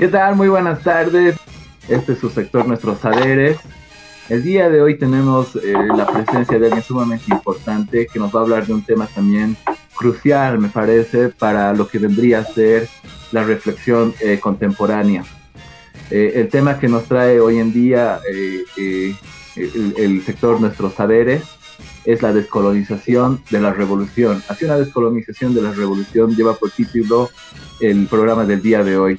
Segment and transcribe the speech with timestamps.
[0.00, 0.34] ¿Qué tal?
[0.34, 1.36] Muy buenas tardes.
[1.86, 3.58] Este es su sector Nuestros Saberes.
[4.30, 8.40] El día de hoy tenemos eh, la presencia de alguien sumamente importante que nos va
[8.40, 9.58] a hablar de un tema también
[9.94, 12.88] crucial, me parece, para lo que vendría a ser
[13.30, 15.22] la reflexión eh, contemporánea.
[16.10, 19.14] Eh, el tema que nos trae hoy en día el,
[19.98, 21.42] el, sector Nuestros Saberes
[22.06, 24.42] es la descolonización de la revolución.
[24.48, 27.28] Hacia una descolonización de la revolución lleva por título
[27.80, 29.18] el programa del día de hoy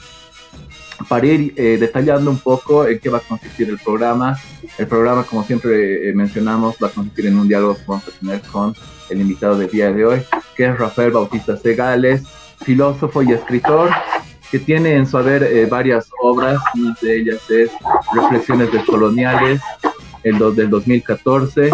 [1.07, 4.38] para ir eh, detallando un poco en qué va a consistir el programa.
[4.77, 8.19] El programa, como siempre eh, mencionamos, va a consistir en un diálogo que vamos a
[8.19, 8.75] tener con
[9.09, 10.21] el invitado del día de hoy,
[10.55, 12.23] que es Rafael Bautista Segales,
[12.63, 13.89] filósofo y escritor,
[14.52, 17.71] que tiene en su haber eh, varias obras, una de ellas es
[18.13, 19.61] Reflexiones descoloniales,
[20.23, 21.69] el del 2014,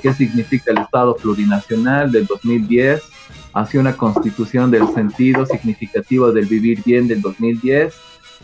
[0.00, 3.02] qué significa el Estado plurinacional del 2010,
[3.54, 7.94] hacia una constitución del sentido significativo del vivir bien del 2010,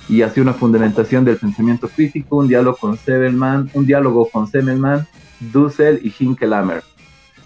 [0.09, 5.07] y hace una fundamentación del pensamiento crítico, un diálogo con Sevelman, un diálogo con Semelman,
[5.53, 6.83] Dussel y Hinkelamer.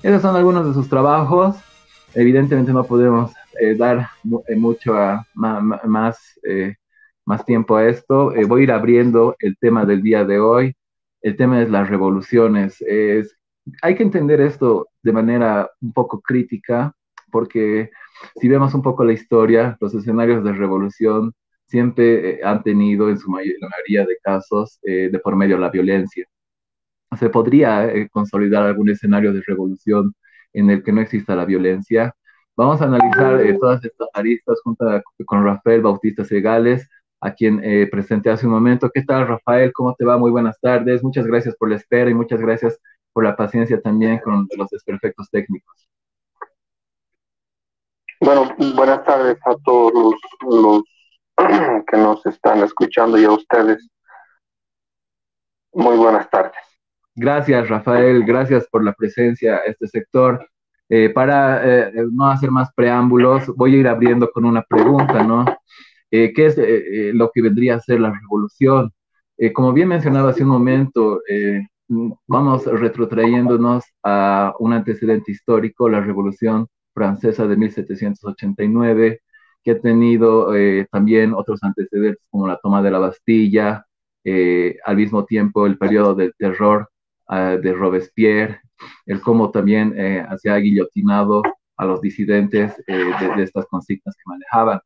[0.03, 1.57] Esos son algunos de sus trabajos.
[2.15, 4.09] Evidentemente no podemos eh, dar
[4.49, 4.95] eh, mucho
[5.35, 6.77] más, eh,
[7.25, 8.33] más tiempo a esto.
[8.47, 10.75] voy a ir abriendo el tema del día de hoy.
[11.21, 12.81] El tema es las revoluciones.
[12.81, 13.37] Es,
[13.81, 16.95] hay que entender esto de manera un poco crítica,
[17.31, 17.91] porque
[18.41, 21.33] si vemos un poco la historia, los escenarios de revolución
[21.73, 26.27] siempre eh, han tenido en su mayoría de casos eh, de por medio la violencia.
[27.19, 30.15] ¿Se podría eh, consolidar algún escenario de revolución
[30.53, 32.15] en el que no exista la violencia?
[32.57, 34.85] Vamos a analizar todas estas aristas junto
[35.25, 36.87] con Rafael Bautista Segales,
[37.23, 38.91] a quien presenté hace un momento.
[38.93, 39.73] ¿Qué tal, Rafael?
[39.73, 40.19] ¿Cómo te va?
[40.19, 41.03] Muy buenas tardes.
[41.03, 42.79] Muchas gracias por la espera y muchas gracias
[43.15, 45.89] por la paciencia también con los desperfectos técnicos.
[48.21, 50.83] Bueno, buenas tardes a todos los
[51.87, 53.89] que nos están escuchando y a ustedes.
[55.73, 56.61] Muy buenas tardes.
[57.15, 58.25] Gracias, Rafael.
[58.25, 60.47] Gracias por la presencia a este sector.
[60.89, 65.45] Eh, para eh, no hacer más preámbulos, voy a ir abriendo con una pregunta, ¿no?
[66.11, 66.57] Eh, ¿Qué es
[67.15, 68.93] lo que vendría a ser la revolución?
[69.55, 71.21] como bien mencionaba hace un momento,
[72.29, 79.21] vamos retrotrayéndonos a un antecedente histórico, la Revolución Francesa de 1789,
[79.63, 83.87] que ha tenido eh, también otros antecedentes como la toma de la Bastilla,
[84.25, 86.89] eh, al mismo tiempo el periodo del terror
[87.29, 88.61] ah, de Robespierre,
[89.07, 91.43] el cómo también eh, se ha guillotinado
[91.77, 94.81] a los disidentes de, estas consignas que manejaban.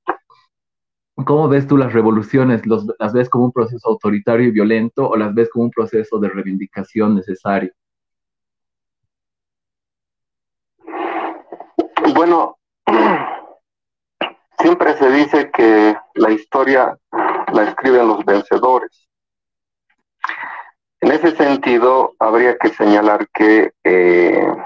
[1.24, 2.62] ¿Cómo ves tú las revoluciones?
[2.66, 6.28] ¿Las ves como un proceso autoritario y violento o las ves como un proceso de
[6.28, 7.72] reivindicación necesario?
[12.14, 12.56] Bueno,
[14.66, 16.98] Siempre se dice que la historia
[17.52, 19.08] la escriben los vencedores.
[21.00, 24.56] En ese sentido, habría que señalar que eh,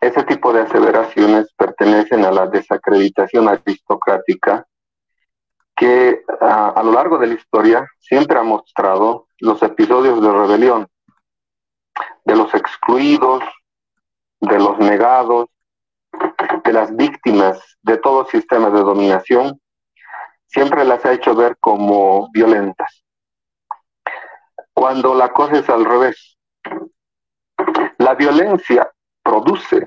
[0.00, 4.66] ese tipo de aseveraciones pertenecen a la desacreditación aristocrática
[5.76, 10.88] que a, lo largo de la historia siempre ha mostrado los episodios de rebelión
[12.24, 13.44] de los excluidos,
[14.40, 15.50] de los negados,
[16.64, 19.60] de las víctimas de todo sistema de dominación,
[20.46, 23.04] siempre las ha hecho ver como violentas.
[24.74, 26.38] Cuando la cosa es al revés,
[27.98, 28.90] la violencia
[29.22, 29.86] produce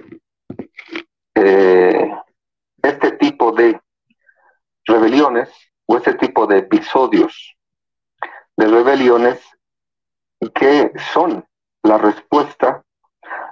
[1.36, 2.12] eh,
[2.81, 3.80] este tipo de
[4.86, 5.50] rebeliones
[5.88, 7.58] o este tipo de episodios
[8.58, 9.42] de rebeliones
[10.54, 11.46] que son
[11.84, 12.85] la respuesta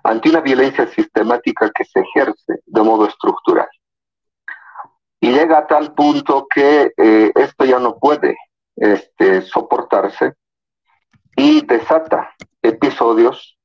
[0.03, 3.69] ante una violencia sistemática que se ejerce de modo estructural.
[5.19, 8.35] Y llega a tal punto que eh, esto ya no puede
[8.75, 10.33] este, soportarse
[11.35, 13.57] y desata episodios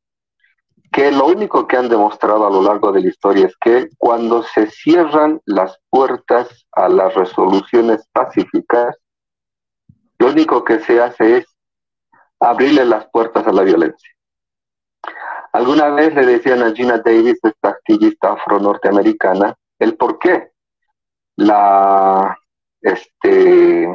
[0.93, 4.43] que lo único que han demostrado a lo largo de la historia es que cuando
[4.43, 8.97] se cierran las puertas a las resoluciones pacíficas,
[10.19, 11.47] lo único que se hace es
[12.41, 14.11] abrirle las puertas a la violencia.
[15.53, 20.53] Alguna vez le decían a Gina Davis, esta activista afro-norteamericana, el por qué
[22.81, 23.89] este,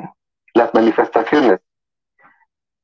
[0.54, 1.60] las manifestaciones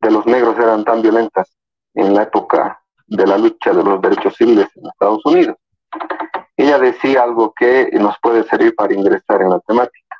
[0.02, 1.56] de los negros eran tan violentas
[1.94, 5.56] en la época de la lucha de los derechos civiles en Estados Unidos.
[6.56, 10.18] Ella decía algo que nos puede servir para ingresar en la temática.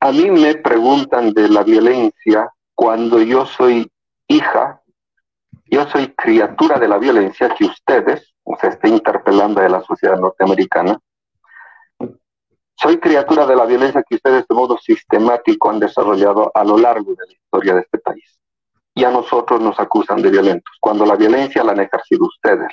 [0.00, 3.90] A mí me preguntan de la violencia cuando yo soy
[4.28, 4.82] hija
[5.66, 10.18] yo soy criatura de la violencia que ustedes, o sea, está interpelando de la sociedad
[10.18, 10.98] norteamericana,
[12.76, 17.14] Soy criatura de la violencia que ustedes de modo sistemático han desarrollado a lo largo
[17.14, 18.38] de la historia de este país.
[18.94, 22.68] Y a nosotros nos acusan de violentos, cuando la violencia la han ejercido ustedes.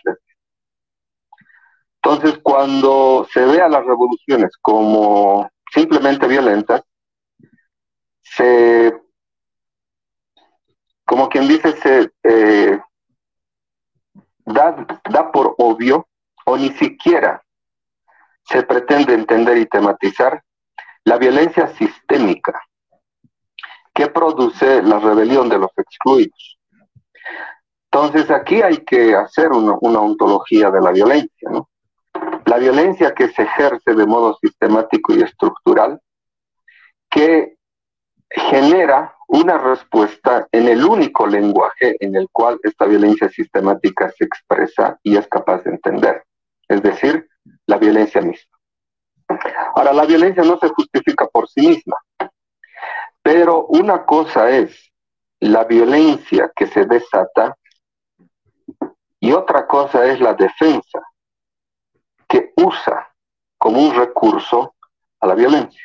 [2.04, 6.82] Entonces, cuando se ve a las revoluciones como simplemente violentas,
[8.22, 8.94] se,
[11.06, 12.80] como quien dice, se eh,
[14.46, 16.08] da, da por obvio
[16.46, 17.44] o ni siquiera
[18.44, 20.42] se pretende entender y tematizar
[21.04, 22.62] la violencia sistémica
[23.94, 26.58] que produce la rebelión de los excluidos.
[27.92, 31.50] Entonces aquí hay que hacer una, ontología de la violencia.
[32.46, 36.00] La violencia que se ejerce de modo sistemático y estructural,
[37.10, 37.58] que
[38.34, 45.00] genera una respuesta en el único lenguaje en el cual esta violencia sistemática se expresa
[45.04, 46.24] y es capaz de entender,
[46.68, 47.28] es decir,
[47.66, 48.58] la violencia misma.
[49.76, 51.98] Ahora, la violencia no se justifica por sí misma,
[53.22, 54.92] pero una cosa es
[55.40, 57.58] la violencia que se desata
[59.20, 61.02] y otra cosa es la defensa
[62.28, 63.14] que usa
[63.58, 64.76] como un recurso
[65.20, 65.82] a la violencia.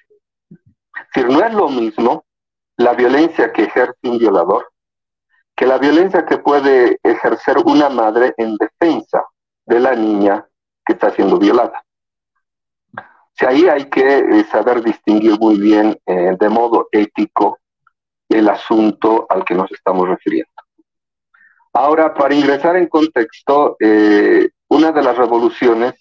[0.50, 2.25] Es decir, no es lo mismo
[2.76, 4.66] la violencia que ejerce un violador
[5.56, 9.24] que la violencia que puede ejercer una madre en defensa
[9.64, 10.46] de la niña
[10.84, 11.82] que está siendo violada.
[12.94, 17.58] O ahí hay que eh, saber distinguir muy bien eh, de modo ético
[18.28, 20.50] el asunto al que nos estamos refiriendo.
[21.72, 25.94] Ahora, para ingresar en contexto, eh, una de las revoluciones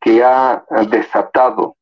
[0.00, 1.76] que ha desatado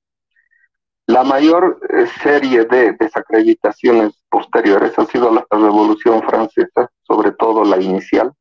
[1.12, 1.80] la mayor
[2.22, 8.32] serie de desacreditaciones posteriores ha sido la Revolución Francesa, sobre todo la inicial,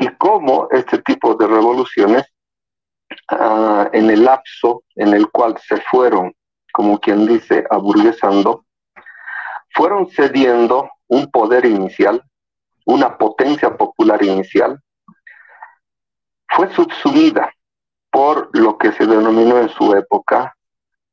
[0.00, 2.24] y cómo este tipo de revoluciones
[3.28, 6.34] Ah, en el lapso en el cual se fueron,
[6.72, 8.64] como quien dice, aburguesando,
[9.74, 12.22] fueron cediendo un poder inicial,
[12.86, 14.80] una potencia popular inicial,
[16.48, 17.52] fue subsumida
[18.10, 20.54] por lo que se denominó en su época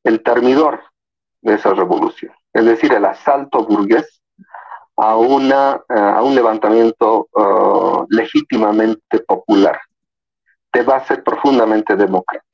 [0.04, 0.82] el termidor
[1.42, 4.22] de esa revolución, es decir, el asalto burgués
[4.98, 9.80] a, una, a un levantamiento ah, legítimamente popular
[10.74, 12.50] de base profundamente democrática.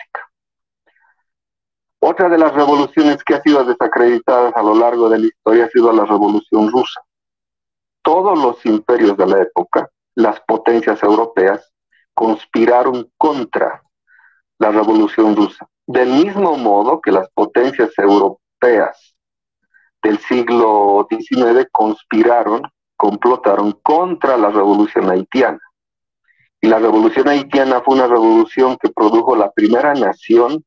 [1.99, 5.69] Otra de las revoluciones que ha sido desacreditada a lo largo de la historia ha
[5.69, 7.01] sido la revolución rusa.
[8.03, 11.71] Todos los imperios de la época, las potencias europeas,
[12.13, 13.81] conspiraron contra
[14.59, 15.67] la revolución rusa.
[15.87, 19.15] Del mismo modo que las potencias europeas
[20.01, 22.63] del siglo XIX conspiraron,
[22.95, 25.59] complotaron contra la revolución haitiana.
[26.61, 30.63] Y la revolución haitiana fue una revolución que produjo la primera nación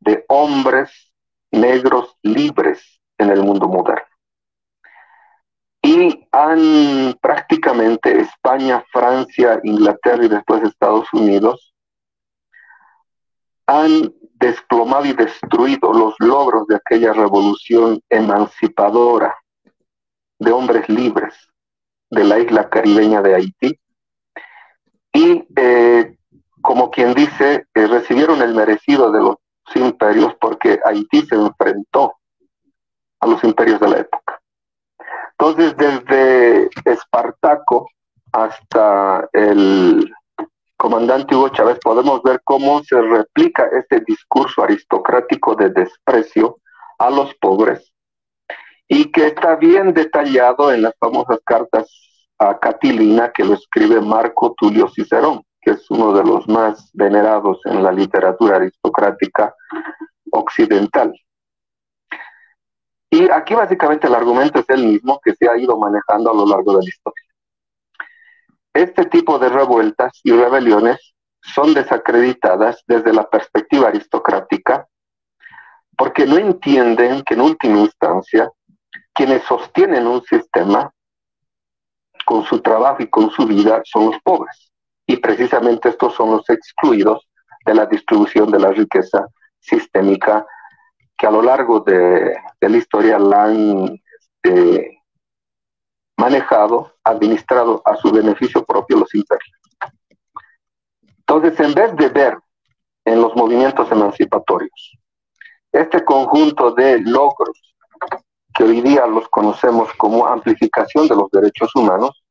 [0.00, 1.12] de hombres
[1.50, 4.06] negros libres en el mundo moderno.
[5.82, 11.72] Y han prácticamente España, Francia, Inglaterra y después Estados Unidos
[13.66, 19.34] han desplomado y destruido los logros de aquella revolución emancipadora
[20.38, 21.34] de hombres libres
[22.10, 23.78] de la isla caribeña de Haití
[25.12, 26.16] y eh,
[26.60, 29.36] como quien dice, eh, recibieron el merecido de los
[29.74, 32.16] imperios porque Haití se enfrentó
[33.20, 34.40] a los imperios de la época.
[35.38, 37.88] Entonces, desde Espartaco
[38.32, 40.12] hasta el
[40.76, 46.58] comandante Hugo Chávez, podemos ver cómo se replica este discurso aristocrático de desprecio
[46.98, 47.92] a los pobres
[48.88, 51.88] y que está bien detallado en las famosas cartas
[52.38, 57.58] a Catilina, que lo escribe Marco Tulio Cicerón, que es uno de los más venerados
[57.64, 59.54] en la literatura aristocrática
[60.30, 61.12] occidental.
[63.10, 66.46] Y aquí básicamente el argumento es el mismo que se ha ido manejando a lo
[66.46, 67.25] largo de la historia.
[68.76, 74.86] Este tipo de revueltas y rebeliones son desacreditadas desde la perspectiva aristocrática
[75.96, 78.50] porque no entienden que en última instancia
[79.14, 80.92] quienes sostienen un sistema
[82.26, 84.70] con su trabajo y con su vida son los pobres.
[85.06, 87.26] Y precisamente estos son los excluidos
[87.64, 89.26] de la distribución de la riqueza
[89.58, 90.44] sistémica
[91.16, 93.98] que a lo largo de, la historia la han
[94.44, 94.95] este,
[96.16, 99.56] manejado, administrado a su beneficio propio los imperios.
[101.18, 102.38] Entonces, en vez de ver
[103.04, 104.98] en los movimientos emancipatorios
[105.72, 107.74] este conjunto de logros
[108.54, 112.24] que hoy día los conocemos como amplificación de los derechos humanos,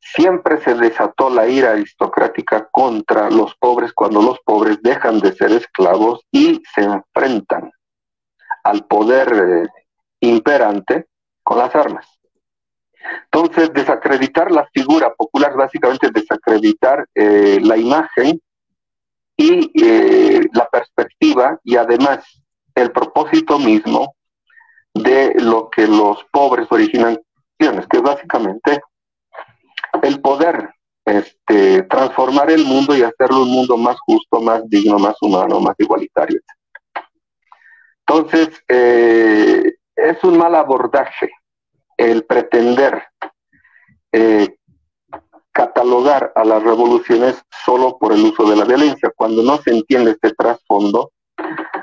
[0.00, 5.52] siempre se desató la ira aristocrática contra los pobres cuando los pobres dejan de ser
[5.52, 7.70] esclavos y se enfrentan
[8.64, 9.68] al poder eh,
[10.20, 11.06] imperante
[11.42, 12.19] con las armas.
[13.32, 18.40] Entonces, desacreditar la figura popular, básicamente desacreditar eh, la imagen
[19.36, 22.24] y eh, la perspectiva y además
[22.74, 24.14] el propósito mismo
[24.94, 27.18] de lo que los pobres originan,
[27.58, 28.80] que es básicamente
[30.02, 30.70] el poder
[31.04, 35.74] este, transformar el mundo y hacerlo un mundo más justo, más digno, más humano, más
[35.78, 36.40] igualitario.
[38.06, 41.30] Entonces, eh, es un mal abordaje
[42.00, 43.02] el pretender
[44.10, 44.56] eh,
[45.52, 50.12] catalogar a las revoluciones solo por el uso de la violencia, cuando no se entiende
[50.12, 51.12] este trasfondo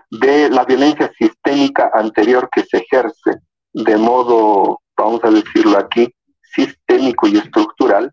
[0.09, 3.41] de la violencia sistémica anterior que se ejerce
[3.73, 8.11] de modo, vamos a decirlo aquí, sistémico y estructural,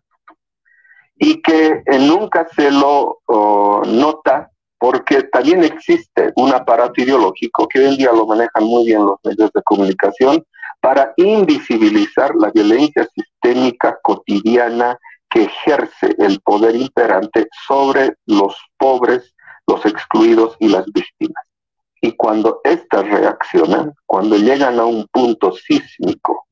[1.17, 3.19] y que eh, nunca se lo
[3.87, 9.03] nota porque también existe un aparato ideológico que hoy en día lo manejan muy bien
[9.03, 10.45] los medios de comunicación
[10.85, 14.95] para invisibilizar la violencia sistémica cotidiana
[15.31, 19.33] que ejerce el poder imperante sobre los pobres,
[19.65, 21.43] los excluidos y las víctimas.
[22.01, 26.45] Y cuando éstas reaccionan, cuando llegan a un punto sísmico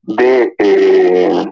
[0.00, 1.44] de eh,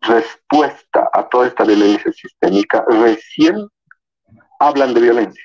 [0.00, 3.68] respuesta a toda esta violencia sistémica, recién
[4.58, 5.44] hablan de violencia.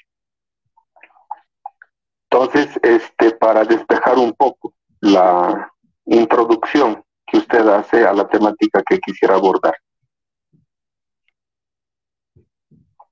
[2.29, 5.72] Entonces, este, para despejar un poco la
[6.06, 9.75] introducción que usted hace a la temática que quisiera abordar.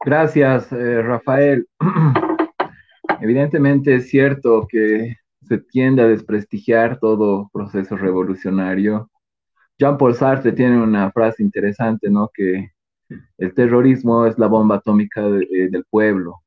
[0.05, 1.67] Gracias, eh, Rafael.
[3.21, 5.15] Evidentemente es cierto que
[5.47, 9.09] se tiende a desprestigiar todo proceso revolucionario
[9.77, 12.29] Jean-Paul Sartre tiene una frase interesante, ¿no?
[12.33, 12.71] Que
[13.37, 16.41] el terrorismo es la bomba atómica del pueblo.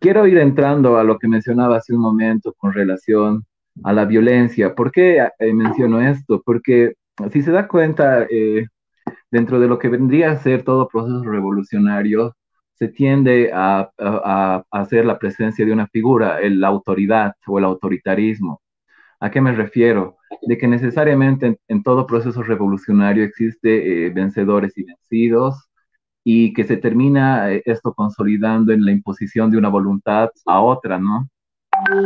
[0.00, 3.44] Quiero ir entrando a lo que mencionaba hace un momento con relación
[3.84, 4.74] a la violencia.
[4.74, 6.42] ¿Por qué eh, menciono esto?
[6.44, 6.94] Porque
[7.32, 8.66] si se da cuenta, eh,
[9.30, 12.34] dentro de lo que vendría a ser todo proceso revolucionario,
[12.74, 13.90] se tiende a,
[14.70, 18.62] hacer la presencia de una figura, la autoridad o el autoritarismo.
[19.20, 20.16] ¿A qué me refiero?
[20.42, 25.68] De que necesariamente en, todo proceso revolucionario existe eh, vencedores y vencidos
[26.24, 31.28] y que se termina esto consolidando en la imposición de una voluntad a otra, ¿no?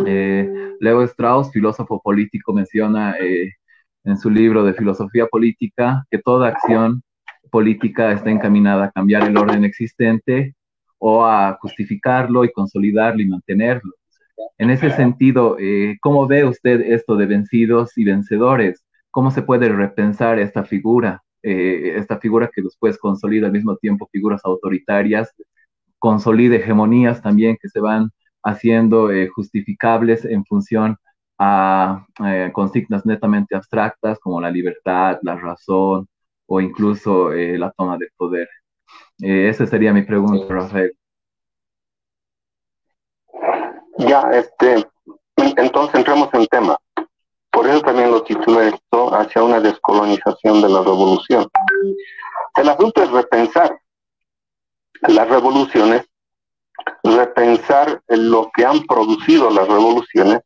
[0.07, 3.17] Eh, Leo Strauss, filósofo político, menciona
[4.05, 7.03] en su libro de filosofía política que toda acción
[7.51, 10.55] política está encaminada a cambiar el orden existente
[10.99, 13.93] o a justificarlo y consolidarlo y mantenerlo.
[14.59, 18.85] En ese sentido, eh, ¿cómo ve usted esto de vencidos y vencedores?
[19.11, 21.23] ¿Cómo se puede repensar esta figura?
[21.43, 25.35] Eh, esta figura que después consolida al mismo tiempo figuras autoritarias,
[25.99, 28.11] consolida hegemonías también que se van
[28.43, 30.97] haciendo eh, justificables en función
[31.39, 32.07] a
[32.53, 36.07] consignas netamente abstractas como la libertad, la razón
[36.47, 38.49] o incluso la toma del poder.
[39.19, 40.93] esa sería mi pregunta, Rafael.
[43.99, 44.87] Ya, este,
[45.37, 46.77] entonces entremos en tema.
[47.51, 51.47] Por eso también lo titulé esto hacia una descolonización de la revolución.
[52.57, 53.79] El asunto es repensar
[55.03, 56.09] las revoluciones,
[57.03, 60.41] repensar lo que han producido las revoluciones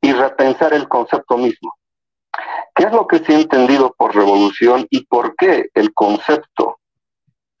[0.00, 1.74] y repensar el concepto mismo.
[2.74, 6.78] ¿Qué es lo que se ha entendido por revolución y por qué el concepto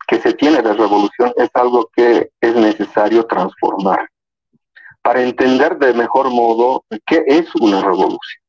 [0.06, 4.08] que se tiene de revolución es algo que es necesario transformar?
[5.04, 8.42] para entender de mejor modo qué es una revolución,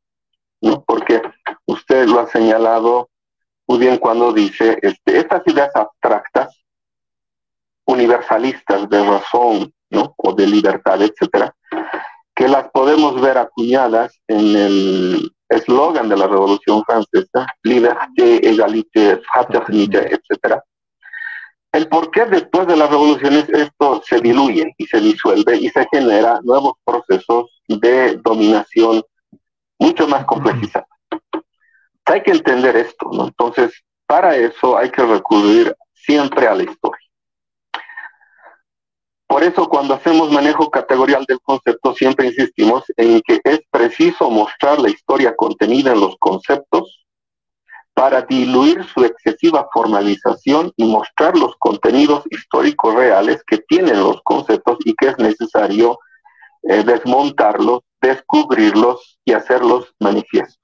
[0.62, 0.82] ¿no?
[0.86, 1.22] Porque
[1.66, 3.10] usted lo ha señalado
[3.68, 6.58] muy bien cuando dice, este, estas ideas abstractas,
[7.86, 10.14] universalistas de razón, ¿no?
[10.18, 11.54] O de libertad, etcétera,
[12.36, 20.14] que las podemos ver acuñadas en el eslogan de la Revolución Francesa, liberté, égalité, fraternité,
[20.14, 20.64] etcétera,
[21.76, 25.86] el por qué después de las revoluciones esto se diluye y se disuelve y se
[25.92, 29.04] genera nuevos procesos de dominación
[29.78, 30.88] mucho más complejizados.
[32.06, 33.28] Hay que entender esto, ¿no?
[33.28, 37.05] Entonces, para eso hay que recurrir siempre a la historia.
[39.28, 44.80] Por eso cuando hacemos manejo categorial del concepto siempre insistimos en que es preciso mostrar
[44.80, 47.06] la historia contenida en los conceptos
[47.94, 54.78] para diluir su excesiva formalización y mostrar los contenidos históricos reales que tienen los conceptos
[54.86, 55.98] y que es necesario
[56.64, 60.60] eh, desmontarlos, descubrirlos y hacerlos manifiesto.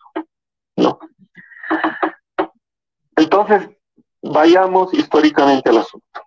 [3.15, 3.69] Entonces,
[4.21, 6.21] vayamos históricamente al asunto.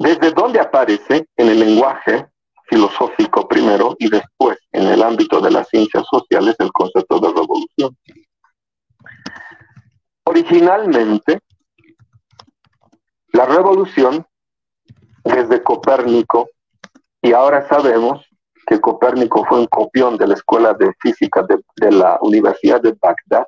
[0.00, 2.26] ¿Desde dónde aparece en el lenguaje
[2.70, 7.96] filosófico primero y después en el ámbito de las ciencias sociales el concepto de revolución.
[10.24, 11.40] Originalmente,
[13.32, 14.24] la revolución
[15.24, 16.48] desde Copérnico,
[17.20, 18.24] y ahora sabemos
[18.66, 22.96] que Copérnico fue un copión de la Escuela de Física de, de la Universidad de
[23.00, 23.46] Bagdad,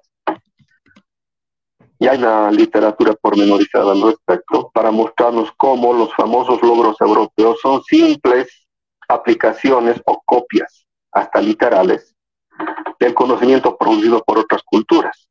[2.03, 7.81] y hay una literatura pormenorizada al respecto para mostrarnos cómo los famosos logros europeos son
[7.85, 8.67] simples
[9.07, 12.13] aplicaciones o copias, hasta literales,
[12.99, 15.29] del conocimiento producido por otras culturas.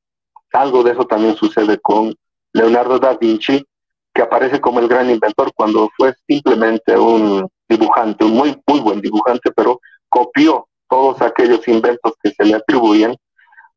[0.54, 2.16] Algo de eso también sucede con
[2.54, 3.66] Leonardo da Vinci,
[4.14, 9.02] que aparece como el gran inventor cuando fue simplemente un dibujante, un muy, muy buen
[9.02, 13.14] dibujante, pero copió todos aquellos inventos que se le atribuyen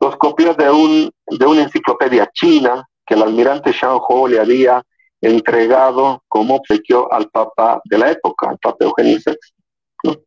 [0.01, 4.83] los copió de, un, de una enciclopedia china que el almirante Shang Ho le había
[5.21, 10.19] entregado como obsequio al papa de la época, al papa Eugenio VI.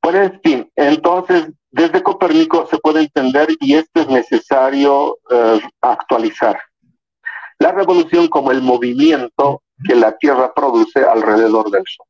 [0.00, 6.58] Pues en fin, entonces desde Copérnico se puede entender y esto es necesario eh, actualizar.
[7.58, 12.06] La revolución como el movimiento que la Tierra produce alrededor del Sol.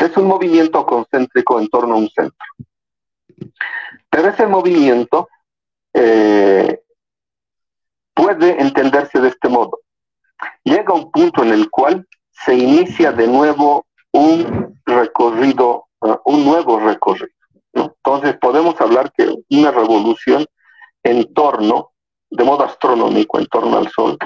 [0.00, 2.46] Es un movimiento concéntrico en torno a un centro.
[4.10, 5.28] Pero ese movimiento
[5.92, 6.80] eh,
[8.14, 9.80] puede entenderse de este modo.
[10.64, 16.78] Llega un punto en el cual se inicia de nuevo un recorrido, uh, un nuevo
[16.78, 17.32] recorrido.
[17.72, 20.46] Entonces podemos hablar que una revolución
[21.02, 21.92] en torno,
[22.30, 24.18] de modo astronómico, en torno al Sol,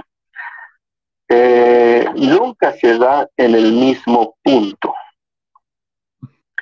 [1.29, 4.95] eh, nunca se da en el mismo punto.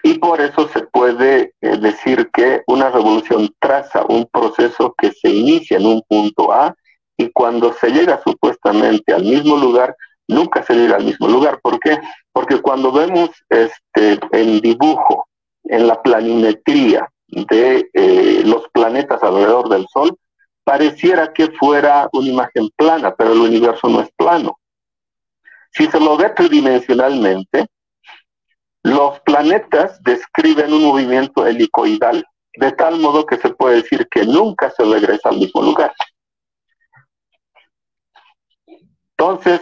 [0.02, 5.28] Y por eso se puede eh, decir que una revolución traza un proceso que se
[5.28, 6.74] inicia en un punto A
[7.16, 9.94] y cuando se llega supuestamente al mismo lugar,
[10.26, 11.60] nunca se llega al mismo lugar.
[11.60, 11.98] ¿Por qué?
[12.32, 15.26] Porque cuando vemos este, el dibujo,
[15.64, 20.16] en la planimetría de eh, los planetas alrededor del Sol,
[20.64, 24.58] pareciera que fuera una imagen plana, pero el universo no es plano.
[25.72, 27.66] Si se lo ve tridimensionalmente,
[28.82, 34.70] los planetas describen un movimiento helicoidal, de tal modo que se puede decir que nunca
[34.70, 35.92] se regresa al mismo lugar.
[39.16, 39.60] Entonces,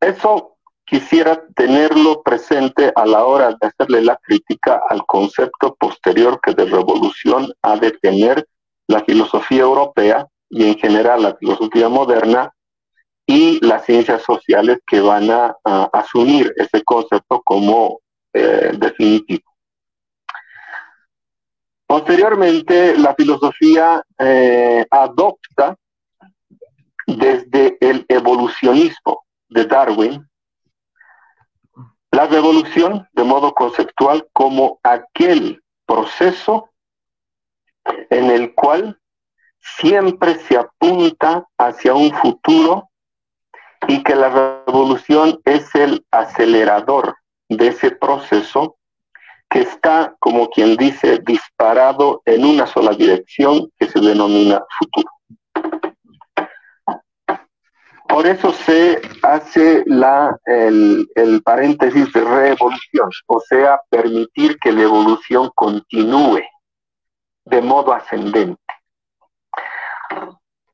[0.00, 6.54] eso quisiera tenerlo presente a la hora de hacerle la crítica al concepto posterior que
[6.54, 8.46] de revolución ha de tener
[8.88, 12.52] la filosofía europea y en general la filosofía moderna
[13.26, 15.54] y las ciencias sociales que van a,
[15.92, 18.00] asumir ese concepto como
[18.38, 19.42] eh, definitivo.
[21.86, 25.76] Posteriormente, la filosofía eh, adopta
[27.06, 30.28] desde el evolucionismo de Darwin
[32.10, 36.70] la revolución de modo conceptual como aquel proceso
[38.10, 38.98] en el cual
[39.60, 42.90] siempre se apunta hacia un futuro
[43.86, 47.16] y que la revolución es el acelerador
[47.48, 48.76] de ese proceso
[49.48, 55.10] que está, como quien dice, disparado en una sola dirección que se denomina futuro.
[58.08, 64.82] Por eso se hace la, el, el paréntesis de revolución, o sea, permitir que la
[64.82, 66.42] evolución continúe
[67.44, 68.60] de modo ascendente.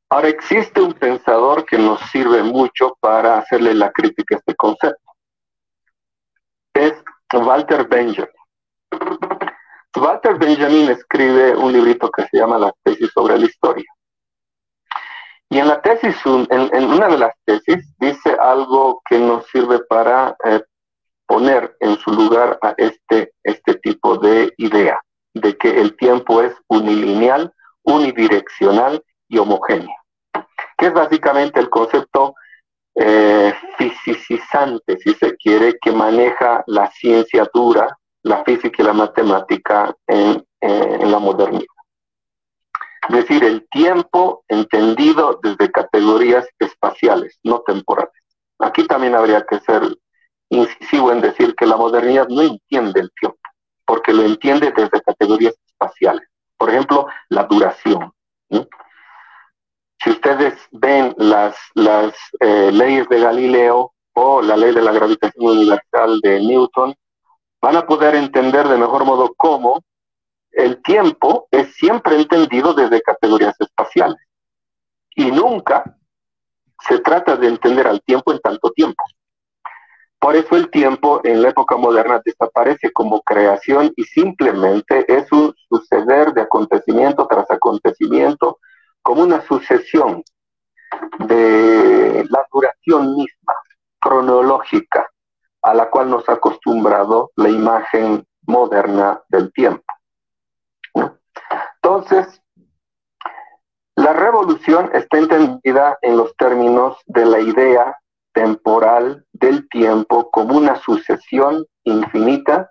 [0.08, 5.13] Ahora existe un pensador que nos sirve mucho para hacerle la crítica a este concepto.
[6.74, 6.92] Es
[7.32, 8.28] Walter Benjamin.
[9.96, 13.84] Walter Benjamin escribe un librito que se llama Las tesis sobre la historia.
[15.48, 20.36] Y en la tesis, en, una de las tesis, dice algo que nos sirve para
[20.44, 20.62] eh,
[21.26, 25.00] poner en su lugar a este, este tipo de idea,
[25.34, 27.52] de que el tiempo es unilineal,
[27.84, 29.94] unidireccional y homogéneo,
[30.76, 32.34] que es básicamente el concepto
[32.94, 39.94] eh, fisicizante, si se quiere, que maneja la ciencia dura, la física y la matemática
[40.06, 41.66] en, en la modernidad.
[43.08, 48.14] Es decir, el tiempo entendido desde categorías espaciales, no temporales.
[48.58, 49.82] Aquí también habría que ser
[50.48, 53.38] incisivo en decir que la modernidad no entiende el tiempo,
[53.84, 56.26] porque lo entiende desde categorías espaciales.
[56.56, 58.12] Por ejemplo, la duración.
[60.04, 65.46] Si ustedes ven las, las eh, leyes de Galileo o la ley de la gravitación
[65.46, 66.94] universal de Newton,
[67.62, 69.82] van a poder entender de mejor modo cómo
[70.50, 74.20] el tiempo es siempre entendido desde categorías espaciales
[75.16, 75.96] y nunca
[76.86, 79.02] se trata de entender al tiempo en tanto tiempo.
[80.18, 85.54] Por eso el tiempo en la época moderna desaparece como creación y simplemente es un
[85.68, 88.58] suceder de acontecimiento tras acontecimiento,
[89.04, 90.24] como una sucesión
[91.18, 93.54] de la duración misma,
[94.00, 95.06] cronológica,
[95.62, 99.84] a la cual nos ha acostumbrado la imagen moderna del tiempo.
[101.82, 102.40] Entonces,
[103.94, 107.96] la revolución está entendida en los términos de la idea
[108.32, 112.70] temporal del tiempo como una sucesión infinita,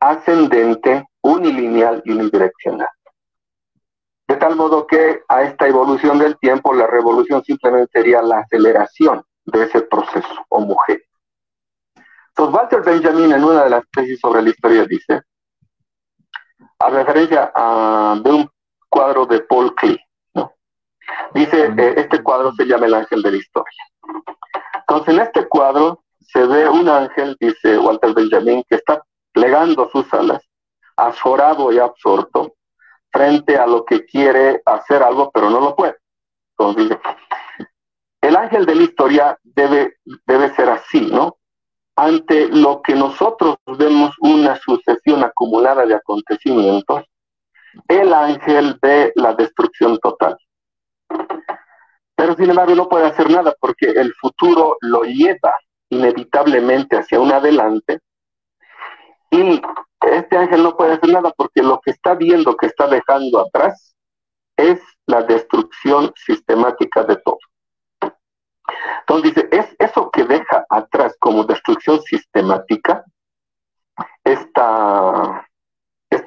[0.00, 2.88] ascendente, unilineal y unidireccional.
[4.32, 9.22] De tal modo que a esta evolución del tiempo, la revolución simplemente sería la aceleración
[9.44, 11.04] de ese proceso homogéneo.
[12.28, 15.20] Entonces, Walter Benjamin en una de las tesis sobre la historia dice,
[16.78, 18.50] a referencia a, de un
[18.88, 20.00] cuadro de Paul Klee,
[20.32, 20.50] ¿no?
[21.34, 23.84] dice, eh, este cuadro se llama El Ángel de la Historia.
[24.76, 30.10] Entonces, en este cuadro se ve un ángel, dice Walter Benjamin, que está plegando sus
[30.14, 30.42] alas,
[30.96, 32.54] azorado y absorto,
[33.12, 35.96] frente a lo que quiere hacer algo, pero no lo puede.
[38.20, 39.96] El ángel de la historia debe,
[40.26, 41.36] debe ser así, ¿no?
[41.96, 47.04] Ante lo que nosotros vemos una sucesión acumulada de acontecimientos,
[47.88, 50.36] el ángel ve la destrucción total.
[52.14, 55.54] Pero sin embargo no puede hacer nada porque el futuro lo lleva
[55.90, 58.00] inevitablemente hacia un adelante
[59.30, 59.60] y
[60.02, 63.94] este ángel no puede hacer nada porque lo que está viendo que está dejando atrás
[64.56, 67.38] es la destrucción sistemática de todo.
[69.00, 73.04] Entonces dice, es eso que deja atrás como destrucción sistemática,
[74.24, 74.60] este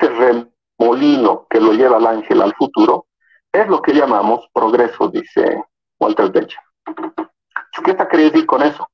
[0.10, 3.08] remolino que lo lleva el ángel al futuro,
[3.52, 5.64] es lo que llamamos progreso, dice
[6.00, 6.66] Walter Benjamin.
[7.84, 8.88] ¿Qué está queriendo decir con eso?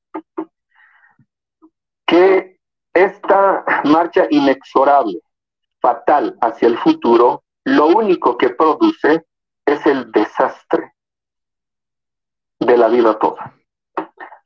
[2.06, 2.60] Que
[2.94, 5.20] esta marcha inexorable,
[5.80, 9.24] fatal hacia el futuro, lo único que produce
[9.66, 10.94] es el desastre
[12.58, 13.54] de la vida toda.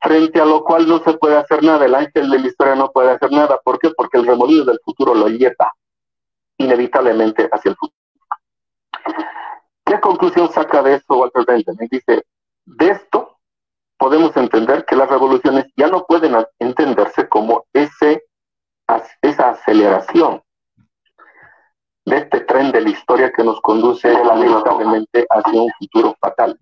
[0.01, 2.93] Frente a lo cual no se puede hacer nada, el ángel de la historia no
[2.93, 3.59] puede hacer nada.
[3.65, 3.91] ¿Por qué?
[3.91, 5.73] Porque el remolino del futuro lo lleva
[6.59, 7.99] inevitablemente hacia el futuro.
[9.85, 11.89] ¿Qué conclusión saca de esto Walter Benjamin?
[11.91, 12.25] Dice,
[12.65, 13.39] de esto
[13.99, 18.25] podemos entender que las revoluciones ya no pueden entenderse como ese,
[19.23, 20.43] esa aceleración
[22.05, 26.59] de este tren de la historia que nos conduce lamentablemente hacia un futuro fatal,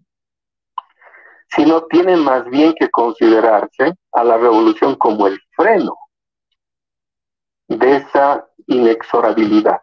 [1.48, 5.94] sino tiene más bien que considerarse a la revolución como el freno
[7.68, 9.80] de esa inexorabilidad.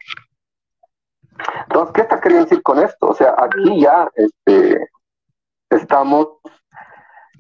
[1.63, 3.10] Entonces, ¿qué está queriendo decir con esto?
[3.10, 4.89] O sea, aquí ya este,
[5.69, 6.27] estamos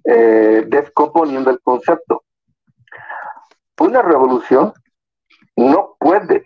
[0.03, 2.23] eh, descomponiendo el concepto.
[3.79, 4.73] Una revolución
[5.55, 6.45] no puede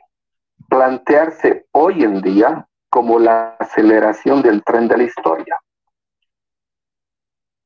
[0.70, 5.60] plantearse hoy en día como la aceleración del tren de la historia.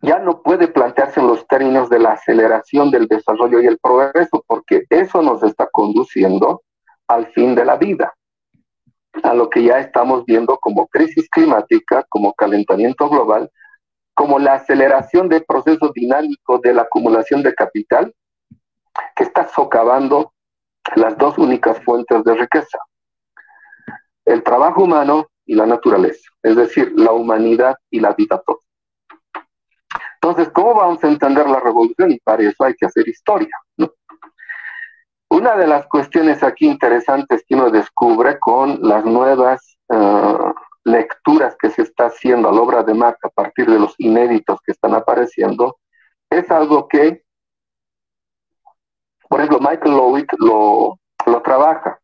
[0.02, 4.44] Ya no puede plantearse en los términos de la aceleración del desarrollo y el progreso,
[4.48, 6.64] porque eso nos está conduciendo
[7.08, 8.14] al fin de la vida,
[9.24, 13.52] a lo que ya estamos viendo como crisis climática, como calentamiento global
[14.20, 18.14] como la aceleración del proceso dinámico de la acumulación de capital
[19.16, 20.34] que está socavando
[20.96, 22.78] las dos únicas fuentes de riqueza,
[24.26, 28.60] el trabajo humano y la naturaleza, es decir, la humanidad y la vida toda.
[30.22, 32.12] Entonces, ¿cómo vamos a entender la revolución?
[32.12, 33.56] Y para eso hay que hacer historia.
[35.32, 40.52] Una de las cuestiones aquí interesantes que uno descubre con las nuevas uh,
[40.84, 44.60] lecturas que se está haciendo a la obra de Marx a partir de los inéditos
[44.66, 45.78] que están apareciendo,
[46.30, 47.24] es algo que,
[49.30, 52.00] por ejemplo, Michael Lowick lo, lo trabaja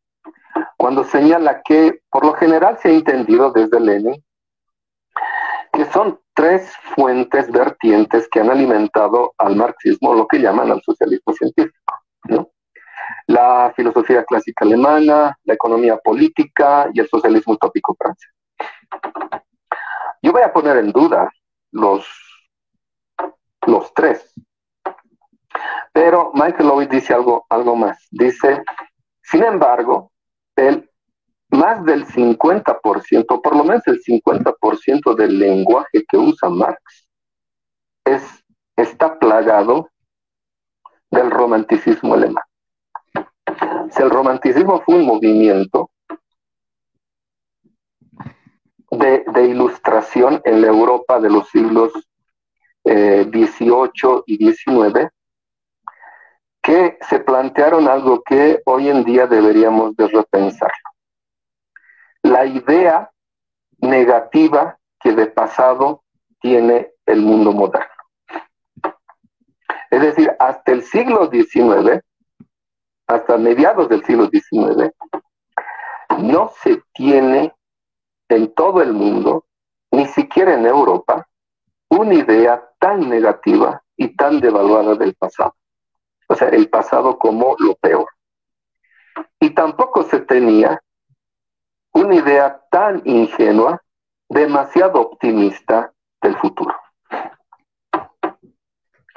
[0.78, 4.24] cuando señala que por lo general se ha entendido desde Lenin
[5.74, 11.34] que son tres fuentes vertientes que han alimentado al marxismo, lo que llaman al socialismo
[11.34, 11.94] científico.
[13.28, 18.32] La filosofía clásica alemana, la economía política y el socialismo utópico francés.
[20.22, 21.30] Yo voy a poner en duda
[21.72, 22.08] los,
[23.68, 24.34] los tres.
[25.94, 28.08] Pero Michael Lowy dice algo, algo más.
[28.12, 28.64] Dice,
[29.22, 30.12] sin embargo,
[30.56, 30.90] el
[31.50, 37.08] más del 50%, por lo menos el 50% del lenguaje que usa Marx
[38.04, 38.24] es,
[38.76, 39.90] está plagado
[41.12, 42.44] del romanticismo alemán.
[43.92, 45.90] Si el romanticismo fue un movimiento
[48.92, 51.94] de, ilustración en la Europa de los siglos
[52.84, 55.10] XVIII eh, y XIX,
[56.66, 60.90] que se plantearon algo que hoy en día deberíamos de repensarlo.
[62.24, 63.12] La idea
[63.78, 66.02] negativa que de pasado
[66.42, 67.86] tiene el mundo moderno.
[69.92, 72.02] Es decir, hasta el siglo XIX,
[73.06, 74.92] hasta mediados del siglo XIX,
[76.18, 77.54] no se tiene
[78.28, 79.46] en todo el mundo,
[79.92, 81.28] ni siquiera en Europa,
[81.90, 85.54] una idea tan negativa y tan devaluada del pasado.
[86.28, 88.08] O sea, el pasado como lo peor.
[89.40, 90.82] Y tampoco se tenía
[91.94, 93.82] una idea tan ingenua,
[94.28, 96.76] demasiado optimista del futuro.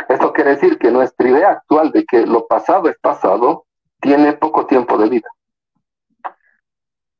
[0.08, 3.66] Esto quiere decir que nuestra idea actual de que lo pasado es pasado
[4.00, 5.28] tiene poco tiempo de vida.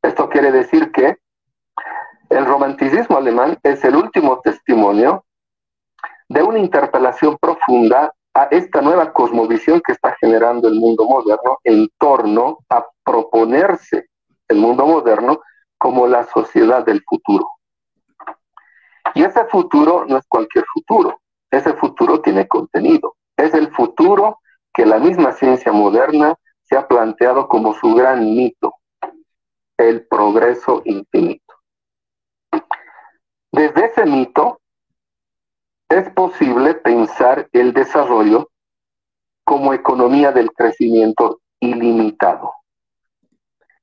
[0.03, 1.19] Esto quiere decir que
[2.31, 5.25] el romanticismo alemán es el último testimonio
[6.29, 11.89] de una interpelación profunda a esta nueva cosmovisión que está generando el mundo moderno en
[11.99, 14.11] torno a proponerse
[14.47, 15.41] el mundo moderno
[15.77, 17.49] como la sociedad del futuro.
[19.15, 21.21] Y ese futuro no es cualquier futuro,
[21.51, 24.39] ese futuro tiene contenido, es el futuro
[24.73, 28.73] que la misma ciencia moderna se ha planteado como su gran mito,
[29.77, 31.55] el progreso infinito.
[33.51, 34.61] Desde ese mito
[35.89, 38.51] es posible pensar el desarrollo
[39.45, 42.53] como economía del crecimiento ilimitado.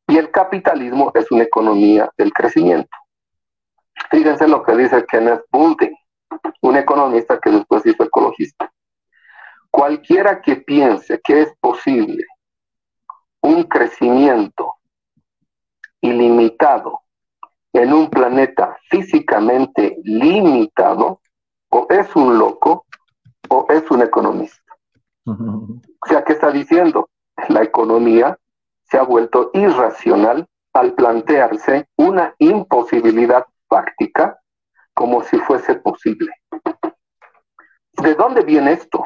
[0.08, 2.96] Y el capitalismo es una economía del crecimiento.
[4.12, 5.96] Fíjense lo que dice Kenneth Boulding,
[6.62, 8.72] un economista que después hizo ecologista.
[9.72, 12.24] Cualquiera que piense que es posible
[13.42, 14.76] un crecimiento
[16.02, 17.02] ilimitado
[17.74, 21.20] en un planeta físicamente limitado,
[21.76, 22.86] o es un loco
[23.50, 24.74] o es un economista.
[25.26, 27.10] O sea, ¿qué está diciendo?
[27.50, 28.38] La economía
[28.86, 34.40] se ha vuelto irracional al plantearse una imposibilidad fáctica
[34.94, 36.32] como si fuese posible.
[38.02, 39.06] ¿De dónde viene esto?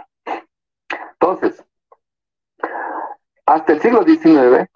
[1.13, 1.65] Entonces,
[3.47, 4.69] hasta el siglo XIX,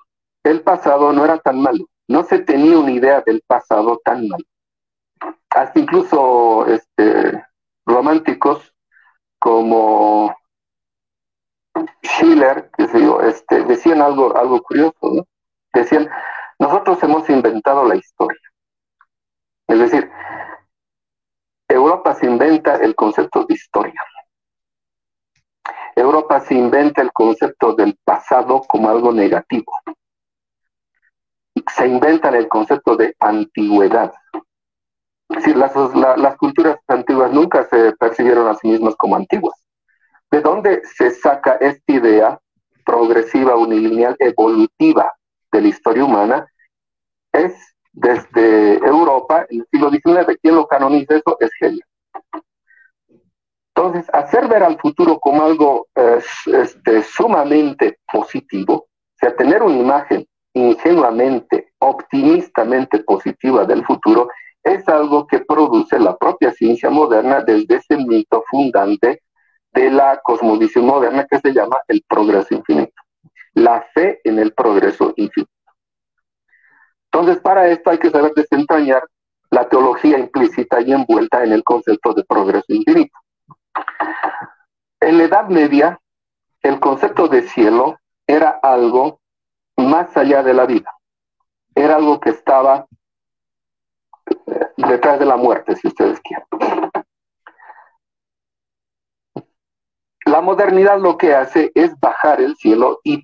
[0.44, 1.86] el pasado no era tan malo.
[2.08, 4.46] No se tenía una idea del pasado tan malo.
[5.50, 7.44] Hasta incluso este,
[7.86, 8.74] románticos
[9.40, 10.36] como
[12.02, 12.84] Schiller, que
[13.28, 15.28] este, decían algo, algo curioso, ¿no?
[15.74, 16.10] Decían,
[16.60, 18.40] nosotros hemos inventado la historia.
[19.68, 20.10] Es decir,
[21.68, 24.02] Europa se inventa el concepto de historia.
[25.96, 29.74] Europa se inventa el concepto del pasado como algo negativo.
[31.76, 34.14] Se inventa el concepto de antigüedad.
[35.36, 39.56] Decir, las, las culturas antiguas nunca se percibieron a sí mismas como antiguas.
[40.32, 42.40] ¿De dónde se saca esta idea
[42.86, 45.12] progresiva, unilineal, evolutiva
[45.52, 46.48] de la historia humana?
[47.32, 47.54] Es
[47.92, 51.82] desde Europa, en el siglo XIX, quien lo canoniza eso es Hegel.
[53.76, 60.28] Entonces, hacer ver al futuro como algo este, sumamente positivo, o sea, tener una imagen
[60.54, 64.28] ingenuamente, optimistamente positiva del futuro,
[64.64, 69.22] es algo que produce la propia ciencia moderna desde ese mito fundante
[69.74, 72.94] de la cosmovisión moderna que se llama el progreso infinito.
[73.56, 75.52] La fe en el progreso infinito.
[77.12, 79.04] Entonces, para esto hay que saber desentrañar
[79.52, 83.16] la teología implícita y envuelta en el concepto de progreso infinito.
[85.00, 86.00] En la Edad Media,
[86.62, 89.20] el concepto de cielo era algo
[89.78, 90.90] más allá de la vida.
[91.76, 92.88] Era algo que estaba
[94.78, 96.46] detrás de la muerte, si ustedes quieren.
[100.26, 103.24] La modernidad lo que hace es bajar el cielo y,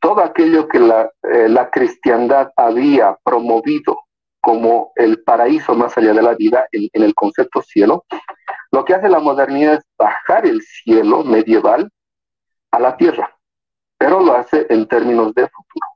[0.00, 3.98] todo aquello que eh, la, cristiandad había promovido
[4.40, 8.04] como el paraíso más allá de la vida en, el concepto cielo,
[8.70, 11.90] lo que hace la modernidad es bajar el cielo medieval
[12.70, 13.36] a la tierra,
[13.98, 15.86] pero lo hace en términos de futuro.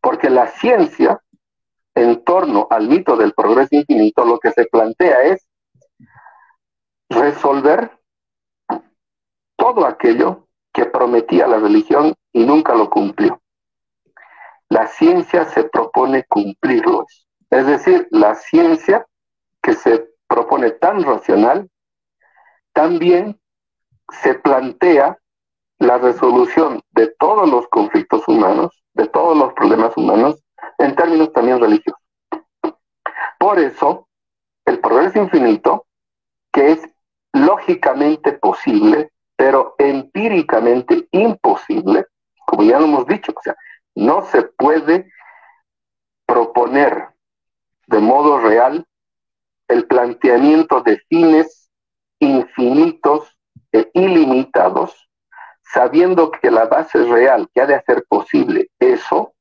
[0.00, 1.20] Porque la ciencia,
[1.98, 5.46] en torno al mito del progreso infinito, lo que se plantea es
[7.10, 7.90] resolver
[9.56, 13.40] todo aquello que prometía la religión y nunca lo cumplió.
[14.68, 17.06] La ciencia se propone cumplirlo.
[17.50, 19.06] Es decir, la ciencia
[19.62, 21.68] que se propone tan racional,
[22.72, 23.40] también
[24.22, 25.18] se plantea
[25.78, 30.44] la resolución de todos los conflictos humanos, de todos los problemas humanos,
[30.78, 32.00] en términos también religiosos.
[33.38, 34.08] Por eso,
[34.64, 35.86] el progreso infinito,
[36.52, 36.88] que es
[37.32, 42.06] lógicamente posible, pero empíricamente imposible,
[42.46, 43.56] como ya lo hemos dicho, o sea,
[43.94, 45.10] no se puede
[46.26, 47.08] proponer
[47.86, 48.86] de modo real
[49.68, 51.70] el planteamiento de fines
[52.20, 53.38] infinitos
[53.72, 55.08] e ilimitados,
[55.62, 59.34] sabiendo que la base real que ha de hacer posible eso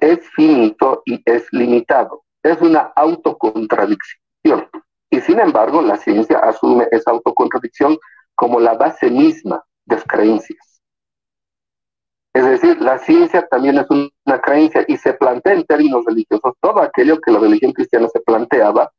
[0.00, 2.24] es finito y es limitado.
[2.42, 4.68] Es una autocontradicción.
[5.10, 7.98] Y sin embargo, la ciencia asume esa autocontradicción
[8.34, 10.80] como la base misma de las creencias.
[12.34, 16.80] Es decir, la ciencia también es una creencia y se plantea en términos religiosos todo
[16.80, 18.90] aquello que la religión cristiana se planteaba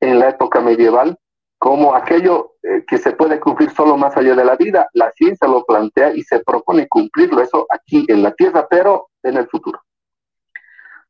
[0.00, 1.18] en la época medieval
[1.58, 4.88] como aquello eh, que se puede cumplir solo más allá de la vida.
[4.94, 9.36] La ciencia lo plantea y se propone cumplirlo eso aquí en la Tierra, pero en
[9.36, 9.80] el futuro.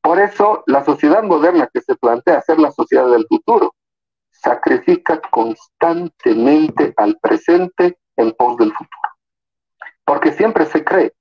[0.03, 3.75] Por eso la sociedad moderna que se plantea ser la sociedad del futuro
[4.31, 9.01] sacrifica constantemente al presente en pos del futuro.
[10.05, 11.15] Porque siempre se cree,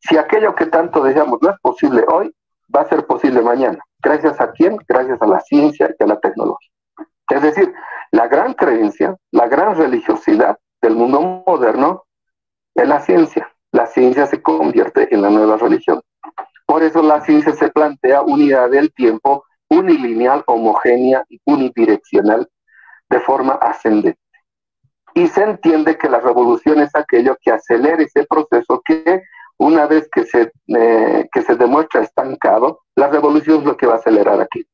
[0.00, 2.34] si aquello que tanto deseamos no es posible hoy,
[2.74, 3.78] va a ser posible mañana.
[4.02, 4.76] ¿Gracias a quién?
[4.88, 6.70] Gracias a la ciencia y a la tecnología.
[7.30, 7.72] Es decir,
[8.10, 12.04] la gran creencia, la gran religiosidad del mundo moderno
[12.74, 13.48] es la ciencia.
[13.70, 16.02] La ciencia se convierte en la nueva religión.
[16.72, 22.48] Por eso la ciencia se plantea unidad del tiempo unilineal, homogénea y unidireccional
[23.10, 24.18] de forma ascendente.
[25.12, 29.20] Y se entiende que la revolución es aquello que acelera ese proceso que
[29.58, 33.96] una vez que se, eh, que se demuestra estancado, la revolución es lo que va
[33.96, 34.66] a acelerar aquí.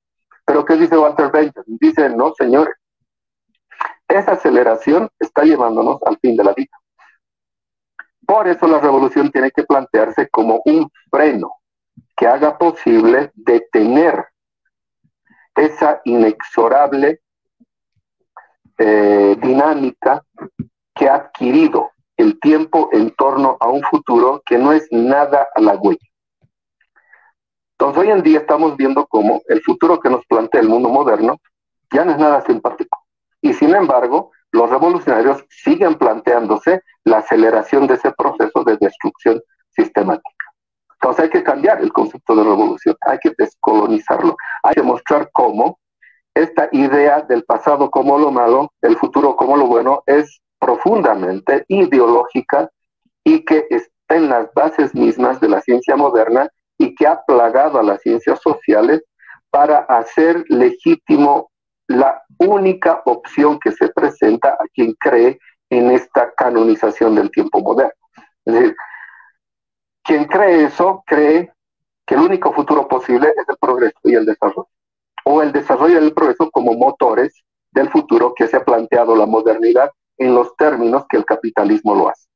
[0.46, 1.78] Pero ¿qué dice Walter Benjamin?
[1.80, 2.76] Dice, no, señores,
[4.06, 6.78] esa aceleración está llevándonos al fin de la vida.
[8.24, 11.58] Por eso la revolución tiene que plantearse como un freno
[12.18, 14.26] que haga posible detener
[15.54, 17.20] esa inexorable
[18.76, 20.24] eh, dinámica
[20.96, 25.98] que ha adquirido el tiempo en torno a un futuro que no es nada halagüeño.
[27.78, 31.40] Entonces hoy en día estamos viendo cómo el futuro que nos plantea el mundo moderno
[31.92, 32.98] ya no es nada simpático.
[33.40, 40.38] Y sin embargo, los revolucionarios siguen planteándose la aceleración de ese proceso de destrucción sistemática.
[41.00, 45.78] Entonces hay que cambiar el concepto de revolución, hay que descolonizarlo, hay que mostrar cómo
[46.34, 47.44] esta idea del
[48.82, 52.70] el futuro como lo bueno, es profundamente ideológica
[53.24, 56.48] y que está en las bases mismas de la ciencia moderna
[56.78, 59.02] y que ha plagado a las ciencias sociales
[59.50, 61.50] para hacer legítimo
[61.86, 65.38] la única opción que se presenta a quien cree
[65.70, 67.92] en esta canonización del tiempo moderno.
[68.44, 68.76] Es decir,
[70.02, 71.52] quien cree eso, cree
[72.06, 74.68] que el único futuro posible es el progreso y el desarrollo.
[75.24, 79.26] O el desarrollo y el progreso como motores del futuro que se ha planteado la
[79.26, 82.28] modernidad en los términos que el capitalismo lo hace.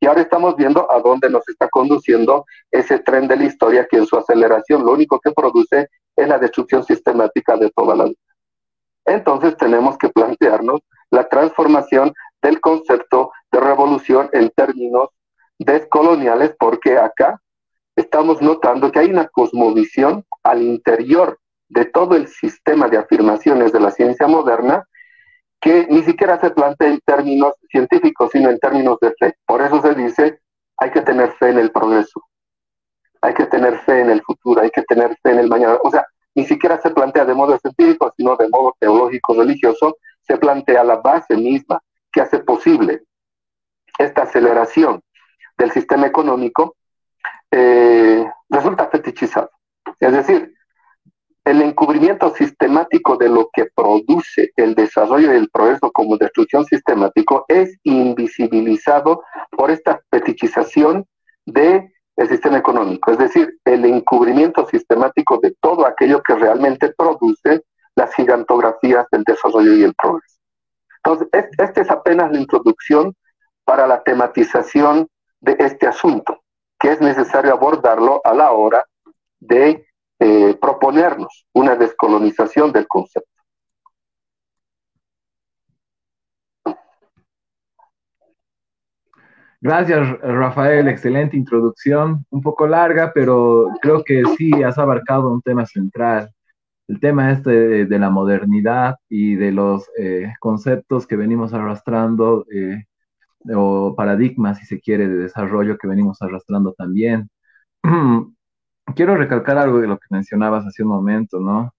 [0.00, 3.96] Y ahora estamos viendo a dónde nos está conduciendo ese tren de la historia que
[3.96, 8.18] en su aceleración lo único que produce es la destrucción sistemática de toda la vida.
[9.06, 12.12] Entonces tenemos que plantearnos la transformación
[12.42, 15.08] del concepto de revolución en términos
[15.58, 17.40] descoloniales porque acá
[17.96, 21.38] estamos notando que hay una cosmovisión al interior
[21.68, 24.84] de todo el sistema de afirmaciones de la ciencia moderna
[25.60, 29.34] que ni siquiera se plantea en términos científicos, sino en términos de fe.
[29.44, 30.40] Por eso se dice,
[30.78, 32.22] hay que tener fe en el progreso,
[33.20, 35.78] hay que tener fe en el futuro, hay que tener fe en el mañana.
[35.82, 40.36] O sea, ni siquiera se plantea de modo científico, sino de modo teológico, religioso, se
[40.36, 41.80] plantea la base misma
[42.12, 43.02] que hace posible
[43.98, 45.02] esta aceleración
[45.56, 46.76] del sistema económico
[47.50, 49.50] eh, resulta fetichizado.
[49.98, 50.54] Es decir,
[51.48, 57.46] el encubrimiento sistemático de lo que produce el desarrollo y el progreso como destrucción sistemático
[57.48, 59.22] es invisibilizado
[59.56, 61.06] por esta fetichización
[61.46, 61.90] del
[62.28, 67.62] sistema económico, es decir, el encubrimiento sistemático de todo aquello que realmente produce
[67.96, 70.36] las gigantografías del desarrollo y el progreso.
[71.02, 73.14] Entonces, esta es apenas la introducción
[73.64, 75.08] para la tematización
[75.40, 76.42] de este asunto,
[76.78, 78.84] que es necesario abordarlo a la hora
[79.40, 79.87] de
[80.20, 83.30] eh, proponernos una descolonización del concepto.
[89.60, 90.86] Gracias, Rafael.
[90.88, 92.24] Excelente introducción.
[92.30, 96.30] Un poco larga, pero creo que sí has abarcado un tema central.
[96.88, 102.84] El tema este de, la modernidad y de los eh, conceptos que venimos arrastrando eh,
[103.54, 107.30] o paradigmas, si se quiere, de desarrollo que venimos arrastrando también.
[108.94, 111.74] Quiero recalcar algo de lo que mencionabas hace un momento, ¿no?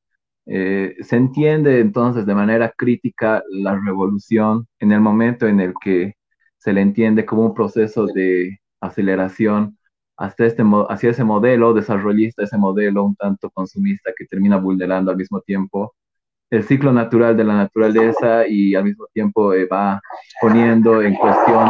[0.45, 6.15] Eh, se entiende entonces de manera crítica la revolución en el momento en el que
[6.57, 9.77] se le entiende como un proceso de aceleración
[10.17, 15.17] hasta este, hacia ese modelo desarrollista, ese modelo un tanto consumista que termina vulnerando al
[15.17, 15.93] mismo tiempo
[16.49, 20.01] el ciclo natural de la naturaleza y al mismo tiempo eh, va
[20.41, 21.69] poniendo en cuestión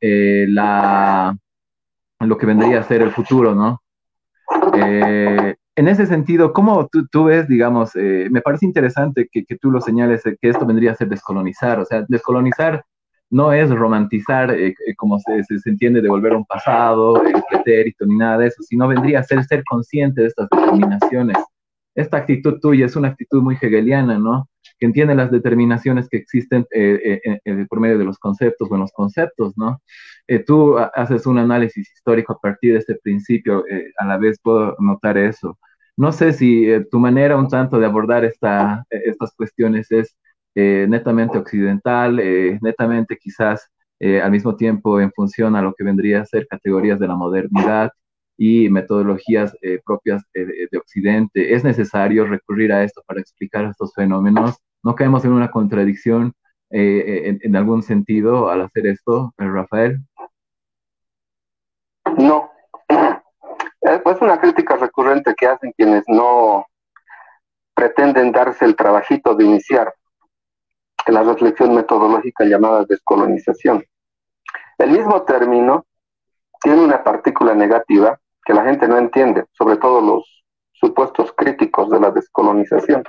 [0.00, 1.36] eh, la,
[2.20, 3.82] lo que vendría a ser el futuro, ¿no?
[4.80, 9.70] Eh, en ese sentido, ¿cómo tú, tú ves, digamos, me parece interesante que, que, tú
[9.70, 12.84] lo señales, que esto vendría a ser descolonizar, o sea, descolonizar
[13.30, 14.56] no es romantizar,
[14.96, 18.62] como se, se, entiende, de volver a un pasado, el pretérito, ni nada de eso,
[18.62, 21.36] sino vendría a ser ser consciente de estas determinaciones
[21.98, 24.48] esta actitud tuya es una actitud muy hegeliana, ¿no?
[24.78, 28.92] Que entiende las determinaciones que existen eh, eh, eh, por medio de los conceptos, buenos
[28.92, 29.80] conceptos, ¿no?
[30.46, 33.64] tú haces un análisis histórico a partir de este principio,
[33.98, 35.58] a la vez puedo notar eso.
[35.96, 40.14] No sé si tu manera un tanto de abordar esta, estas cuestiones es
[40.54, 42.16] netamente occidental,
[42.60, 43.70] netamente quizás
[44.00, 47.90] al mismo tiempo en función a lo que vendría a ser categorías de la modernidad,
[48.38, 51.54] y metodologías eh, propias de, Occidente.
[51.54, 54.56] Es necesario recurrir a esto para explicar estos fenómenos.
[54.82, 56.32] No caemos en una contradicción
[56.70, 60.00] eh, en, algún sentido al hacer esto, eh, Rafael.
[62.18, 62.50] No.
[63.80, 66.66] Es una crítica recurrente que hacen quienes no
[67.74, 69.94] pretenden darse el trabajito de iniciar
[71.06, 73.84] la reflexión metodológica llamada descolonización.
[74.78, 75.86] El mismo término
[76.60, 82.00] tiene una partícula negativa que la gente no entiende, sobre todo los supuestos críticos de
[82.00, 83.04] la descolonización.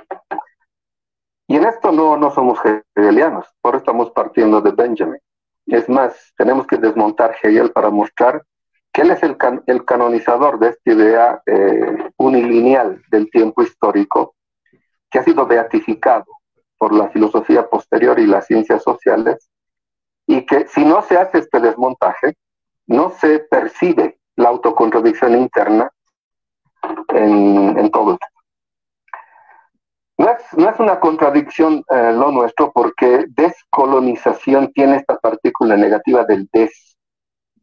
[1.50, 2.60] Y en esto no, no somos
[2.94, 5.18] hegelianos, eso estamos partiendo de Benjamin.
[5.66, 8.44] Es más, tenemos que desmontar Hegel para mostrar
[8.92, 9.36] que él es el,
[9.66, 14.36] el canonizador de esta idea eh, unilineal del tiempo histórico,
[15.10, 16.26] que ha sido beatificado
[16.78, 19.50] por la filosofía posterior y las ciencias sociales,
[20.28, 22.36] y que si no se hace este desmontaje,
[22.86, 25.90] no se percibe la autocontradicción interna
[27.08, 28.26] en, todo esto.
[30.20, 36.94] No es, una contradicción eh, lo nuestro porque descolonización tiene esta partícula negativa del des.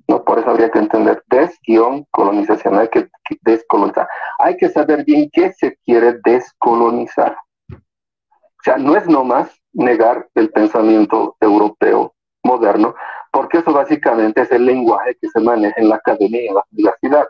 [0.08, 0.24] ¿no?
[0.24, 3.10] Por eso habría que entender des-colonización, hay que,
[3.44, 4.08] descolonizar.
[4.40, 7.38] Hay que saber bien qué se quiere descolonizar.
[7.72, 12.96] O sea, no es nomás negar el pensamiento europeo moderno,
[13.32, 16.64] porque eso básicamente es el lenguaje que se maneja en la academia y en la
[16.72, 17.28] universidad.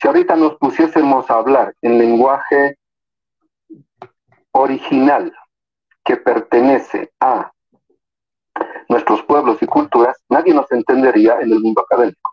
[0.00, 2.78] Si ahorita nos pusiésemos a hablar en lenguaje
[4.52, 5.32] original
[6.04, 7.52] que pertenece a
[8.88, 12.30] nuestros pueblos y culturas, nadie nos entendería en el mundo académico.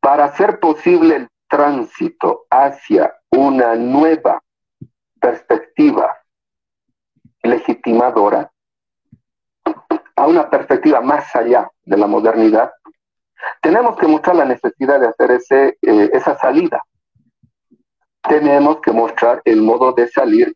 [0.00, 4.42] Para hacer posible el tránsito hacia una nueva
[5.20, 6.16] perspectiva
[7.42, 8.50] legitimadora,
[10.16, 12.72] a una perspectiva más allá de la modernidad,
[13.60, 16.82] tenemos que mostrar la necesidad de hacer ese, eh, esa salida.
[18.22, 20.54] Tenemos que mostrar el modo de salir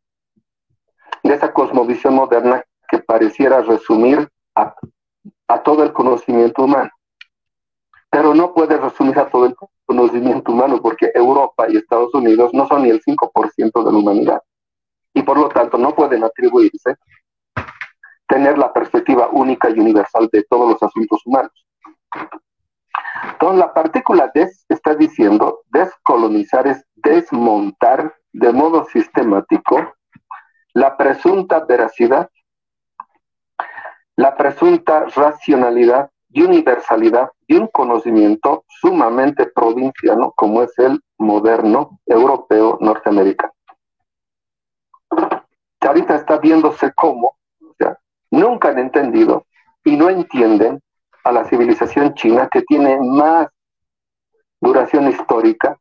[1.27, 4.74] de esa cosmovisión moderna que pareciera resumir a,
[5.64, 6.91] todo el conocimiento humano.
[8.11, 12.66] Pero no puede resumir a todo el conocimiento humano porque Europa y Estados Unidos no
[12.66, 14.43] son ni el 5% de la humanidad.
[15.14, 16.97] Y por lo tanto no pueden atribuirse
[18.29, 21.53] tener la perspectiva única y universal de todos los asuntos humanos.
[23.33, 29.95] Entonces, la partícula des está diciendo, descolonizar es desmontar de modo sistemático
[30.77, 32.29] la presunta veracidad,
[34.16, 42.77] la presunta racionalidad y universalidad de un conocimiento sumamente provinciano como es el moderno europeo
[42.83, 43.55] norteamericano.
[45.81, 47.39] ahorita está viéndose cómo
[48.31, 49.47] nunca han entendido
[49.83, 50.83] y no entienden
[51.24, 53.49] a la civilización china que tiene más
[54.61, 55.79] duración histórica,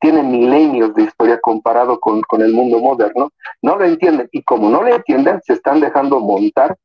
[0.00, 3.30] tiene milenios de historia comparado con, el mundo moderno,
[3.62, 4.28] no lo entienden.
[4.32, 6.76] Y como no lo entienden se están dejando montar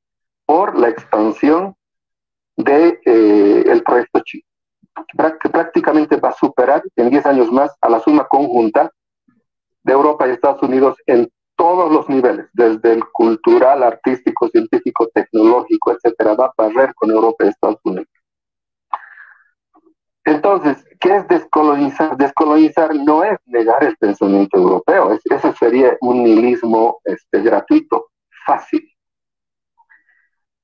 [0.45, 1.76] por la expansión
[2.55, 4.43] del de, eh, proyecto chino,
[5.41, 8.91] que prácticamente va a superar en 10 años más a la suma conjunta
[9.84, 15.91] de Europa y Estados Unidos en todos los niveles, desde el cultural, artístico, científico, tecnológico,
[15.91, 18.07] etcétera, va a barrer con Europa y Estados Unidos.
[20.26, 22.16] Entonces, ¿qué es descolonizar?
[22.16, 28.08] Descolonizar no es negar el pensamiento europeo, eso sería un nihilismo este, gratuito,
[28.46, 28.90] fácil.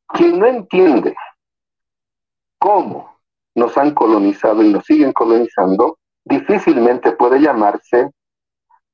[0.08, 1.16] Quien no entiende
[2.58, 3.20] cómo
[3.56, 8.12] nos han colonizado y nos siguen colonizando, difícilmente puede llamarse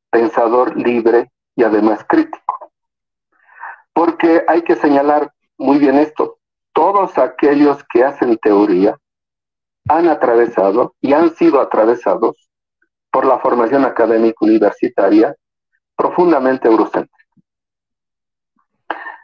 [0.10, 2.72] pensador libre y además crítico.
[3.94, 6.40] Porque hay que señalar muy bien esto,
[6.74, 8.98] todos aquellos que hacen teoría
[9.88, 12.50] han atravesado y han sido atravesados
[13.12, 15.36] por la formación académica universitaria
[15.96, 17.26] profundamente eurocéntrica.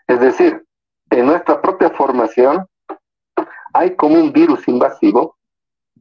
[0.07, 0.66] Es decir,
[1.09, 2.66] en nuestra propia formación
[3.74, 5.38] hay como un virus invasivo,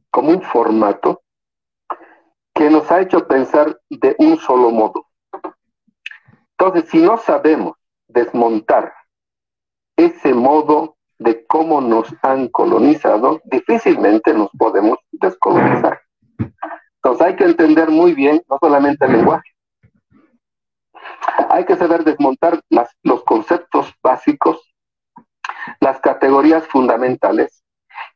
[0.09, 1.21] como un formato
[2.53, 5.07] que nos ha hecho pensar de un solo modo.
[6.57, 7.75] Entonces, si no sabemos
[8.07, 8.93] desmontar
[9.95, 16.01] ese modo de cómo nos han colonizado, difícilmente nos podemos descolonizar.
[16.95, 19.49] Entonces hay que entender muy bien no solamente el lenguaje,
[21.49, 22.59] hay que saber desmontar
[23.03, 24.73] los conceptos básicos,
[25.79, 27.63] las categorías fundamentales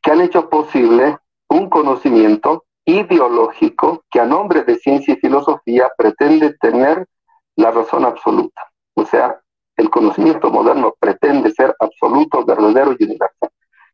[0.02, 1.16] que han hecho posible
[1.48, 7.06] un conocimiento ideológico que a nombre de ciencia y filosofía pretende tener
[7.54, 8.62] la razón absoluta.
[8.94, 9.40] O sea,
[9.76, 13.50] el conocimiento moderno pretende ser absoluto, verdadero y universal.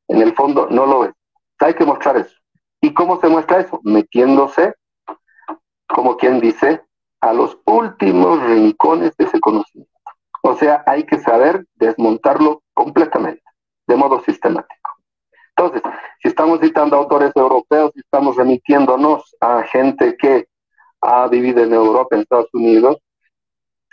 [0.09, 1.13] En el fondo no lo es.
[1.59, 2.35] Hay que mostrar eso.
[2.81, 3.81] ¿Y cómo se muestra eso?
[3.83, 4.75] Metiéndose,
[5.87, 6.83] como quien dice,
[7.21, 9.93] a los últimos rincones de ese conocimiento.
[10.43, 13.43] O sea, hay que saber desmontarlo completamente,
[13.87, 14.91] de modo sistemático.
[15.57, 15.83] Entonces,
[16.21, 20.49] si estamos citando autores europeos, si estamos remitiéndonos a gente que
[21.01, 22.97] ha vivido en Europa, en Estados Unidos,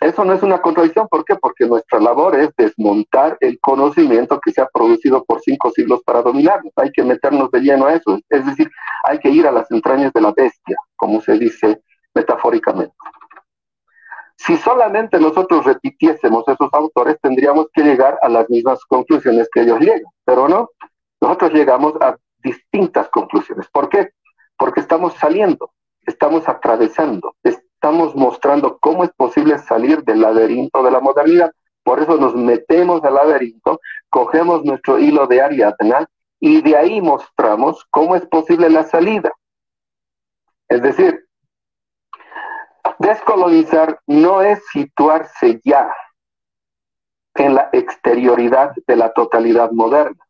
[0.02, 1.08] eso no es una contradicción.
[1.10, 1.36] ¿Por qué?
[1.36, 6.22] Porque nuestra labor es desmontar el conocimiento que se ha producido por cinco siglos para
[6.22, 6.72] dominarnos.
[6.78, 8.18] Hay que meternos de lleno a eso.
[8.30, 8.72] Es decir,
[9.04, 11.82] hay que ir a las entrañas de la bestia, como se dice
[12.14, 12.94] metafóricamente.
[14.38, 19.80] Si solamente nosotros repitiésemos esos autores, tendríamos que llegar a las mismas conclusiones que ellos
[19.80, 20.70] llegan, pero no.
[21.20, 23.68] Nosotros llegamos a distintas conclusiones.
[23.70, 24.12] ¿Por qué?
[24.58, 25.72] Porque estamos saliendo,
[26.06, 27.69] estamos atravesando, estamos
[28.16, 31.54] mostrando cómo es posible salir del laberinto de la modernidad.
[31.84, 36.08] Por eso nos metemos al laberinto, cogemos nuestro hilo de Ariadna
[36.40, 39.32] y de ahí mostramos cómo es posible la salida.
[40.68, 41.26] Es decir,
[43.00, 45.92] descolonizar no es situarse ya
[47.36, 50.24] en la exterioridad de la totalidad moderna.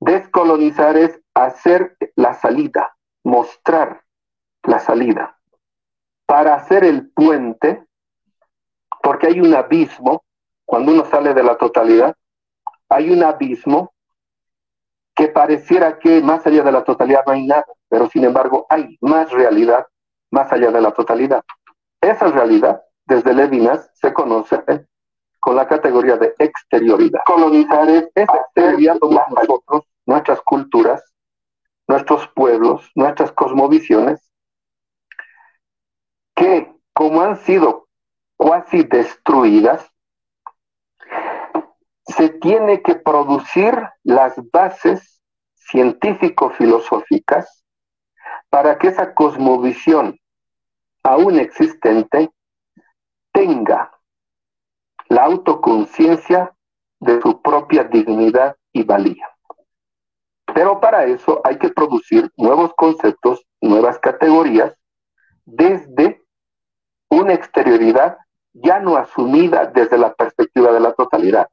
[0.00, 4.02] Descolonizar es hacer la salida, mostrar
[4.62, 5.39] la salida
[6.30, 7.84] para hacer el puente,
[9.02, 10.22] porque hay un abismo,
[10.64, 12.14] cuando uno sale de la totalidad,
[12.88, 13.92] hay un abismo
[15.12, 18.96] que pareciera que más allá de la totalidad no hay nada, pero sin embargo hay
[19.00, 19.84] más realidad
[20.30, 21.42] más allá de la totalidad.
[22.00, 24.62] Esa realidad, desde Levinas, se conoce
[25.40, 27.22] con la categoría de exterioridad.
[27.26, 31.02] Colonizar es exterioridad nosotros, nuestras culturas,
[31.88, 34.29] nuestros pueblos, nuestras cosmovisiones,
[36.40, 37.86] que como han sido
[38.38, 39.86] cuasi destruidas,
[42.06, 45.20] se tiene que producir las bases
[45.54, 47.62] científico-filosóficas
[48.48, 50.18] para que esa cosmovisión
[51.02, 52.30] aún existente
[53.32, 53.92] tenga
[55.10, 56.56] la autoconciencia
[57.00, 59.28] de su propia dignidad y valía.
[60.54, 64.74] Pero para eso hay que producir nuevos conceptos, nuevas categorías,
[65.44, 66.19] desde
[67.10, 68.18] una exterioridad
[68.52, 71.48] ya no asumida desde la perspectiva de la totalidad.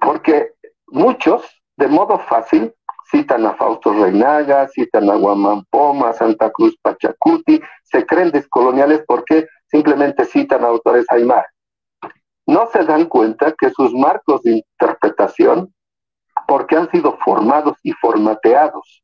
[0.00, 0.52] Porque
[0.86, 1.42] muchos,
[1.76, 2.72] de modo fácil,
[3.10, 10.24] citan a Fausto Reinaga, citan a Guamampoma, Santa Cruz Pachacuti, se creen descoloniales porque simplemente
[10.24, 11.46] citan a autores aymar.
[12.46, 15.74] No se dan cuenta que sus marcos de interpretación,
[16.46, 19.03] porque han sido formados y formateados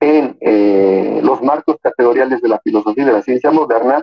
[0.00, 4.02] en eh, los marcos categoriales de la filosofía y de la ciencia moderna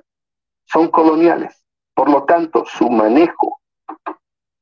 [0.65, 1.65] son coloniales.
[1.93, 3.59] Por lo tanto, su manejo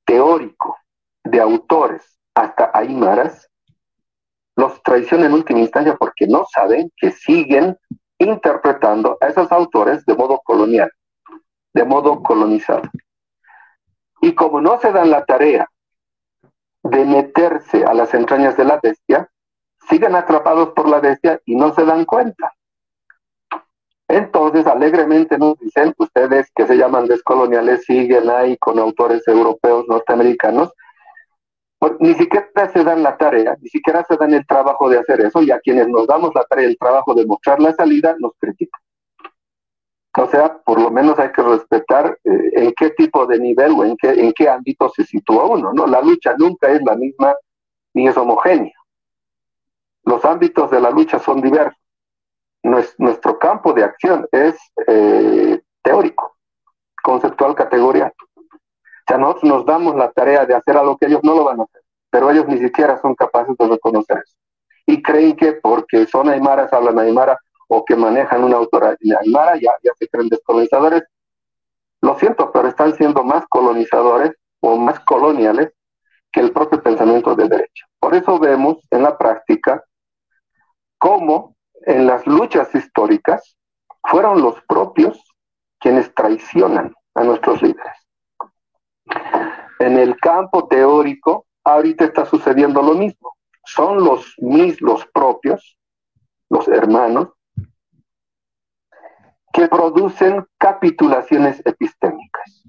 [0.05, 0.77] teórico
[1.23, 3.49] de autores hasta aymaras
[4.55, 7.77] los traiciona en última instancia porque no saben que siguen
[8.17, 10.89] interpretando a esos autores de modo colonial,
[11.73, 12.83] de modo colonizado.
[14.21, 15.69] Y como no se dan la tarea
[16.83, 19.29] de meterse a las entrañas de la bestia,
[19.87, 22.53] siguen atrapados por la bestia y no se dan cuenta.
[24.07, 30.71] Entonces, alegremente nos dicen, ustedes que se llaman descoloniales siguen ahí con autores europeos, norteamericanos,
[31.99, 35.41] ni siquiera se dan la tarea, ni siquiera se dan el trabajo de hacer eso,
[35.41, 38.81] y a quienes nos damos la tarea, el trabajo de mostrar la salida, nos critican.
[40.17, 43.83] O sea, por lo menos hay que respetar eh, en qué tipo de nivel o
[43.83, 45.85] en qué, en qué ámbito se sitúa uno, ¿no?
[45.87, 47.35] La lucha nunca es la misma
[47.93, 48.74] ni es homogénea
[50.05, 51.81] los ámbitos de la lucha son diversos.
[52.97, 54.55] Nuestro campo de acción es
[54.87, 56.37] eh, teórico,
[57.03, 58.13] conceptual, categorial.
[58.37, 61.59] O sea, nosotros nos damos la tarea de hacer algo que ellos no lo van
[61.59, 64.35] a hacer, pero ellos ni siquiera son capaces de reconocer eso.
[64.87, 67.37] Y creen que porque son aymaras, hablan aymara
[67.67, 71.03] o que manejan una autoridad aymara, ya, ya se creen descolonizadores.
[72.01, 75.71] Lo siento, pero están siendo más colonizadores o más coloniales
[76.31, 77.85] que el propio pensamiento de derecha.
[77.99, 79.83] Por eso vemos en la práctica
[81.05, 83.55] cómo en las luchas históricas
[84.09, 85.23] fueron los propios
[85.79, 87.95] quienes traicionan a nuestros líderes.
[89.77, 93.35] En el campo teórico, ahorita está sucediendo lo mismo.
[93.65, 95.77] Son los mismos propios,
[96.49, 97.29] los hermanos,
[99.53, 102.63] que producen capitulaciones epistémicas.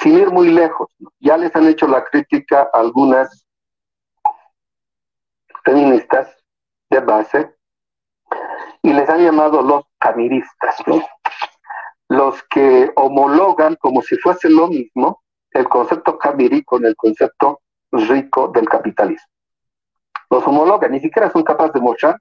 [0.00, 0.88] Sin ir muy lejos,
[1.20, 3.43] ya les han hecho la crítica algunas
[5.64, 6.28] feministas
[6.90, 7.54] de base
[8.82, 10.76] y les han llamado los camiristas,
[12.08, 17.60] los que homologan como si fuese lo mismo el concepto camirí con el concepto
[17.92, 19.28] rico del capitalismo.
[20.30, 22.20] Los homologan, ni siquiera son capaces de mostrar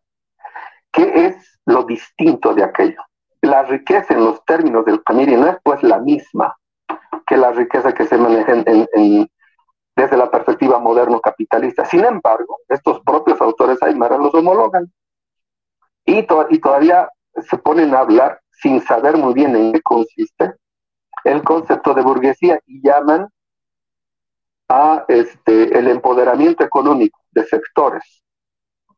[0.92, 3.02] qué es lo distinto de aquello.
[3.42, 6.56] La riqueza en los términos del camiri no es pues la misma
[7.26, 9.30] que la riqueza que se maneja en,
[9.96, 11.86] desde la perspectiva moderno capitalista.
[11.86, 14.92] Sin embargo, estos propios autores aymara los homologan
[16.06, 20.54] y, y todavía se ponen a hablar sin saber muy bien en qué consiste
[21.24, 23.30] el concepto de burguesía y llaman
[24.70, 28.24] a este, el empoderamiento económico de sectores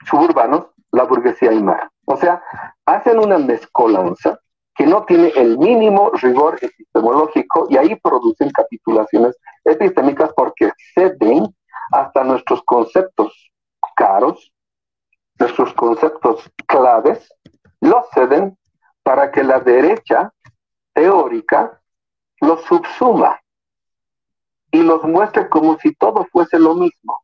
[0.06, 1.92] suburbanos la burguesía aymara.
[2.06, 2.42] O sea,
[2.86, 4.40] hacen una mezcolanza
[4.76, 11.56] que no tiene el mínimo rigor epistemológico y ahí producen capitulaciones epistémicas porque ceden
[11.92, 13.52] hasta nuestros conceptos
[13.96, 14.52] caros,
[15.40, 17.34] nuestros conceptos claves,
[17.80, 18.58] los ceden
[19.04, 20.34] para que la derecha
[20.94, 21.80] teórica
[22.42, 23.40] los subsuma
[24.72, 27.18] y los muestre como si todo fuese lo mismo.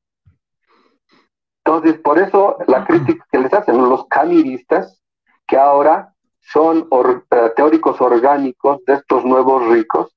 [1.66, 5.02] Entonces, por eso la crítica que les hacen los camiristas,
[5.48, 10.16] que ahora son eh, teóricos orgánicos de estos nuevos ricos,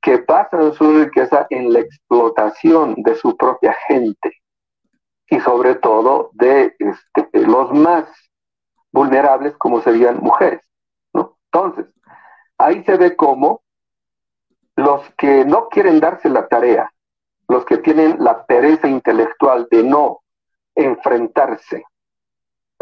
[0.00, 4.32] que basan su riqueza en la explotación de su propia gente
[5.28, 8.04] y sobre todo de este, los más
[8.90, 10.60] vulnerables como serían mujeres.
[11.14, 11.86] Entonces,
[12.58, 13.62] ahí se ve cómo
[14.74, 16.90] los que no quieren darse la tarea,
[17.48, 20.20] los que tienen la pereza intelectual de no
[20.74, 21.84] enfrentarse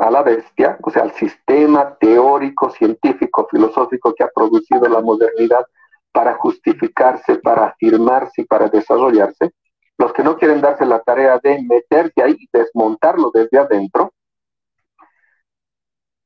[0.00, 5.64] a la bestia, o sea, al sistema teórico, científico, filosófico que ha producido la modernidad
[6.12, 9.52] para justificarse, para afirmarse y para desarrollarse,
[9.98, 14.12] los que no quieren darse la tarea de meterse ahí y desmontarlo desde adentro,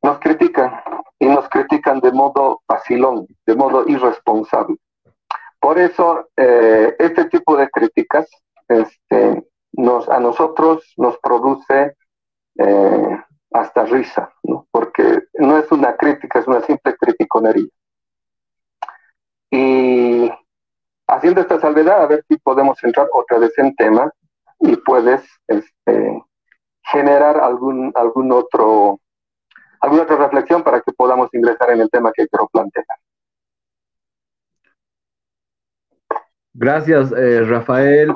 [0.03, 0.81] nos critican
[1.19, 4.77] y nos critican de modo vacilón, de modo irresponsable.
[5.59, 8.29] Por eso, eh, este tipo de críticas
[8.69, 9.45] este,
[10.09, 11.97] a nosotros nos produce
[12.59, 13.19] eh,
[13.55, 14.33] hasta risa,
[14.73, 17.69] porque no es una crítica, es una simple criticonería.
[19.49, 20.29] Y
[21.07, 24.11] haciendo esta salvedad, a ver si podemos entrar otra vez en tema
[24.59, 26.25] y puedes este,
[26.83, 29.01] generar algún, algún otro
[29.81, 32.87] alguna otra reflexión para que podamos ingresar en el tema que quiero plantear.
[36.57, 38.13] Gracias, eh, Rafael.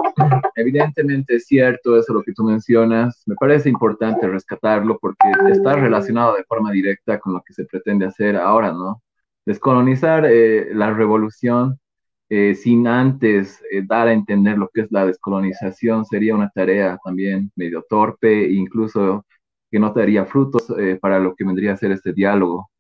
[0.55, 3.21] Evidentemente es cierto eso lo que tú mencionas.
[3.27, 8.07] Me parece importante rescatarlo porque está relacionado de forma directa con lo que se pretende
[8.07, 9.03] hacer ahora, ¿no?
[9.45, 11.81] Descolonizar eh, la revolución
[12.29, 17.51] eh, sin antes dar a entender lo que es la descolonización sería una tarea también
[17.57, 19.25] medio torpe incluso
[19.71, 22.71] que no daría frutos para lo que vendría a ser este diálogo.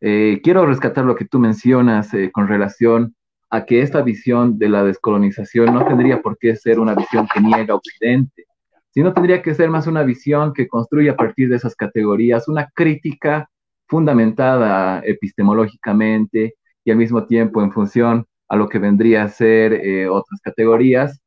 [0.00, 3.16] Quiero rescatar lo que tú mencionas con relación
[3.50, 7.40] a que esta visión de la descolonización no tendría por qué ser una visión que
[7.40, 8.44] niega Occidente,
[8.90, 12.68] sino tendría que ser más una visión que construye a partir de esas categorías una
[12.74, 13.48] crítica
[13.86, 20.40] fundamentada epistemológicamente y al mismo tiempo en función a lo que vendría a ser otras
[20.42, 21.20] categorías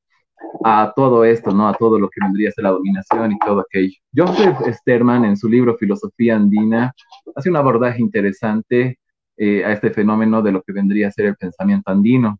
[0.63, 1.67] a todo esto, ¿no?
[1.67, 3.95] A todo lo que vendría a ser la dominación y todo aquello.
[4.15, 6.93] Joseph Sterman, en su libro Filosofía Andina,
[7.36, 8.97] hace un abordaje interesante
[9.44, 12.38] eh, a este fenómeno de lo que vendría a ser el pensamiento andino.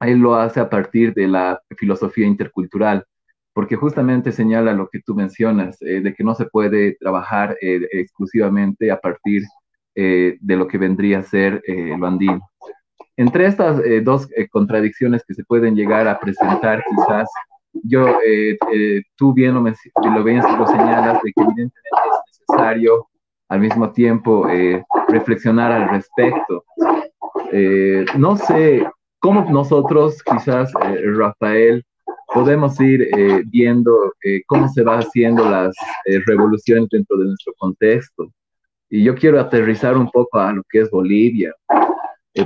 [0.00, 3.04] Él lo hace a partir de la filosofía intercultural,
[3.52, 7.86] porque justamente señala lo que tú mencionas, eh, de que no se puede trabajar eh,
[7.92, 9.44] exclusivamente a partir
[9.94, 12.40] de lo que vendría a ser lo andino.
[13.16, 17.30] Entre estas dos contradicciones que se pueden llegar a presentar, quizás,
[17.84, 18.18] yo,
[19.14, 23.06] tú bien lo, lo, ves, lo señalas, de que evidentemente es necesario
[23.48, 24.48] al mismo tiempo
[25.14, 26.64] reflexionar al respecto.
[28.18, 28.86] no sé
[29.20, 30.72] cómo nosotros, quizás,
[31.16, 31.84] Rafael,
[32.34, 37.52] podemos ir eh, viendo eh, cómo se van haciendo las eh, revoluciones dentro de nuestro
[37.56, 38.28] contexto.
[38.90, 41.54] Y yo quiero aterrizar un poco a lo que es Bolivia,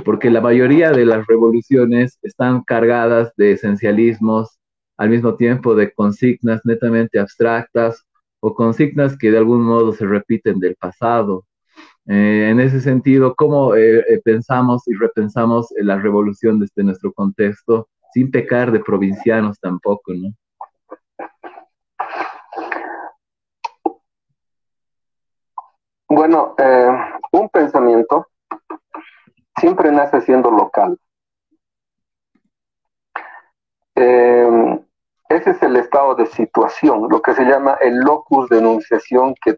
[0.05, 4.59] porque la mayoría de las revoluciones están cargadas de esencialismos,
[4.97, 8.05] al mismo tiempo de consignas netamente abstractas
[8.39, 11.45] o consignas que de algún modo se repiten del pasado.
[12.05, 13.73] En ese sentido, ¿cómo
[14.23, 20.33] pensamos y repensamos la revolución desde nuestro contexto sin pecar de provincianos tampoco, ¿no?
[26.07, 26.89] Bueno, eh,
[27.33, 28.27] un pensamiento
[29.59, 30.97] siempre nace siendo local.
[33.95, 34.79] Eh,
[35.29, 39.57] ese es el estado de situación, lo que se llama el locus de enunciación, que,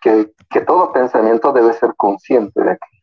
[0.00, 3.00] que todo pensamiento debe ser consciente de aquí.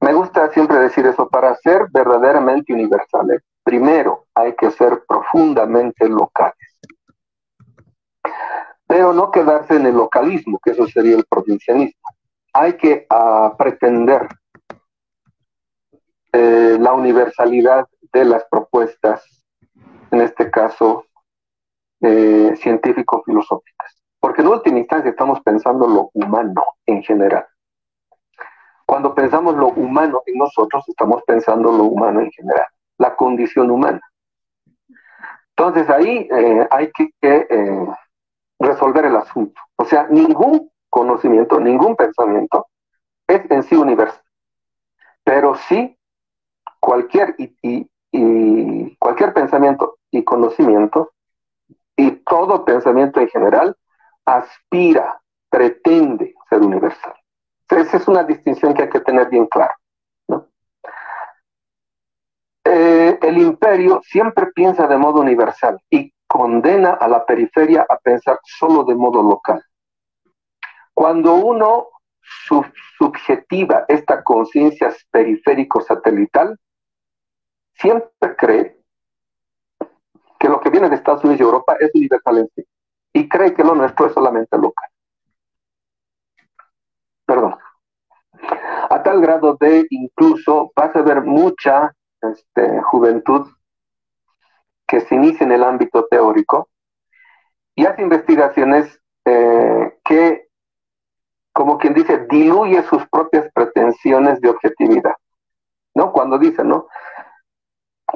[0.00, 6.78] Me gusta siempre decir eso, para ser verdaderamente universales, primero hay que ser profundamente locales.
[8.86, 12.08] Pero no quedarse en el localismo, que eso sería el provincianismo.
[12.52, 14.28] Hay que uh, pretender
[16.32, 19.42] eh, la universalidad de las propuestas,
[20.10, 21.06] en este caso
[22.00, 23.95] eh, científico-filosóficas.
[24.20, 27.46] Porque en última instancia estamos pensando lo humano en general.
[28.86, 32.66] Cuando pensamos lo humano en nosotros, estamos pensando lo humano en general,
[32.98, 34.00] la condición humana.
[35.50, 37.86] Entonces ahí eh, hay que, eh,
[38.58, 39.60] resolver el asunto.
[39.76, 42.66] O sea, ningún conocimiento, ningún pensamiento
[43.26, 44.22] es en sí universal.
[45.24, 45.98] Pero sí
[46.78, 47.88] cualquier, y,
[48.98, 51.12] cualquier pensamiento y conocimiento
[51.96, 53.76] y todo pensamiento en general
[54.26, 57.14] aspira, pretende ser universal.
[57.68, 59.76] Esa es una distinción que hay que tener bien clara.
[62.64, 68.40] Eh, el imperio siempre piensa de modo universal y condena a la periferia a pensar
[68.42, 69.62] solo de modo local.
[70.92, 71.88] Cuando uno
[72.98, 76.58] subjetiva esta conciencia periférico-satelital,
[77.74, 78.76] siempre cree
[80.38, 82.66] que lo que viene de Estados Unidos y Europa es universal en sí,
[83.16, 84.88] y cree que lo nuestro es solamente local
[87.26, 87.58] perdón,
[88.88, 91.92] a tal grado de incluso vas a ver mucha
[92.22, 93.48] este, juventud
[94.86, 96.68] que se inicia en el ámbito teórico
[97.74, 100.48] y hace investigaciones eh, que,
[101.52, 105.14] como quien dice, diluye sus propias pretensiones de objetividad.
[105.94, 106.12] ¿No?
[106.12, 106.88] Cuando dice, ¿no?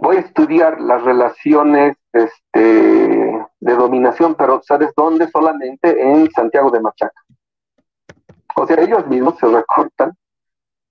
[0.01, 5.29] Voy a estudiar las relaciones este, de dominación, pero ¿sabes dónde?
[5.29, 7.23] Solamente en Santiago de Machaca.
[8.57, 10.13] O sea, ellos mismos se recortan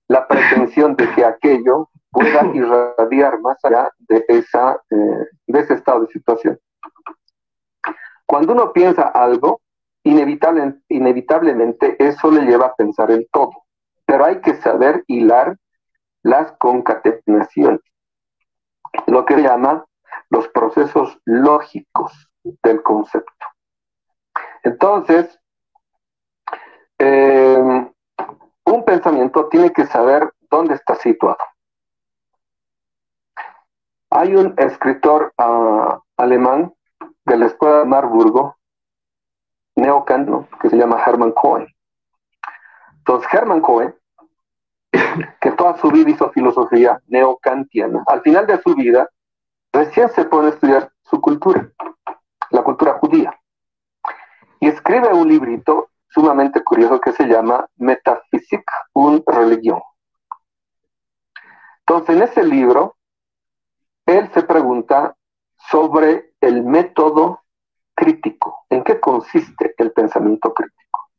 [0.08, 6.00] la pretensión de que aquello pueda irradiar más allá de, esa, eh, de ese estado
[6.00, 6.58] de situación.
[8.26, 9.60] Cuando uno piensa algo,
[10.04, 13.50] inevitable, inevitablemente eso le lleva a pensar en todo,
[14.06, 15.56] pero hay que saber hilar
[16.22, 17.80] las concatenaciones,
[19.06, 19.84] lo que se llama
[20.30, 22.30] los procesos lógicos
[22.62, 23.46] del concepto.
[24.62, 25.38] Entonces,
[26.98, 27.90] eh,
[28.64, 31.38] un pensamiento tiene que saber dónde está situado.
[34.10, 36.72] Hay un escritor uh, alemán
[37.24, 38.56] de la escuela de Marburgo,
[39.76, 41.66] neocant, que se llama Hermann Cohen.
[42.98, 43.94] Entonces, Hermann Cohen,
[45.40, 49.08] que toda su vida hizo filosofía neocantiana, al final de su vida,
[49.72, 51.70] recién se pone a estudiar su cultura,
[52.50, 53.38] la cultura judía.
[54.60, 59.80] Y escribe un librito sumamente curioso que se llama Metafísica, un religión.
[61.80, 62.96] Entonces, en ese libro,
[64.06, 65.16] él se pregunta
[65.70, 67.42] sobre el método
[67.94, 71.10] crítico, en qué consiste el pensamiento crítico.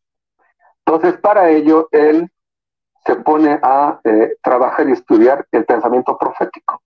[0.86, 2.30] Entonces, para ello, él
[3.06, 6.82] se pone a eh, trabajar y estudiar el pensamiento profético.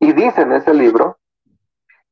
[0.00, 1.18] Y dice en ese libro,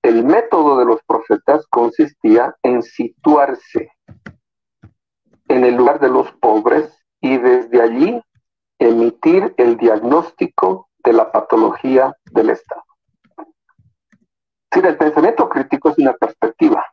[0.02, 3.90] el método de los profetas consistía en situarse
[5.48, 8.20] en el lugar de los pobres y desde allí
[8.78, 12.82] emitir el diagnóstico de la patología del Estado.
[14.72, 16.84] Si el pensamiento crítico es una perspectiva.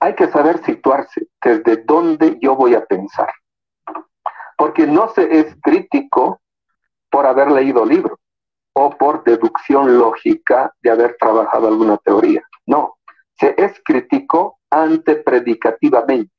[0.00, 3.32] Hay que saber situarse desde dónde yo voy a pensar.
[4.56, 6.40] Porque no se es crítico
[7.10, 8.18] por haber leído libros
[8.74, 12.42] o por deducción lógica de haber trabajado alguna teoría.
[12.66, 12.96] No,
[13.38, 16.32] se es crítico antepredicativamente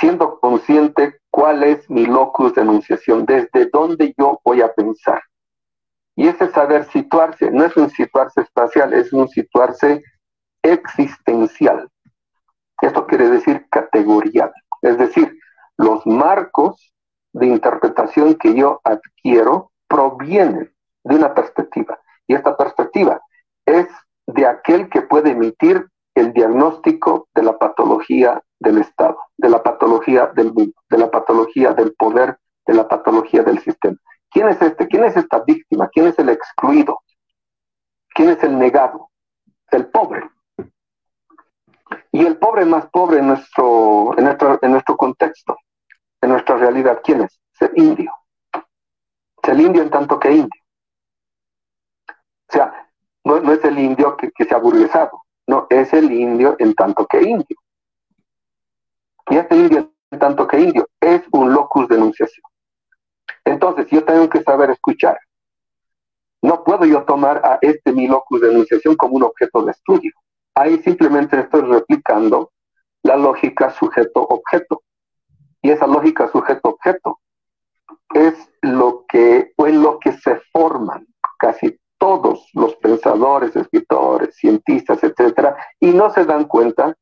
[0.00, 5.22] siendo consciente cuál es mi locus de enunciación, desde dónde yo voy a pensar.
[6.16, 10.02] Y ese saber situarse no es un situarse espacial, es un situarse
[10.62, 11.88] existencial.
[12.80, 15.38] Esto quiere decir categorial, es decir,
[15.76, 16.92] los marcos
[17.34, 20.72] de interpretación que yo adquiero provienen
[21.04, 21.98] de una perspectiva.
[22.26, 23.20] Y esta perspectiva
[23.66, 23.86] es
[24.26, 30.26] de aquel que puede emitir el diagnóstico de la patología del Estado, de la patología
[30.34, 33.96] del mundo, de la patología del poder, de la patología del sistema.
[34.30, 34.86] ¿Quién es este?
[34.86, 35.88] ¿Quién es esta víctima?
[35.88, 37.00] ¿Quién es el excluido?
[38.14, 39.10] ¿Quién es el negado?
[39.70, 40.30] El pobre.
[42.12, 45.56] Y el pobre más pobre en nuestro, en nuestro, en nuestro contexto,
[46.20, 47.40] en nuestra realidad, ¿quién es?
[47.54, 48.12] Es el indio.
[49.42, 50.59] Es el indio en tanto que indio.
[52.50, 52.90] O sea,
[53.22, 57.22] no, es el indio que, se ha burguesado, no, es el indio en tanto que
[57.22, 57.56] indio.
[59.28, 62.44] Y este indio en tanto que indio es un locus de enunciación.
[63.44, 65.16] Entonces, yo tengo que saber escuchar.
[66.42, 70.12] No puedo yo tomar a este mi locus de enunciación como un objeto de estudio.
[70.56, 72.50] Ahí simplemente estoy replicando
[73.04, 74.82] la lógica sujeto-objeto.
[75.62, 77.20] Y esa lógica sujeto-objeto
[78.12, 81.06] es lo que, o en lo que se forman
[81.38, 86.96] casi todos los pensadores, escritores, cientistas, etcétera, y no se dan cuenta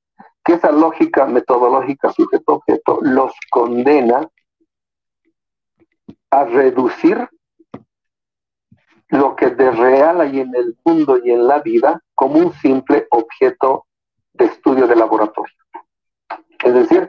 [0.45, 4.29] que esa lógica metodológica sujeto-objeto los condena
[6.31, 7.29] a reducir
[9.11, 13.07] lo que de real hay en el mundo y en la vida como un simple
[13.11, 13.87] objeto
[14.33, 15.55] de estudio de laboratorio.
[16.65, 17.09] Es decir,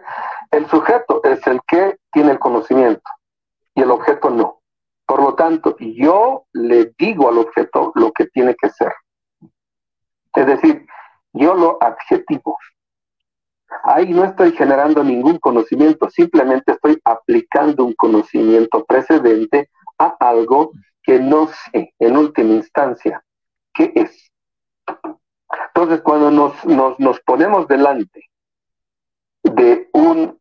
[0.52, 3.02] el sujeto es el que tiene el conocimiento
[3.74, 4.59] y el objeto no.
[5.10, 8.94] Por lo tanto, yo le digo al objeto lo que tiene que ser.
[10.36, 10.86] Es decir,
[11.34, 12.56] yo lo adjetivo.
[13.86, 21.20] Ahí no estoy generando ningún conocimiento, simplemente estoy aplicando un conocimiento precedente a algo que
[21.20, 23.26] no sé en última instancia
[23.74, 24.32] qué es.
[25.70, 26.54] Entonces, cuando nos,
[27.00, 28.30] nos, ponemos delante
[29.42, 30.40] de un,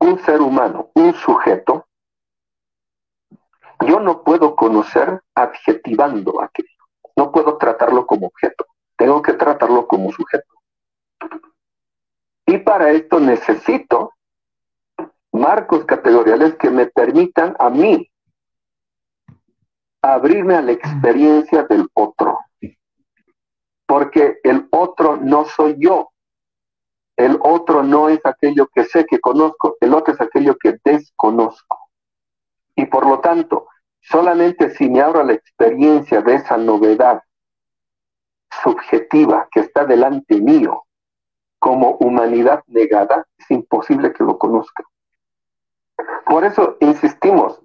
[0.00, 1.86] un ser humano, un sujeto,
[3.86, 6.68] yo no puedo conocer adjetivando aquello.
[7.16, 8.66] No puedo tratarlo como objeto.
[8.96, 10.52] Tengo que tratarlo como sujeto.
[12.46, 14.14] Y para esto necesito
[15.32, 18.10] marcos categoriales que me permitan a mí
[20.02, 22.38] abrirme a la experiencia del otro.
[23.86, 26.10] Porque el otro no soy yo.
[27.16, 29.76] El otro no es aquello que sé que conozco.
[29.80, 31.78] El otro es aquello que desconozco.
[32.74, 33.68] Y por lo tanto,
[34.02, 37.22] solamente si me abro a la experiencia de esa novedad
[38.62, 40.84] subjetiva que está delante mío,
[41.58, 44.84] como humanidad negada, es imposible que lo conozca.
[46.26, 47.62] Por eso insistimos,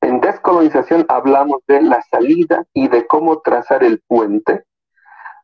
[0.00, 4.64] en descolonización hablamos de la salida y de cómo trazar el puente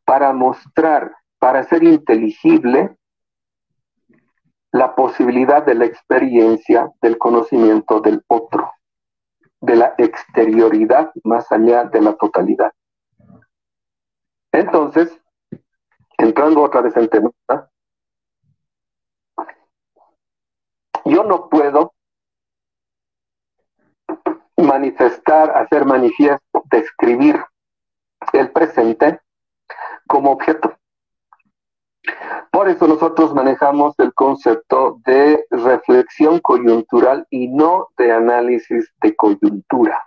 [0.05, 2.97] para mostrar, para hacer inteligible
[4.73, 8.71] la posibilidad de la experiencia del conocimiento del otro,
[9.61, 12.73] de la exterioridad más allá de la totalidad.
[14.53, 15.21] Entonces,
[16.17, 17.31] entrando otra vez en tema,
[21.05, 21.95] yo no puedo
[24.57, 27.43] manifestar, hacer manifiesto, describir
[28.33, 29.21] el presente
[30.07, 30.77] como objeto.
[32.51, 40.03] Por eso nosotros manejamos el concepto de reflexión coyuntural y no de análisis de coyuntura.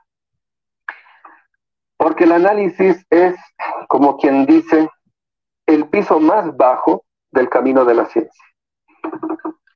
[1.97, 3.35] Porque el análisis es,
[3.87, 4.89] como quien dice,
[5.67, 8.43] el piso más bajo del camino de la ciencia.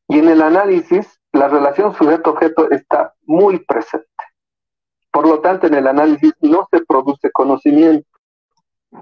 [0.07, 4.07] Y en el análisis, la relación sujeto-objeto está muy presente.
[5.11, 8.07] Por lo tanto, en el análisis no se produce conocimiento.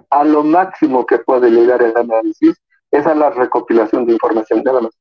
[0.10, 2.62] A lo máximo que puede llegar el análisis
[2.94, 4.62] es a la recopilación de información.
[4.64, 4.94] Nada más.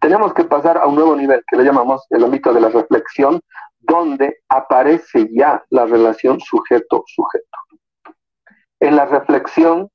[0.00, 3.40] Tenemos que pasar a un nuevo nivel que le llamamos el ámbito de la reflexión,
[3.80, 7.58] donde aparece ya la relación sujeto-sujeto.
[8.78, 9.90] En la reflexión,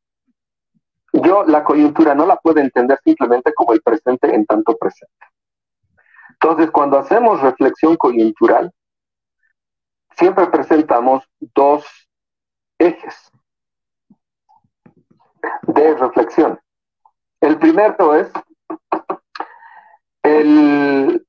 [1.13, 5.25] yo la coyuntura no la puedo entender simplemente como el presente en tanto presente.
[6.31, 8.71] Entonces, cuando hacemos reflexión coyuntural,
[10.17, 11.85] siempre presentamos dos
[12.77, 13.30] ejes
[15.63, 16.59] de reflexión.
[17.41, 18.31] El primero es
[20.23, 21.25] el,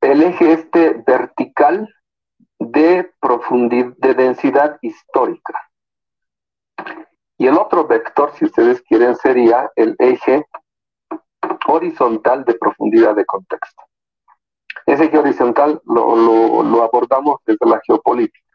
[0.00, 1.88] eje este vertical
[2.58, 5.54] de profundidad, de densidad histórica.
[7.36, 10.46] Y el otro vector, si ustedes quieren, sería el eje
[11.66, 13.82] horizontal de profundidad de contexto.
[14.86, 18.46] Ese eje horizontal lo, abordamos desde la geopolítica.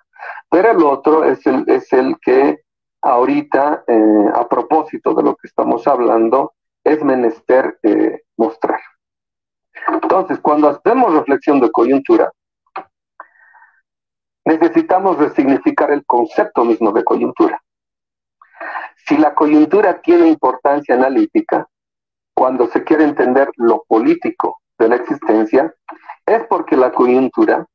[0.50, 2.63] Pero el otro es el, es el que
[3.04, 8.80] ahorita, eh, a propósito de lo que estamos hablando, es menester eh, mostrar.
[9.88, 12.32] Entonces, cuando hacemos reflexión de coyuntura,
[14.46, 17.62] necesitamos resignificar el concepto mismo de coyuntura.
[19.06, 21.68] Si la coyuntura tiene importancia analítica,
[22.34, 25.74] cuando se quiere entender lo político de la existencia,
[26.26, 27.66] es porque la coyuntura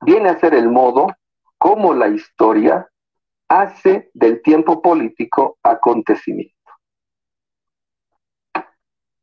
[0.00, 1.06] viene a ser el modo
[1.56, 2.89] como la historia
[3.50, 6.54] hace del tiempo político acontecimiento.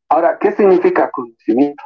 [0.10, 1.84] Ahora, ¿qué significa acontecimiento?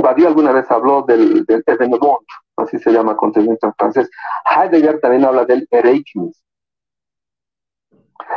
[0.00, 2.24] Badiou alguna vez habló del, del événement,
[2.56, 4.10] así se llama acontecimiento en francés.
[4.44, 6.44] Heidegger también habla del Ereignis.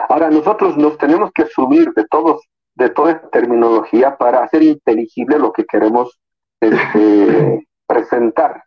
[0.10, 2.42] Ahora, nosotros nos tenemos que subir de todos,
[2.74, 6.20] de toda esta terminología para hacer inteligible lo que queremos
[6.60, 8.64] este, presentar.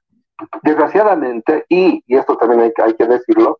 [0.62, 3.58] Desgraciadamente, y, y esto también hay, hay que decirlo,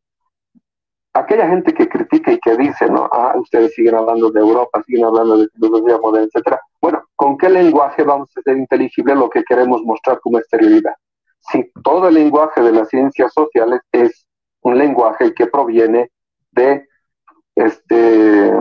[1.14, 3.08] aquella gente que critica y que dice, ¿no?
[3.12, 6.60] Ah, ustedes siguen hablando de Europa, siguen hablando de filosofía moderna, etcétera.
[6.82, 10.94] Bueno, ¿con qué lenguaje vamos a hacer inteligible lo que queremos mostrar como exterioridad?
[11.38, 14.26] Si todo el lenguaje de las ciencias sociales es
[14.62, 16.10] un lenguaje que proviene
[16.50, 16.88] de
[17.54, 18.52] este,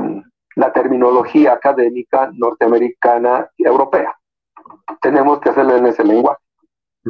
[0.56, 4.16] la terminología académica norteamericana y europea.
[5.02, 6.42] Tenemos que hacerlo en ese lenguaje,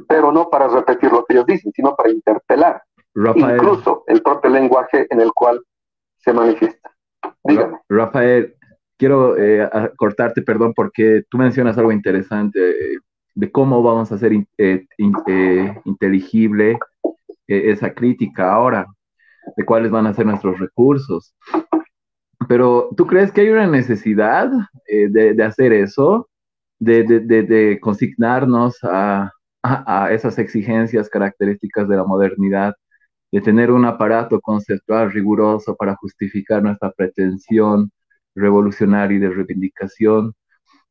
[0.08, 2.82] pero no para repetir lo que ellos dicen, sino para interpelar
[3.16, 5.62] incluso el propio lenguaje en el cual
[6.18, 6.92] se manifiesta.
[7.44, 7.78] Dígame.
[7.90, 8.56] Rafael,
[8.98, 12.98] quiero eh, cortarte, perdón, porque tú mencionas algo interesante eh,
[13.36, 14.86] de cómo vamos a hacer eh,
[15.84, 16.78] inteligible
[17.48, 18.88] esa crítica ahora,
[19.58, 21.36] de cuáles van a ser nuestros recursos.
[22.48, 24.50] Pero, ¿tú crees que hay una necesidad
[24.88, 26.30] de, hacer eso?
[26.80, 29.32] De, de consignarnos a,
[29.64, 32.76] a, esas exigencias características de la modernidad
[33.34, 37.90] de tener un aparato conceptual riguroso para justificar nuestra pretensión
[38.36, 40.34] revolucionaria y de reivindicación,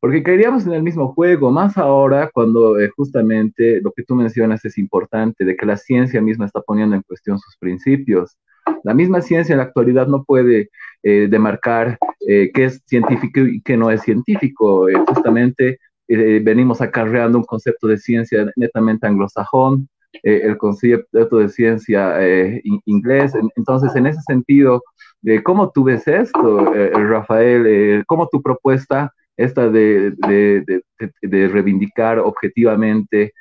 [0.00, 4.64] porque caeríamos en el mismo juego, más ahora cuando eh, justamente lo que tú mencionas
[4.64, 8.36] es importante, de que la ciencia misma está poniendo en cuestión sus principios.
[8.82, 10.70] La misma ciencia en la actualidad no puede
[11.04, 14.88] eh, demarcar eh, qué es científico y qué no es científico.
[15.06, 15.78] justamente
[16.08, 19.88] venimos acarreando un concepto de ciencia netamente anglosajón,
[20.22, 23.32] eh, el concepto de ciencia eh, inglés.
[23.56, 24.82] Entonces, en ese sentido,
[25.24, 28.04] eh, ¿cómo tú ves esto, Rafael?
[28.06, 30.82] ¿Cómo tu propuesta esta de, de,
[31.22, 33.32] de, reivindicar objetivamente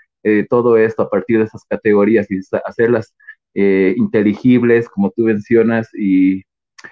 [0.49, 3.13] todo esto a partir de esas categorías y hacerlas
[3.53, 6.43] inteligibles, como tú mencionas, y,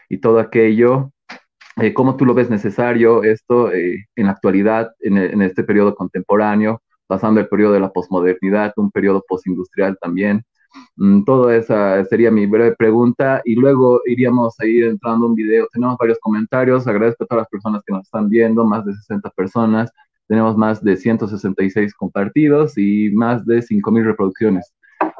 [0.09, 1.11] y todo aquello?
[1.93, 6.81] ¿Cómo tú lo ves necesario esto en la actualidad, en, en este periodo contemporáneo?
[7.09, 10.45] Pasando el periodo de la posmodernidad, un periodo postindustrial también.
[10.95, 15.67] Mm, todo esa sería mi breve pregunta y luego iríamos a ir entrando un video.
[15.73, 19.27] Tenemos varios comentarios, agradezco a todas las personas que nos están viendo, más de 60
[19.31, 19.91] personas,
[20.27, 24.71] tenemos más de 166 compartidos y más de 5.000 reproducciones.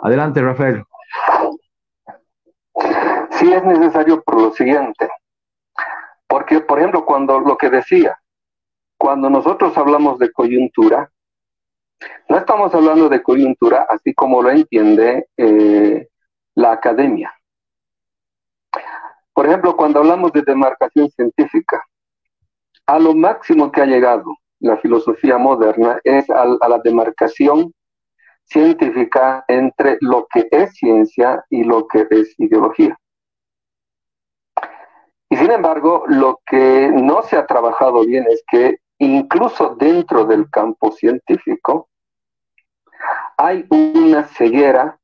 [0.03, 0.83] Adelante, Rafael.
[3.31, 5.09] Sí es necesario por lo siguiente,
[6.27, 8.15] porque, por ejemplo, cuando lo que decía,
[8.95, 11.09] cuando nosotros hablamos de coyuntura,
[12.27, 16.07] no estamos hablando de coyuntura así como lo entiende eh,
[16.55, 17.33] la academia.
[19.33, 21.83] Por ejemplo, cuando hablamos de demarcación científica,
[22.85, 27.73] a lo máximo que ha llegado la filosofía moderna es a, a la demarcación
[28.43, 32.97] científica entre lo que es ciencia y lo que es ideología.
[35.29, 40.49] Y sin embargo, lo que no se ha trabajado bien es que incluso dentro del
[40.49, 41.89] campo científico,
[43.37, 44.99] hay una ceguera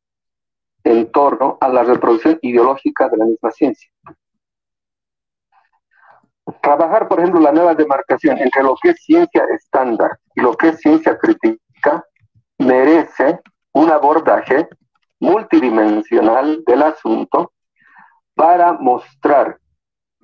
[0.84, 3.90] en torno a la reproducción ideológica de la misma ciencia.
[6.62, 10.70] Trabajar, por ejemplo, la nueva demarcación entre lo que es ciencia estándar y lo que
[10.70, 12.06] es ciencia crítica
[12.60, 13.40] merece
[13.74, 14.68] un abordaje
[15.20, 17.52] multidimensional del asunto
[18.36, 19.58] para mostrar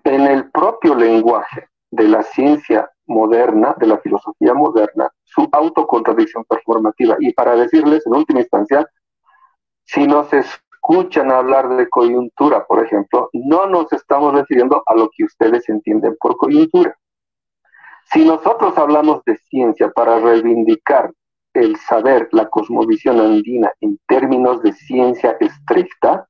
[0.04, 7.18] en el propio lenguaje de la ciencia moderna, de la filosofía moderna, su autocontradicción performativa.
[7.20, 8.88] Y para decirles, en última instancia,
[9.84, 15.26] si nos escuchan hablar de coyuntura, por ejemplo, no nos estamos refiriendo a lo que
[15.26, 16.96] ustedes entienden por coyuntura.
[18.12, 21.12] Si nosotros hablamos de ciencia para reivindicar
[21.54, 26.28] el saber, la cosmovisión andina en términos de ciencia estricta,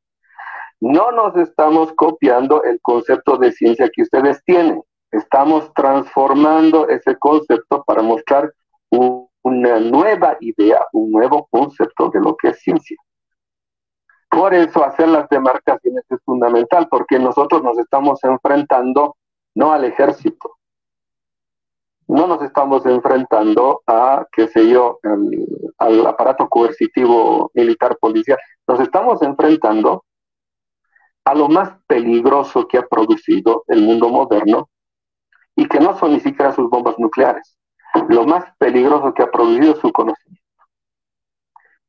[0.80, 4.82] no nos estamos copiando el concepto de ciencia que ustedes tienen.
[5.12, 8.52] Estamos transformando ese concepto para mostrar
[8.90, 12.98] una nueva idea, un nuevo concepto de lo que es ciencia.
[14.30, 19.18] Por eso hacer las demarcaciones es fundamental, porque nosotros nos estamos enfrentando
[19.56, 20.58] no al ejército,
[22.08, 25.00] no nos estamos enfrentando a, qué sé yo,
[25.78, 28.38] al, aparato coercitivo militar policial,
[28.68, 30.04] nos estamos enfrentando
[31.24, 34.70] a lo más peligroso que ha producido el mundo moderno
[35.56, 37.58] y que no son ni siquiera sus bombas nucleares.
[38.10, 40.42] Lo más peligroso que ha producido su conocimiento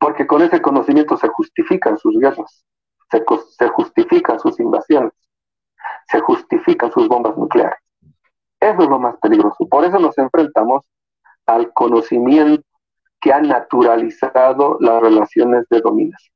[0.02, 2.64] porque con ese conocimiento se justifican sus guerras,
[3.08, 5.12] se, justifican sus invasiones,
[6.08, 7.78] se justifican sus bombas nucleares.
[8.58, 9.64] Eso es lo más peligroso.
[9.70, 10.82] Por eso nos enfrentamos
[11.46, 12.64] al conocimiento
[13.20, 16.34] que ha naturalizado las relaciones de dominación.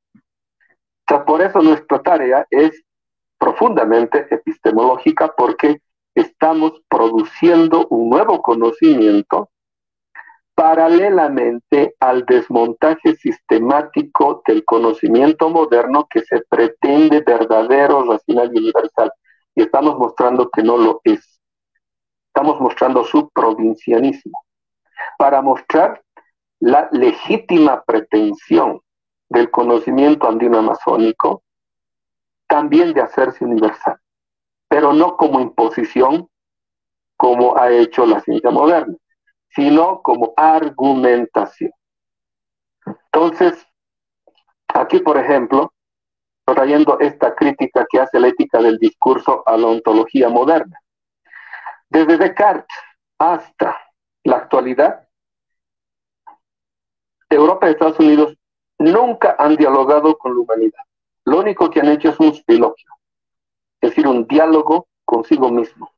[1.27, 2.85] por eso nuestra tarea es
[3.37, 5.81] profundamente epistemológica porque
[6.17, 9.51] estamos produciendo un nuevo conocimiento
[10.55, 19.13] paralelamente al desmontaje sistemático del conocimiento moderno que se pretende verdadero, racional y universal.
[19.55, 21.39] Y estamos mostrando que no lo es.
[22.29, 24.43] Estamos mostrando su provincianismo.
[25.19, 26.03] Para mostrar
[26.61, 28.81] la legítima pretensión
[29.29, 31.43] del conocimiento andino-amazónico
[32.47, 33.99] también de hacerse universal,
[34.69, 36.29] pero no como imposición
[37.17, 38.97] como ha hecho la ciencia moderna
[39.57, 41.73] sino como argumentación.
[43.11, 43.67] Entonces,
[44.69, 45.73] aquí, por ejemplo,
[46.45, 50.79] trayendo esta crítica que hace la ética del discurso a la ontología moderna.
[51.89, 52.77] Desde Descartes
[53.19, 53.81] hasta
[54.25, 55.09] la actualidad,
[57.31, 58.37] Europa y Estados Unidos
[58.79, 60.83] nunca han dialogado con la humanidad.
[61.25, 62.91] Lo único que han hecho es un filogio,
[63.81, 65.91] es decir, un diálogo consigo mismo.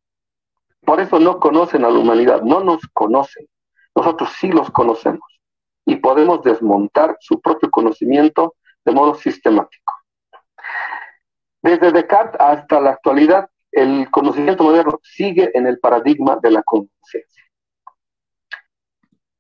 [0.85, 3.47] Por eso no conocen a la humanidad, no nos conocen.
[3.95, 5.41] Nosotros sí los conocemos
[5.85, 8.55] y podemos desmontar su propio conocimiento
[8.85, 9.93] de modo sistemático.
[11.63, 17.45] Desde Descartes hasta la actualidad, el conocimiento moderno sigue en el paradigma de la conciencia.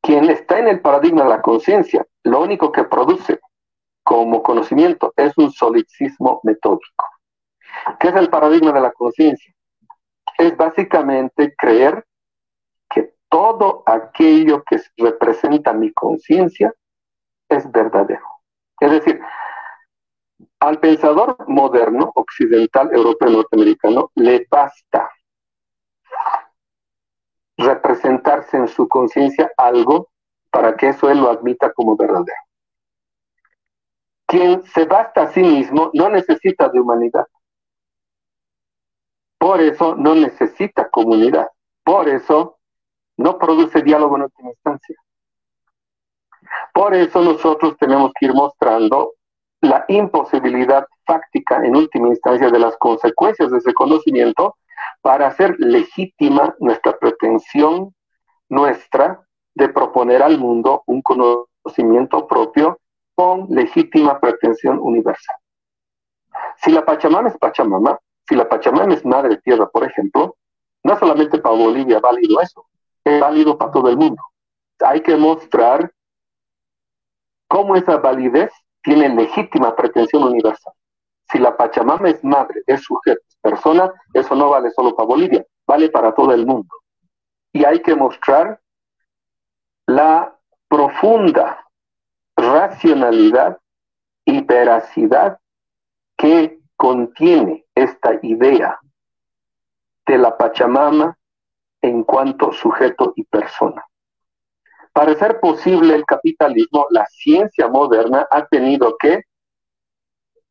[0.02, 3.40] Quien está en el paradigma de la conciencia, lo único que produce
[4.02, 7.04] como conocimiento es un solicismo metódico.
[7.98, 9.54] ¿Qué es el paradigma de la conciencia?
[10.38, 12.06] es básicamente creer
[12.88, 16.72] que todo aquello que representa mi conciencia
[17.48, 18.24] es verdadero.
[18.80, 19.20] Es decir,
[20.60, 25.10] al pensador moderno, occidental, europeo, norteamericano, le basta
[27.56, 30.08] representarse en su conciencia algo
[30.50, 32.42] para que eso él lo admita como verdadero.
[34.26, 37.26] Quien se basta a sí mismo no necesita de humanidad.
[39.38, 41.48] Por eso no necesita comunidad.
[41.84, 42.58] Por eso
[43.16, 44.96] no produce diálogo en última instancia.
[46.72, 49.12] Por eso nosotros tenemos que ir mostrando
[49.60, 54.56] la imposibilidad fáctica en última instancia de las consecuencias de ese conocimiento
[55.00, 57.94] para hacer legítima nuestra pretensión
[58.48, 59.20] nuestra
[59.54, 62.78] de proponer al mundo un conocimiento propio
[63.14, 65.36] con legítima pretensión universal.
[66.56, 67.98] Si la Pachamama es Pachamama,
[68.28, 70.36] si la Pachamama es madre tierra, por ejemplo,
[70.84, 72.66] no solamente para Bolivia válido eso,
[73.04, 74.22] es válido para todo el mundo.
[74.80, 75.90] Hay que mostrar
[77.48, 78.52] cómo esa validez
[78.82, 80.72] tiene legítima pretensión universal.
[81.30, 85.44] Si la Pachamama es madre, es sujeto, es persona, eso no vale solo para Bolivia,
[85.66, 86.74] vale para todo el mundo.
[87.52, 88.60] Y hay que mostrar
[89.86, 90.36] la
[90.68, 91.66] profunda
[92.36, 93.58] racionalidad
[94.26, 95.38] y veracidad
[96.16, 98.78] que contiene esta idea
[100.06, 101.18] de la Pachamama
[101.82, 103.84] en cuanto sujeto y persona.
[104.92, 109.24] Para ser posible el capitalismo, la ciencia moderna ha tenido que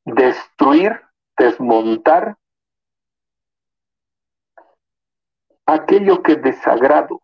[0.04, 1.02] destruir,
[1.38, 2.36] desmontar
[5.66, 7.22] aquello que desagrado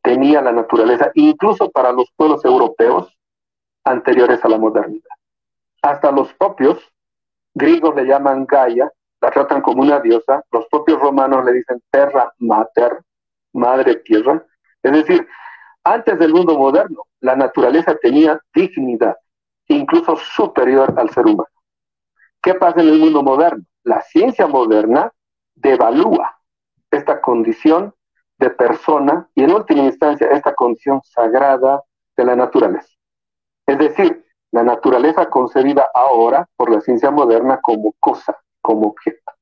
[0.00, 3.16] tenía la naturaleza, incluso para los pueblos europeos
[3.84, 5.10] anteriores a la modernidad.
[5.82, 6.78] Hasta los propios
[7.54, 8.90] griegos le llaman Gaia,
[9.20, 13.02] la tratan como una diosa, los propios romanos le dicen terra mater,
[13.52, 14.44] madre tierra.
[14.82, 15.26] Es decir,
[15.84, 19.16] antes del mundo moderno, la naturaleza tenía dignidad,
[19.68, 21.48] incluso superior al ser humano.
[22.42, 23.64] ¿Qué pasa en el mundo moderno?
[23.84, 25.12] La ciencia moderna
[25.54, 26.38] devalúa
[26.90, 27.94] esta condición
[28.38, 31.82] de persona y en última instancia esta condición sagrada
[32.16, 32.88] de la naturaleza.
[33.66, 39.32] Es decir, la naturaleza concebida ahora por la ciencia moderna como cosa, como objeto.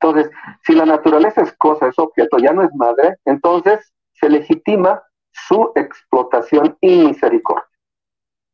[0.00, 0.30] Entonces,
[0.64, 5.02] si la naturaleza es cosa, es objeto, ya no es madre, entonces se legitima
[5.32, 7.66] su explotación y misericordia.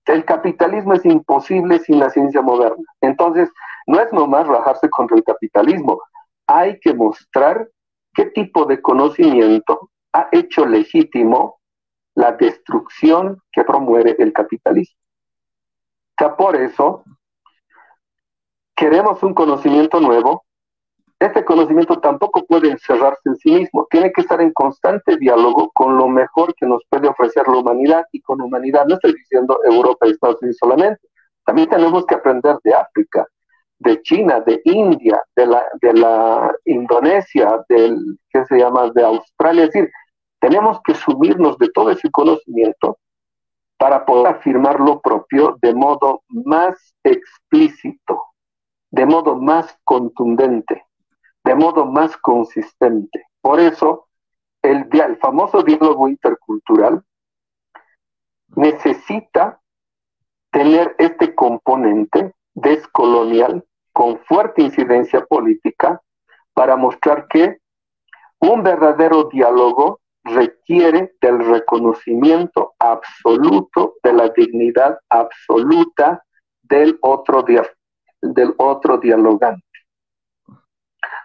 [0.07, 2.85] El capitalismo es imposible sin la ciencia moderna.
[3.01, 3.51] Entonces,
[3.87, 6.01] no es nomás rajarse contra el capitalismo,
[6.47, 7.69] hay que mostrar
[8.15, 11.61] qué tipo de conocimiento ha hecho legítimo
[12.15, 15.02] la destrucción que promueve el capitalismo.
[16.21, 17.05] Ya por eso
[18.77, 20.45] queremos un conocimiento nuevo.
[21.19, 25.97] Este conocimiento tampoco puede encerrarse en sí mismo, tiene que estar en constante diálogo con
[25.97, 28.87] lo mejor que nos puede ofrecer la humanidad y con humanidad.
[28.87, 31.01] No estoy diciendo Europa y Estados Unidos solamente,
[31.45, 33.25] también tenemos que aprender de África,
[33.79, 39.65] de China, de India, de la, de la Indonesia, del, ¿qué se llama?, de Australia.
[39.65, 39.91] Es decir,
[40.41, 42.99] tenemos que subirnos de todo ese conocimiento
[43.83, 48.27] para poder afirmar lo propio de modo más explícito,
[48.93, 50.87] de modo más contundente,
[51.43, 53.27] de modo más consistente.
[53.41, 54.07] Por eso,
[54.63, 54.89] el,
[55.21, 57.03] famoso diálogo intercultural
[58.55, 59.61] necesita
[60.53, 66.01] tener este componente descolonial con fuerte incidencia política
[66.55, 67.59] para mostrar que
[68.39, 76.23] un verdadero diálogo requiere del reconocimiento absoluto de la dignidad absoluta
[76.63, 77.45] del otro,
[78.21, 79.65] del otro dialogante.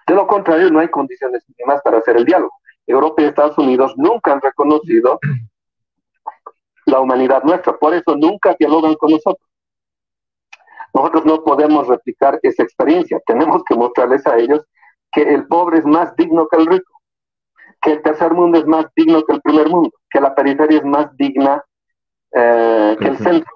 [0.08, 2.54] De lo contrario, no hay condiciones mínimas para hacer el diálogo.
[2.86, 5.20] Europa y Estados Unidos nunca han reconocido
[6.86, 9.46] la humanidad nuestra, por eso nunca dialogan con nosotros.
[10.94, 14.66] Nosotros no podemos replicar esa experiencia, tenemos que mostrarles a ellos
[15.12, 16.97] que el pobre es más digno que el rico
[17.82, 20.86] que el tercer mundo es más digno que el primer mundo, que la periferia es
[20.86, 21.64] más digna
[22.32, 23.54] eh, que el centro.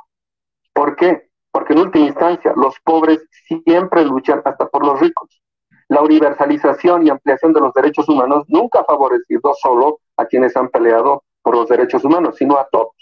[0.74, 1.30] ¿Por qué?
[1.52, 3.26] Porque en última instancia los pobres
[3.66, 5.42] siempre luchan hasta por los ricos.
[5.90, 10.70] La universalización y ampliación de los derechos humanos nunca ha favorecido solo a quienes han
[10.70, 12.94] peleado por los derechos humanos, sino a todos.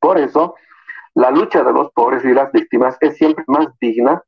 [0.00, 0.56] Por eso,
[1.14, 4.22] la lucha de los pobres y las víctimas es siempre más digna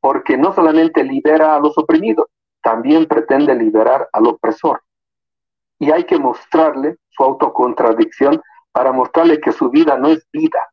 [0.00, 2.26] porque no solamente libera a los oprimidos,
[2.60, 4.82] también pretende liberar al opresor
[5.82, 8.40] y hay que mostrarle su autocontradicción
[8.70, 10.70] para mostrarle que su vida no es vida,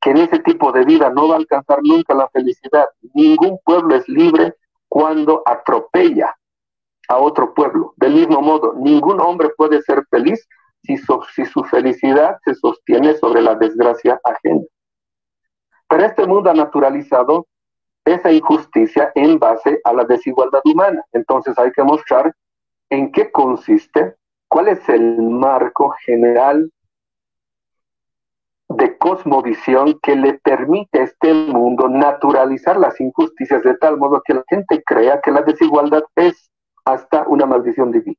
[0.00, 2.86] que en ese tipo de vida no va a alcanzar nunca la felicidad.
[3.14, 4.56] Ningún pueblo es libre
[4.88, 6.36] cuando atropella
[7.08, 7.94] a otro pueblo.
[7.98, 10.44] Del mismo modo, ningún hombre puede ser feliz
[10.82, 14.64] si su, felicidad se sostiene sobre la desgracia ajena.
[15.88, 17.46] Pero este mundo ha naturalizado
[18.04, 21.00] esa injusticia en base a la desigualdad humana.
[21.12, 22.34] Entonces hay que mostrar
[22.90, 24.16] en qué consiste,
[24.48, 26.70] cuál es el marco general
[28.68, 34.34] de cosmovisión que le permite a este mundo naturalizar las injusticias de tal modo que
[34.34, 36.50] la gente crea que la desigualdad es
[36.84, 38.16] hasta una maldición divina.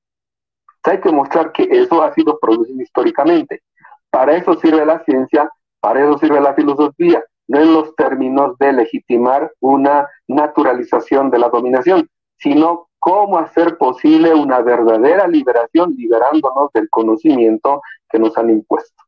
[0.84, 3.62] hay que mostrar que eso ha sido producido históricamente.
[4.10, 5.50] Para eso sirve la ciencia,
[5.80, 11.50] para eso sirve la filosofía, no en los términos de legitimar una naturalización de la
[11.50, 19.04] dominación, sino cómo hacer posible una verdadera liberación liberándonos del conocimiento que nos han impuesto.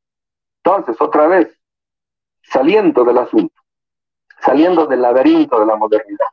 [0.64, 1.56] Entonces, otra vez,
[2.42, 3.54] saliendo del asunto,
[4.42, 6.26] saliendo del laberinto de la modernidad.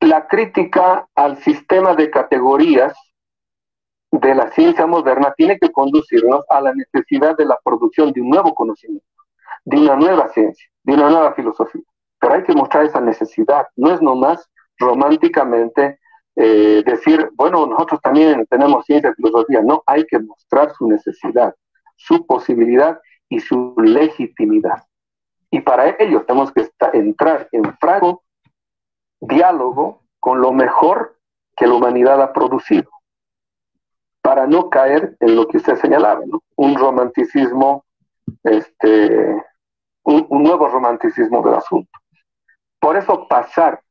[0.00, 2.96] La crítica al sistema de categorías
[4.10, 8.30] de la ciencia moderna tiene que conducirnos a la necesidad de la producción de un
[8.30, 9.06] nuevo conocimiento,
[9.66, 11.82] de una nueva ciencia, de una nueva filosofía.
[12.18, 14.50] Pero hay que mostrar esa necesidad, no es nomás
[14.80, 16.00] románticamente
[16.34, 19.60] eh, decir, bueno, nosotros también tenemos ciencia y filosofía.
[19.62, 21.54] No, hay que mostrar su necesidad,
[21.96, 22.98] su posibilidad
[23.28, 24.82] y su legitimidad.
[25.50, 28.22] Y para ello tenemos que entrar en frago
[29.20, 31.18] diálogo con lo mejor
[31.56, 32.88] que la humanidad ha producido,
[34.22, 36.22] para no caer en lo que usted señalaba,
[36.56, 37.84] un romanticismo,
[38.44, 39.42] este,
[40.04, 41.90] un nuevo romanticismo del asunto.
[42.78, 43.82] Por eso pasar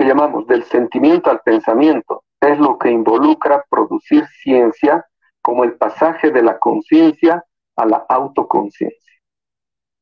[0.00, 5.06] que llamamos del sentimiento al pensamiento, es lo que involucra producir ciencia
[5.42, 7.44] como el pasaje de la conciencia
[7.76, 9.20] a la autoconciencia.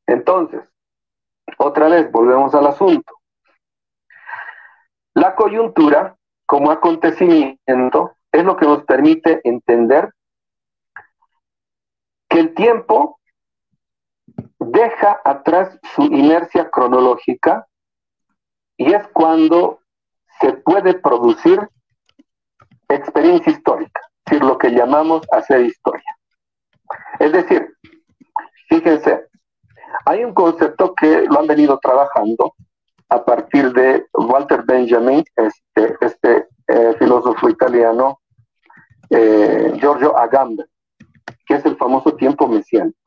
[0.07, 0.61] Entonces,
[1.57, 3.13] otra vez volvemos al asunto.
[5.15, 6.15] La coyuntura
[6.45, 10.13] como acontecimiento es lo que nos permite entender
[12.29, 13.19] que el tiempo
[14.59, 17.67] deja atrás su inercia cronológica
[18.77, 19.81] y es cuando
[20.39, 21.59] se puede producir
[22.87, 26.17] experiencia histórica, es decir, lo que llamamos hacer historia.
[27.19, 27.73] Es decir,
[28.69, 29.27] fíjense,
[30.05, 32.53] hay un concepto que lo han venido trabajando
[33.09, 38.19] a partir de Walter Benjamin, este, este eh, filósofo italiano,
[39.09, 40.67] eh, Giorgio Agamben,
[41.45, 42.97] que es el famoso tiempo mesiánico.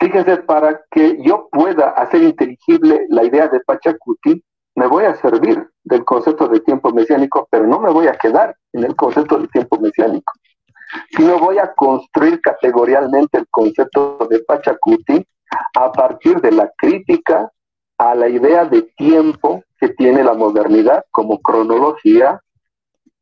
[0.00, 4.44] Fíjense, para que yo pueda hacer inteligible la idea de Pachacuti,
[4.82, 8.56] me voy a servir del concepto de tiempo mesiánico, pero no me voy a quedar
[8.72, 10.32] en el concepto de tiempo mesiánico,
[11.16, 15.24] sino voy a construir categorialmente el concepto de Pachacuti
[15.78, 17.48] a partir de la crítica
[17.96, 22.40] a la idea de tiempo que tiene la modernidad como cronología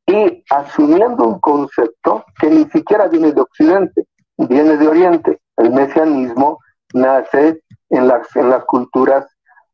[0.06, 4.06] y asumiendo un concepto que ni siquiera viene de Occidente,
[4.38, 5.40] viene de Oriente.
[5.58, 6.58] El mesianismo
[6.94, 7.60] nace
[7.90, 9.26] en las, en las culturas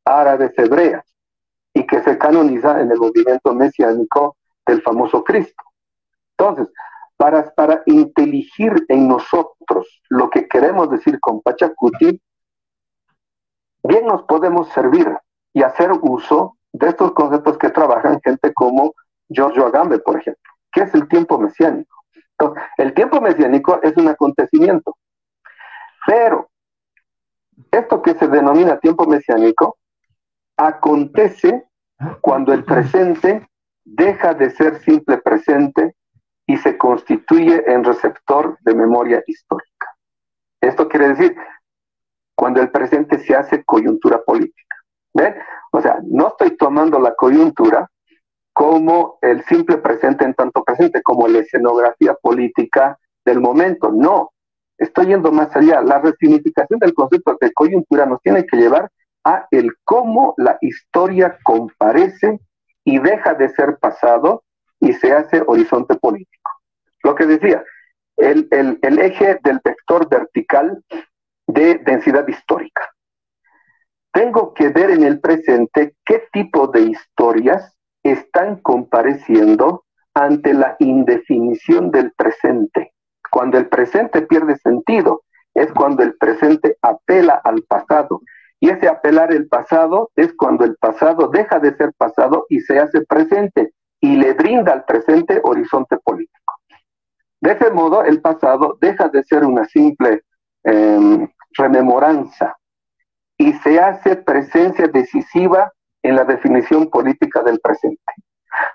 [0.05, 1.05] árabes hebreas
[1.87, 4.37] que se canoniza en el movimiento mesiánico
[4.67, 5.63] del famoso Cristo.
[6.39, 6.69] Entonces,
[7.17, 12.21] para, para inteligir en nosotros lo que queremos decir con Pachacuti,
[13.83, 15.09] bien nos podemos servir
[15.53, 18.93] y hacer uso de estos conceptos que trabajan gente como
[19.29, 20.53] Giorgio Agamben, por ejemplo.
[20.71, 21.97] ¿Qué es el tiempo mesiánico?
[22.39, 24.97] Entonces, el tiempo mesiánico es un acontecimiento,
[26.07, 26.51] pero
[27.71, 29.79] esto que se denomina tiempo mesiánico
[30.57, 31.67] acontece
[32.21, 33.49] cuando el presente
[33.85, 35.95] deja de ser simple presente
[36.47, 39.97] y se constituye en receptor de memoria histórica.
[40.61, 41.37] Esto quiere decir
[42.35, 44.77] cuando el presente se hace coyuntura política.
[45.15, 45.35] ¿Ven?
[45.73, 47.91] O sea, no estoy tomando la coyuntura
[48.53, 53.91] como el simple presente en tanto presente, como la escenografía política del momento.
[53.93, 54.33] No,
[54.79, 55.81] estoy yendo más allá.
[55.83, 58.91] La resignificación del concepto de coyuntura nos tiene que llevar
[59.27, 62.41] a el cómo la historia comparece
[62.85, 64.45] y deja de ser pasado
[64.79, 66.51] y se hace horizonte político.
[67.03, 67.65] Lo que decía,
[68.17, 70.81] el, el eje del vector vertical
[71.49, 72.89] de densidad histórica.
[74.13, 79.85] Tengo que ver en el presente qué tipo de historias están compareciendo
[80.15, 82.93] ante la indefinición del presente.
[83.31, 85.25] Cuando el presente pierde sentido,
[85.57, 88.21] es cuando el presente apela al pasado.
[88.61, 92.79] Y ese apelar el pasado es cuando el pasado deja de ser pasado y se
[92.79, 96.55] hace presente y le brinda al presente horizonte político.
[97.41, 100.23] De ese modo, el pasado deja de ser una simple
[100.65, 102.57] em, rememoranza
[103.39, 105.73] y se hace presencia decisiva
[106.03, 108.01] en la definición política del presente.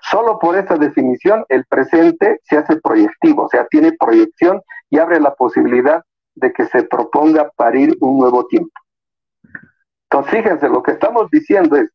[0.02, 4.60] Solo por esa definición el presente se hace proyectivo, o sea, tiene proyección
[4.90, 6.02] y abre la posibilidad
[6.34, 8.72] de que se proponga parir un nuevo tiempo.
[10.12, 11.90] Entonces, fíjense, lo que estamos diciendo es,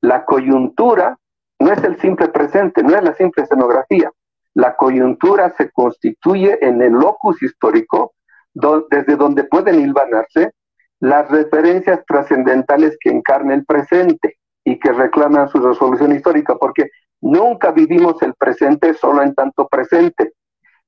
[0.00, 1.18] la coyuntura
[1.58, 4.10] no es el simple presente, no es la simple escenografía.
[4.54, 8.14] La coyuntura se constituye en el locus histórico
[8.54, 10.52] desde donde pueden hilvanarse
[11.00, 16.88] las referencias trascendentales que encarna el presente y que reclaman su resolución histórica, porque
[17.20, 20.32] nunca vivimos el presente solo en tanto presente.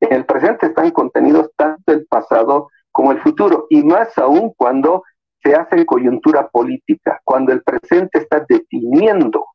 [0.01, 5.03] En el presente están contenidos tanto el pasado como el futuro, y más aún cuando
[5.43, 9.47] se hace en coyuntura política, cuando el presente está definiendo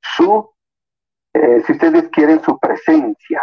[0.00, 0.50] su,
[1.34, 3.42] eh, si ustedes quieren, su presencia.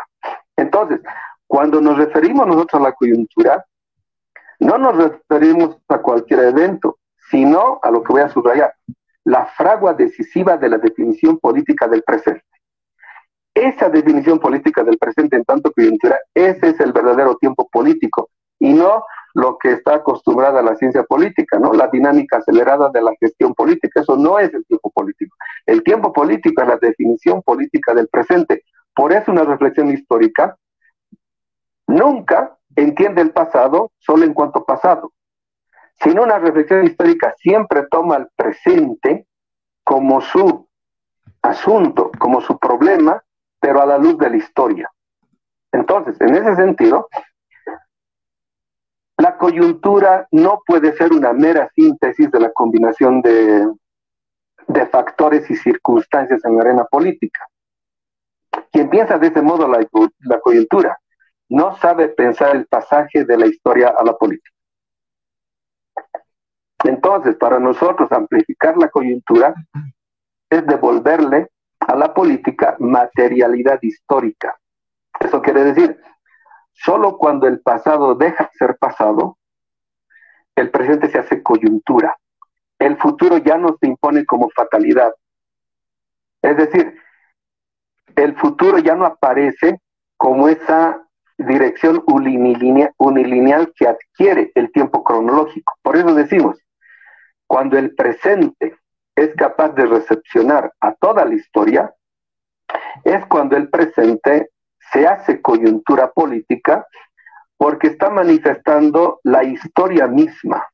[0.55, 1.01] Entonces,
[1.47, 3.65] cuando nos referimos nosotros a la coyuntura,
[4.59, 6.97] no nos referimos a cualquier evento,
[7.29, 8.73] sino a lo que voy a subrayar,
[9.23, 12.43] la fragua decisiva de la definición política del presente.
[13.53, 18.29] Esa definición política del presente en tanto coyuntura, ese es el verdadero tiempo político
[18.59, 19.05] y no
[19.35, 21.73] lo que está acostumbrada a la ciencia política, ¿no?
[21.73, 25.35] La dinámica acelerada de la gestión política, eso no es el tiempo político.
[25.65, 28.63] El tiempo político es la definición política del presente.
[28.95, 30.55] Por eso una reflexión histórica
[31.85, 35.11] nunca entiende el pasado solo en cuanto pasado,
[36.01, 39.27] sino una reflexión histórica siempre toma el presente
[39.83, 40.65] como su
[41.41, 43.21] asunto, como su problema,
[43.59, 44.89] pero a la luz de la historia.
[45.73, 47.09] Entonces, en ese sentido,
[49.25, 53.73] la coyuntura no puede ser una mera síntesis de la combinación de,
[54.91, 57.39] factores y circunstancias en la arena política.
[58.71, 59.79] Quien piensa de ese modo la,
[60.19, 60.99] la coyuntura
[61.49, 64.51] no sabe pensar el pasaje de la historia a la política.
[66.83, 69.55] Entonces, para nosotros amplificar la coyuntura
[70.51, 71.49] es devolverle
[71.79, 74.55] a la política materialidad histórica.
[75.19, 75.99] Eso quiere decir,
[76.75, 79.37] Solo cuando el pasado deja de ser pasado,
[80.55, 82.15] el presente se hace coyuntura.
[82.77, 85.13] El futuro ya no se impone como fatalidad.
[86.41, 86.99] Es decir,
[88.15, 89.81] el futuro ya no aparece
[90.17, 91.01] como esa
[91.37, 95.73] dirección unilineal que adquiere el tiempo cronológico.
[95.81, 96.57] Por eso decimos,
[97.47, 98.77] cuando el presente
[99.15, 101.93] es capaz de recepcionar a toda la historia,
[103.03, 104.49] es cuando el presente
[104.91, 106.85] se hace coyuntura política
[107.57, 110.67] porque está manifestando la historia misma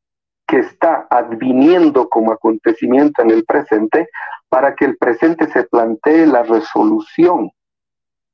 [0.48, 4.10] que está adviniendo como acontecimiento en el presente
[4.50, 7.52] para que el presente se plantee la resolución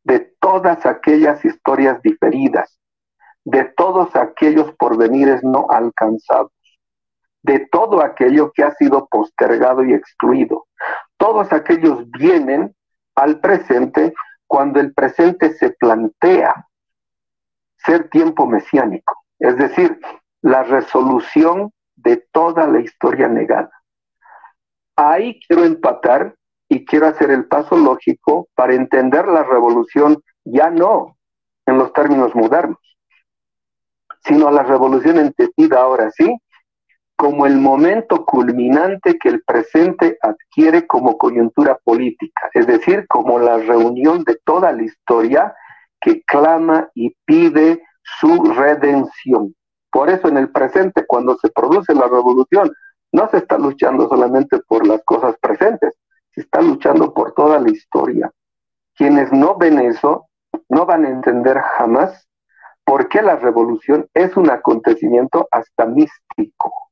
[0.03, 2.79] de todas aquellas historias diferidas,
[3.45, 6.51] de todos aquellos porvenires no alcanzados,
[7.43, 10.65] de todo aquello que ha sido postergado y excluido.
[11.17, 12.73] Todos aquellos vienen
[13.15, 14.13] al presente
[14.47, 16.67] cuando el presente se plantea
[17.77, 19.99] ser tiempo mesiánico, es decir,
[20.41, 23.71] la resolución de toda la historia negada.
[24.95, 26.35] Ahí quiero empatar
[26.69, 31.17] y quiero hacer el paso lógico para entender la revolución ya no
[31.65, 32.79] en los términos modernos,
[34.23, 36.37] sino la revolución entendida ahora sí
[37.17, 43.57] como el momento culminante que el presente adquiere como coyuntura política, es decir, como la
[43.57, 45.55] reunión de toda la historia
[45.99, 49.55] que clama y pide su redención.
[49.91, 52.71] Por eso en el presente, cuando se produce la revolución,
[53.11, 55.95] no se está luchando solamente por las cosas presentes,
[56.35, 58.31] se está luchando por toda la historia.
[58.95, 60.27] Quienes no ven eso
[60.69, 62.27] no van a entender jamás
[62.83, 66.86] por qué la revolución es un acontecimiento hasta místico.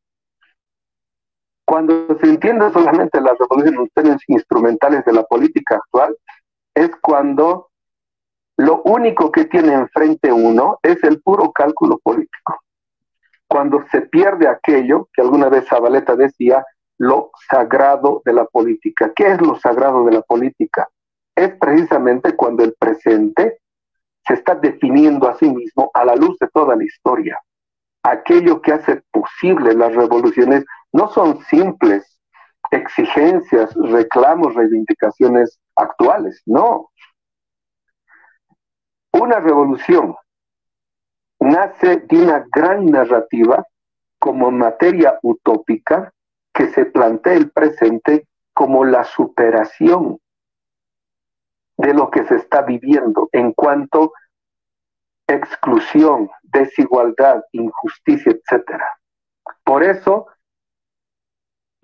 [1.66, 6.16] Cuando se entiende solamente la revolución en términos instrumentales de la política actual,
[6.74, 7.70] es cuando
[8.58, 12.60] lo único que tiene enfrente uno es el puro cálculo político
[13.48, 16.66] cuando se pierde aquello que alguna vez Zabaleta decía,
[16.98, 19.12] lo sagrado de la política.
[19.16, 20.88] ¿Qué es lo sagrado de la política?
[21.36, 23.60] Es precisamente cuando el presente
[24.26, 27.38] se está definiendo a sí mismo a la luz de toda la historia.
[28.04, 32.20] Aquello que hace posible las revoluciones no son simples
[32.72, 36.90] exigencias, reclamos, reivindicaciones actuales, no.
[39.12, 40.16] Una revolución
[41.40, 43.66] nace de una gran narrativa
[44.20, 46.12] como materia utópica
[46.54, 50.18] que se plantea el presente como la superación
[51.78, 54.14] de lo que se está viviendo en cuanto
[55.28, 58.82] exclusión, desigualdad, injusticia, etc.
[59.64, 60.28] Por eso,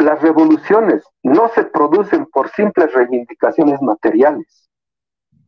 [0.01, 4.69] las revoluciones no se producen por simples reivindicaciones materiales.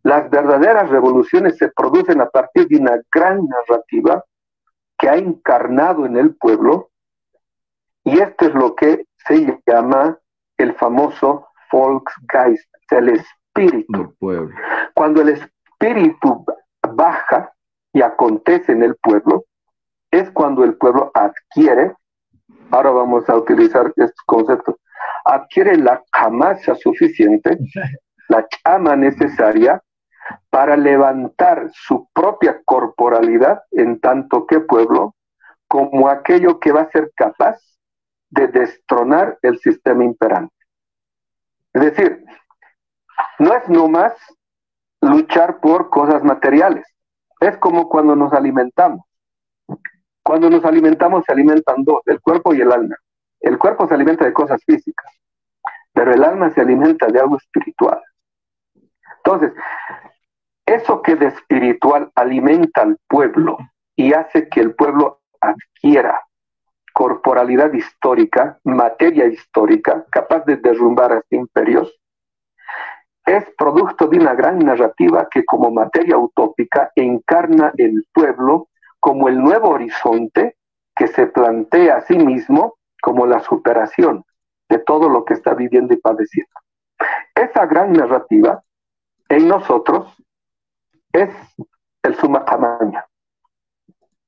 [0.03, 4.23] Las verdaderas revoluciones se producen a partir de una gran narrativa
[4.97, 6.89] que ha encarnado en el pueblo
[8.03, 10.17] y esto es lo que se llama
[10.57, 14.13] el famoso Volksgeist, el espíritu.
[14.93, 16.45] Cuando el espíritu
[16.95, 17.51] baja
[17.93, 19.45] y acontece en el pueblo,
[20.11, 21.95] es cuando el pueblo adquiere,
[22.73, 24.75] ahora vamos a utilizar estos conceptos,
[25.25, 27.57] adquiere la camasa suficiente,
[28.29, 29.81] la chama necesaria
[30.49, 35.15] para levantar su propia corporalidad en tanto que pueblo
[35.67, 37.57] como aquello que va a ser capaz
[38.29, 40.55] de destronar el sistema imperante.
[41.73, 42.25] Es decir,
[43.37, 44.13] no es nomás
[45.01, 46.85] luchar por cosas materiales,
[47.39, 49.05] es como cuando nos alimentamos.
[50.23, 52.95] Cuando nos alimentamos se alimentan dos, el cuerpo y el alma.
[53.39, 55.11] El cuerpo se alimenta de cosas físicas,
[55.91, 58.01] pero el alma se alimenta de algo espiritual.
[59.17, 59.51] Entonces,
[60.65, 63.57] eso que de espiritual alimenta al pueblo
[63.95, 66.21] y hace que el pueblo adquiera
[66.93, 71.99] corporalidad histórica, materia histórica, capaz de derrumbar a este imperios,
[73.25, 78.67] es producto de una gran narrativa que como materia utópica encarna el pueblo
[79.03, 80.55] como el nuevo horizonte
[80.95, 84.23] que se plantea a sí mismo como la superación
[84.69, 86.53] de todo lo que está viviendo y padeciendo.
[87.35, 88.63] Esa gran narrativa
[89.27, 90.15] en nosotros
[91.11, 91.35] es
[92.01, 93.05] el Sumacamaña,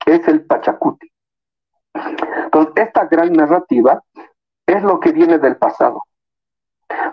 [0.06, 1.10] es el Pachacuti.
[1.94, 4.04] Entonces, esta gran narrativa
[4.68, 6.04] es lo que viene del pasado.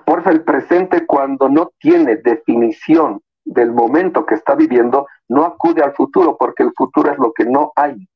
[0.04, 5.94] Por el presente, cuando no tiene definición del momento que está viviendo, no acude al
[5.94, 8.08] futuro, porque el futuro es lo que no hay.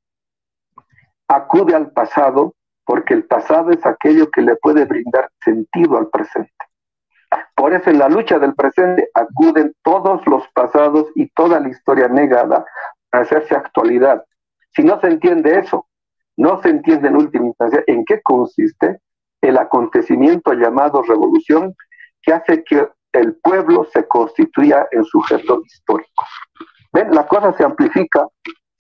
[1.29, 2.55] Acude al pasado,
[2.85, 6.53] porque el pasado es aquello que le puede brindar sentido al presente.
[7.55, 12.09] Por eso en la lucha del presente acuden todos los pasados y toda la historia
[12.09, 12.65] negada
[13.11, 14.25] para hacerse actualidad.
[14.75, 15.87] Si no se entiende eso,
[16.37, 19.01] no se entiende en última instancia en qué consiste
[19.41, 21.75] el acontecimiento llamado revolución
[22.23, 26.25] que hace que el pueblo se constituya en sujeto histórico.
[26.93, 27.13] ¿Ven?
[27.13, 28.27] La cosa se amplifica,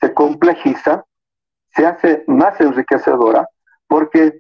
[0.01, 1.05] se complejiza,
[1.75, 3.49] se hace más enriquecedora,
[3.89, 4.33] porque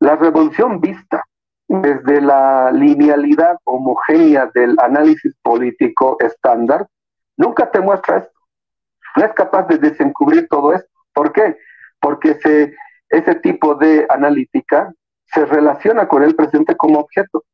[0.00, 1.24] la revolución vista
[1.68, 6.86] desde la linealidad homogénea del análisis político estándar,
[7.36, 8.38] nunca te muestra esto.
[9.16, 10.90] No es capaz de desencubrir todo esto.
[11.12, 11.56] ¿Por qué?
[12.00, 12.74] Porque se,
[13.10, 14.92] ese tipo de analítica
[15.26, 17.44] se relaciona con el presente como objeto,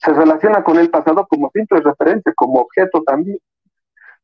[0.00, 3.38] se relaciona con el pasado como simple referencia, como objeto también.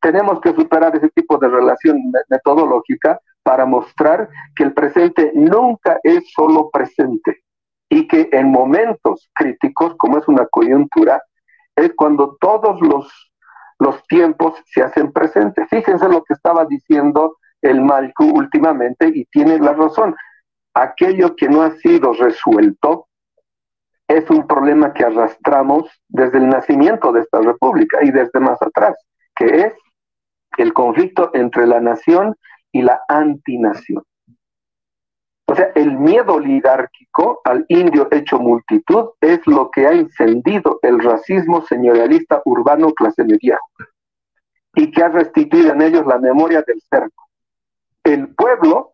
[0.01, 6.23] Tenemos que superar ese tipo de relación metodológica para mostrar que el presente nunca es
[6.33, 7.43] solo presente
[7.89, 11.21] y que en momentos críticos, como es una coyuntura,
[11.75, 13.31] es cuando todos los,
[13.79, 15.67] los tiempos se hacen presentes.
[15.69, 20.15] Fíjense lo que estaba diciendo el Malku últimamente y tiene la razón.
[20.73, 23.06] Aquello que no ha sido resuelto
[24.07, 28.95] es un problema que arrastramos desde el nacimiento de esta república y desde más atrás,
[29.35, 29.73] que es
[30.57, 32.35] el conflicto entre la nación
[32.71, 34.03] y la antinación.
[35.49, 40.99] O sea, el miedo oligárquico al indio hecho multitud es lo que ha encendido el
[40.99, 43.57] racismo señorialista urbano clase media
[44.75, 47.29] y que ha restituido en ellos la memoria del cerco.
[48.03, 48.93] El pueblo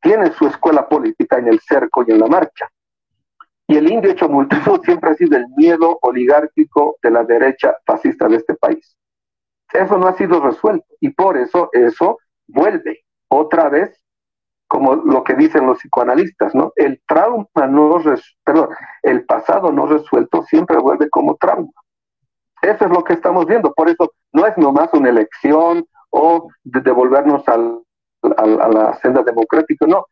[0.00, 2.68] tiene su escuela política en el cerco y en la marcha.
[3.68, 8.28] Y el indio hecho multitud siempre ha sido el miedo oligárquico de la derecha fascista
[8.28, 8.96] de este país.
[9.72, 14.00] Eso no ha sido resuelto y por eso eso vuelve otra vez
[14.68, 16.72] como lo que dicen los psicoanalistas, ¿no?
[16.74, 18.02] El trauma no,
[18.44, 18.70] perdón,
[19.02, 21.70] el pasado no resuelto siempre vuelve como trauma.
[22.62, 26.80] Eso es lo que estamos viendo, por eso no es nomás una elección o de
[26.80, 27.56] devolvernos a
[28.26, 30.06] la senda democrática, no,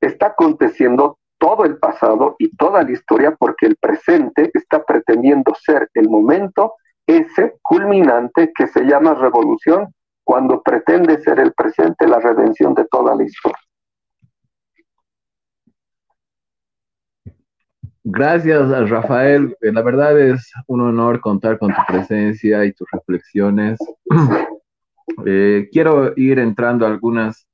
[0.00, 5.88] está aconteciendo todo el pasado y toda la historia porque el presente está pretendiendo ser
[5.94, 6.74] el momento
[7.06, 9.92] ese culminante que se llama revolución
[10.22, 13.58] cuando pretende ser el presente la redención de toda la historia.
[18.04, 19.56] Gracias, Rafael.
[19.60, 23.78] Eh, la verdad es un honor contar con tu presencia y tus reflexiones.
[25.26, 27.49] Eh, quiero ir entrando a algunas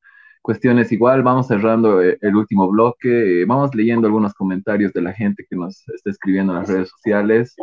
[0.46, 1.24] cuestiones igual.
[1.24, 3.44] Vamos cerrando eh, el último bloque.
[3.46, 7.56] vamos leyendo algunos comentarios de la gente que nos está escribiendo en las redes sociales.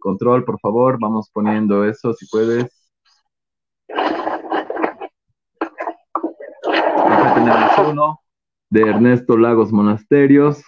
[0.00, 2.90] control, por favor, vamos poniendo eso si puedes.
[7.04, 8.18] Acá tenemos uno
[8.70, 10.64] de Ernesto Lagos Monasterios.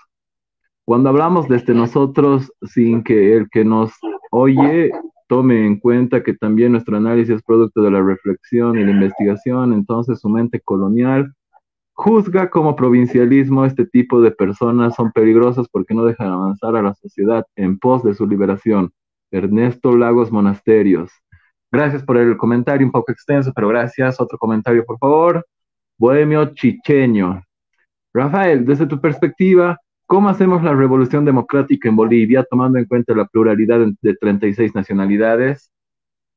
[0.85, 3.93] Cuando hablamos desde nosotros, sin que el que nos
[4.31, 4.91] oye
[5.29, 9.73] tome en cuenta que también nuestro análisis es producto de la reflexión y la investigación,
[9.73, 11.33] entonces su mente colonial
[11.93, 16.95] juzga como provincialismo este tipo de personas son peligrosas porque no dejan avanzar a la
[16.95, 18.91] sociedad en pos de su liberación.
[19.31, 21.11] Ernesto Lagos Monasterios.
[21.71, 24.21] Gracias por el comentario un poco extenso, pero gracias.
[24.21, 25.45] Otro comentario, por favor.
[25.99, 27.43] Bohemio Chicheño.
[28.15, 29.77] Rafael, desde tu perspectiva,
[30.09, 35.71] ¿Cómo hacemos la revolución democrática en Bolivia tomando en cuenta la pluralidad de 36 nacionalidades?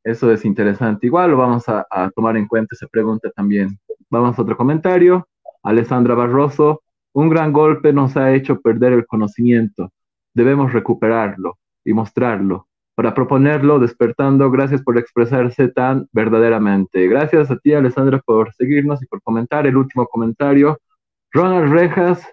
[0.03, 1.07] Eso es interesante.
[1.07, 3.79] Igual lo vamos a, tomar en cuenta esa pregunta también.
[4.09, 5.25] Vamos a otro comentario.
[5.63, 6.81] Alessandra Barroso,
[7.13, 9.93] un gran golpe nos ha hecho perder el conocimiento.
[10.33, 12.67] Debemos recuperarlo y mostrarlo.
[12.93, 17.07] Para proponerlo, despertando, gracias por expresarse tan verdaderamente.
[17.07, 19.65] Gracias a ti, Alessandra, por seguirnos y por comentar.
[19.65, 20.77] El último comentario.
[21.31, 22.27] Ronald Rejas,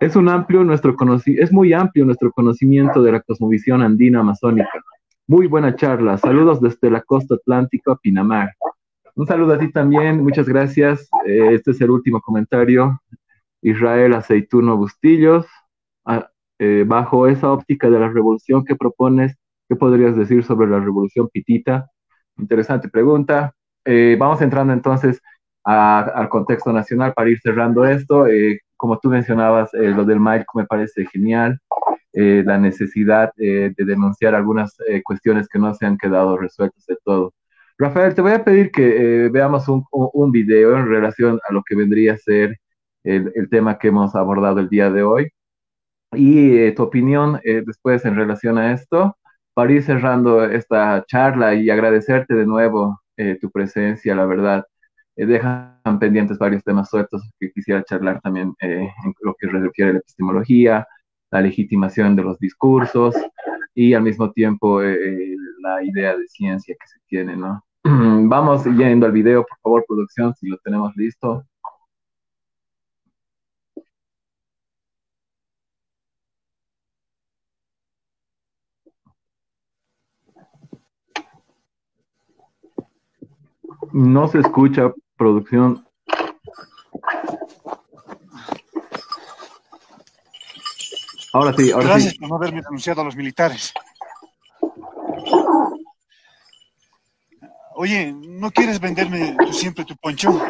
[0.00, 0.14] es,
[1.52, 4.70] muy amplio nuestro conocimiento de la cosmovisión andina amazónica.
[5.26, 6.16] Muy buena charla.
[6.18, 8.54] Saludos desde la costa atlántica, Pinamar.
[9.16, 10.22] Un saludo a ti también.
[10.22, 11.08] Muchas gracias.
[11.26, 13.02] Eh, este es el último comentario.
[13.60, 15.46] Israel Aceituno Bustillos.
[16.04, 16.30] Ah,
[16.60, 19.36] eh, bajo esa óptica de la revolución que propones,
[19.68, 21.90] ¿qué podrías decir sobre la revolución pitita?
[22.36, 23.52] Interesante pregunta.
[23.84, 25.20] Eh, vamos entrando entonces
[25.64, 28.26] al contexto nacional para ir cerrando esto
[28.78, 31.60] como tú mencionabas, eh, lo del MAIC me parece genial,
[32.12, 36.96] eh, la necesidad eh, de denunciar algunas cuestiones que no se han quedado resueltas de
[37.04, 37.34] todo.
[37.76, 41.76] Rafael, te voy a pedir que veamos un, un, video en relación a lo que
[41.76, 42.56] vendría a ser
[43.04, 45.30] el, el tema que hemos abordado el día de hoy
[46.12, 49.16] y tu opinión después en relación a esto,
[49.54, 53.00] para ir cerrando esta charla y agradecerte de nuevo
[53.40, 54.64] tu presencia, la verdad.
[55.18, 59.90] Eh, dejan pendientes varios temas sueltos que quisiera charlar también eh, en lo que refiere
[59.90, 60.86] a la epistemología,
[61.32, 63.16] la legitimación de los discursos
[63.74, 67.64] y al mismo tiempo eh, la idea de ciencia que se tiene, ¿no?
[67.84, 71.44] Vamos yendo al video, por favor, producción, si lo tenemos listo.
[83.92, 85.84] No se escucha, producción.
[91.34, 93.74] Ahora sí, ahora Gracias por no haberme denunciado a los militares.
[97.74, 100.40] Oye, ¿no quieres venderme tú siempre tu poncho?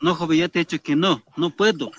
[0.00, 1.90] No, joven, ya te he dicho que no, no puedo.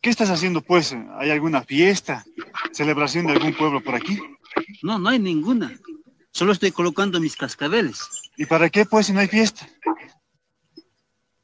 [0.00, 0.96] ¿Qué estás haciendo, pues?
[1.18, 2.24] ¿Hay alguna fiesta?
[2.72, 4.18] ¿Celebración de algún pueblo por aquí?
[4.82, 5.70] No, no hay ninguna.
[6.32, 8.30] Solo estoy colocando mis cascabeles.
[8.38, 9.68] ¿Y para qué, pues, si no hay fiesta?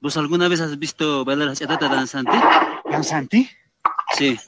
[0.00, 2.32] ¿Vos alguna vez has visto bailar a Chatata danzante?
[2.90, 3.50] ¿Danzante?
[4.16, 4.38] Sí.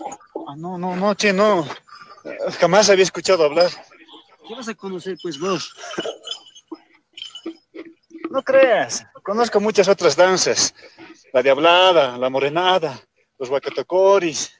[0.48, 1.66] Ah, no, no, no, che, no.
[2.58, 3.70] Jamás había escuchado hablar.
[4.48, 5.74] ¿Qué vas a conocer, pues, vos?
[8.30, 9.06] No creas.
[9.22, 10.74] Conozco muchas otras danzas.
[11.34, 12.98] La diablada, la morenada,
[13.38, 14.52] los huacatocoris.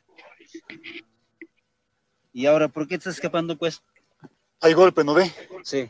[2.32, 3.82] ¿Y ahora por qué estás escapando, pues?
[4.61, 5.32] Hay golpe, ¿no ve?
[5.62, 5.89] Sí.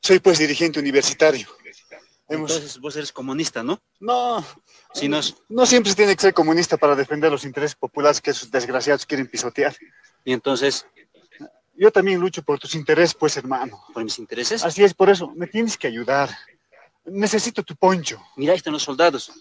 [0.00, 1.48] Soy, pues, dirigente universitario.
[2.28, 3.80] Entonces vos eres comunista, ¿no?
[3.98, 4.44] No.
[4.94, 8.30] Si no, no siempre se tiene que ser comunista para defender los intereses populares que
[8.30, 9.76] esos desgraciados quieren pisotear.
[10.24, 10.86] Y entonces...
[11.74, 13.82] Yo también lucho por tus intereses, pues, hermano.
[13.94, 14.62] ¿Por mis intereses?
[14.62, 16.28] Así es, por eso, me tienes que ayudar.
[17.06, 18.22] Necesito tu poncho.
[18.36, 19.32] Mira, ahí están los soldados.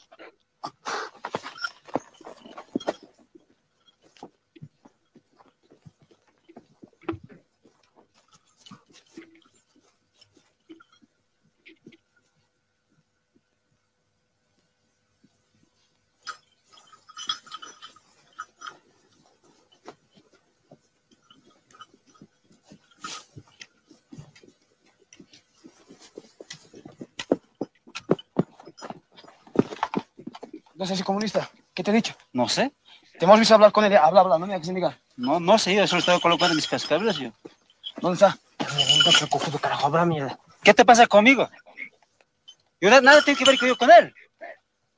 [30.79, 31.51] No sé si comunista.
[31.73, 32.15] ¿Qué te he dicho?
[32.31, 32.71] No sé.
[33.19, 33.97] Te hemos visto hablar con él.
[33.97, 34.95] Habla, habla, no me hagas.
[35.17, 37.31] No, no sé, yo solo estaba colocando mis cascabeles yo.
[37.97, 38.37] ¿Dónde está?
[40.05, 40.39] Mierda.
[40.63, 41.49] ¿Qué te pasa conmigo?
[42.79, 44.13] Yo nada tiene que ver yo con él.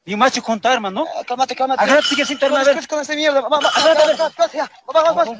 [0.05, 1.03] Y macho contar, hermano.
[1.05, 1.83] Eh, cálmate, cálmate.
[1.83, 2.63] Agárrate, sigue sin tornar.
[2.63, 3.41] ¿Qué con esa mierda?
[3.41, 4.17] Vamos, agárrate.
[4.85, 5.39] Vamos, vamos.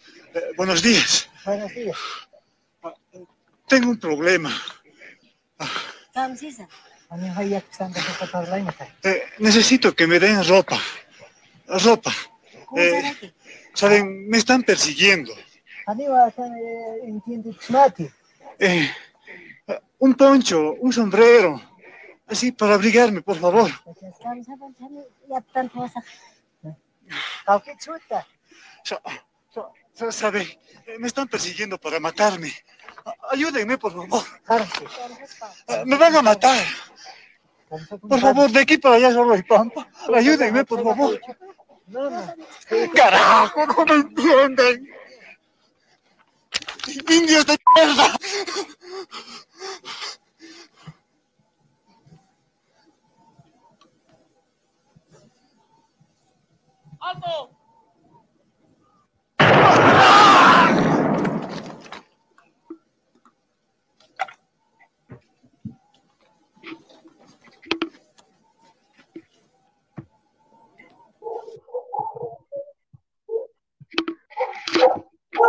[0.33, 1.29] Eh, buenos días.
[1.45, 1.97] Buenos días.
[3.67, 4.51] Tengo un problema.
[9.03, 10.79] Eh, necesito que me den ropa.
[11.67, 12.13] Ropa.
[12.77, 13.33] Eh,
[13.73, 15.33] Saben, me están persiguiendo.
[18.59, 18.89] Eh,
[19.67, 21.61] eh, un poncho, un sombrero.
[22.27, 23.69] Así para abrigarme, por favor.
[30.09, 30.59] Sabe,
[30.99, 32.51] me están persiguiendo para matarme.
[33.29, 34.23] Ayúdenme, por favor.
[35.85, 36.65] Me van a matar.
[37.69, 39.87] Por favor, de aquí para allá solo hay pampa.
[40.13, 41.21] Ayúdenme, por favor.
[42.95, 44.89] Carajo, no me entienden.
[47.09, 48.17] Indios de mierda.
[56.99, 57.60] ¡Alto!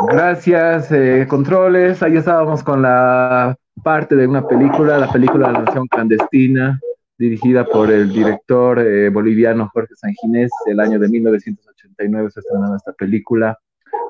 [0.08, 2.02] Gracias, eh, controles.
[2.02, 6.80] Ahí estábamos con la parte de una película, la película La Nación Clandestina,
[7.18, 10.50] dirigida por el director eh, boliviano Jorge Sanginés.
[10.66, 13.58] El año de 1989 se estrenó esta película,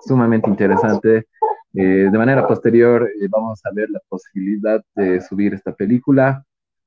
[0.06, 1.26] sumamente interesante.
[1.74, 6.44] Eh, de manera posterior vamos a ver la posibilidad de subir esta película.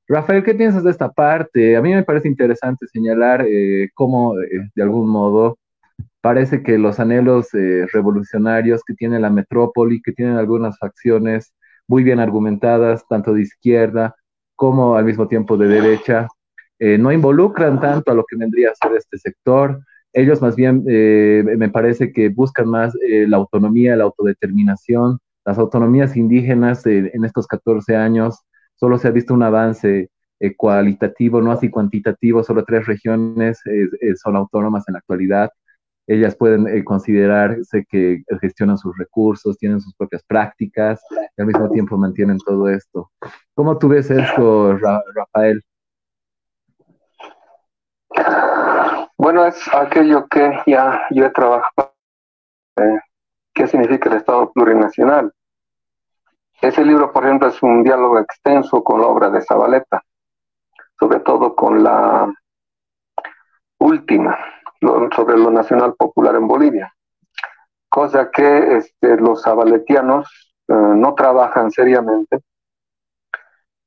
[0.08, 1.76] Rafael, ¿qué piensas de esta parte?
[1.76, 3.44] A mí me parece interesante señalar
[3.94, 5.58] cómo, de algún modo,
[6.26, 11.54] parece que los anhelos eh, revolucionarios que tiene la metrópoli, que tienen algunas facciones
[11.86, 14.16] muy bien argumentadas, tanto de izquierda
[14.56, 16.26] como al mismo tiempo de derecha,
[16.80, 19.78] eh, no involucran tanto a lo que vendría a ser este sector.
[20.12, 25.20] Ellos más bien eh, me parece que buscan más la autonomía, la autodeterminación.
[25.44, 28.40] Las autonomías indígenas en estos 14 años
[28.74, 30.10] solo se ha visto un avance
[30.56, 33.60] cualitativo, no así cuantitativo, solo tres regiones
[34.16, 35.50] son autónomas en la actualidad
[36.06, 41.68] ellas pueden eh, considerarse que gestionan sus recursos, tienen sus propias prácticas y al mismo
[41.70, 43.10] tiempo mantienen todo esto.
[43.54, 45.62] ¿Cómo tú ves esto, Ra Rafael?
[49.18, 51.94] Bueno, es aquello que ya yo he trabajado.
[52.76, 52.98] Eh,
[53.54, 55.32] ¿Qué significa el Estado plurinacional?
[56.60, 60.02] Ese libro, por ejemplo, es un diálogo extenso con la obra de Zabaleta,
[60.98, 62.32] sobre todo con la
[63.78, 64.38] última,
[65.14, 66.92] sobre lo nacional popular en Bolivia.
[67.88, 70.26] Cosa que este, los zabaletianos
[70.68, 72.40] eh, no trabajan seriamente.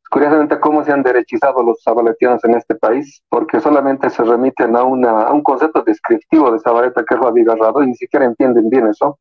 [0.10, 3.22] Curiosamente, ¿cómo se han derechizado los zabaletianos en este país?
[3.30, 7.88] Porque solamente se remiten a un concepto descriptivo de Zabaleta que es lo abigarrado y
[7.88, 9.20] ni siquiera entienden bien eso.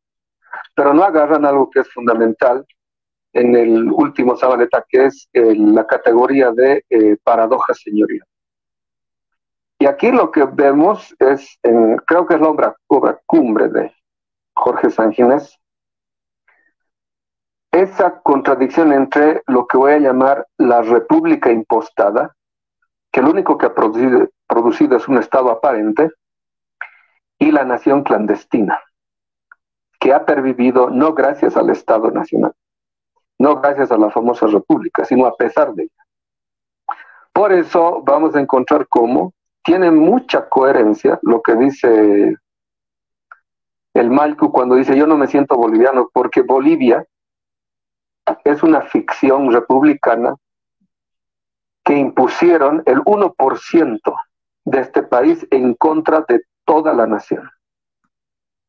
[0.74, 2.64] Pero no agarran algo que es fundamental
[3.34, 8.26] en el último Zabaleta, que es eh, la categoría de eh, paradoja señorial.
[9.78, 11.58] Y aquí lo que vemos es,
[12.06, 13.94] creo que es la obra, obra cumbre de
[14.54, 15.56] Jorge Sanginés,
[17.70, 22.34] esa contradicción entre lo que voy a llamar la república impostada,
[23.12, 26.10] que lo único que ha producido, producido es un Estado aparente,
[27.38, 28.80] y la nación clandestina,
[30.00, 32.52] que ha pervivido no gracias al Estado nacional,
[33.38, 36.04] no gracias a la famosa república, sino a pesar de ella.
[37.32, 39.32] Por eso vamos a encontrar cómo
[39.68, 42.34] tiene mucha coherencia lo que dice
[43.92, 47.04] el Malcu cuando dice yo no me siento boliviano, porque Bolivia
[48.44, 50.34] es una ficción republicana
[51.84, 54.16] que impusieron el 1%
[54.64, 57.46] de este país en contra de toda la nación.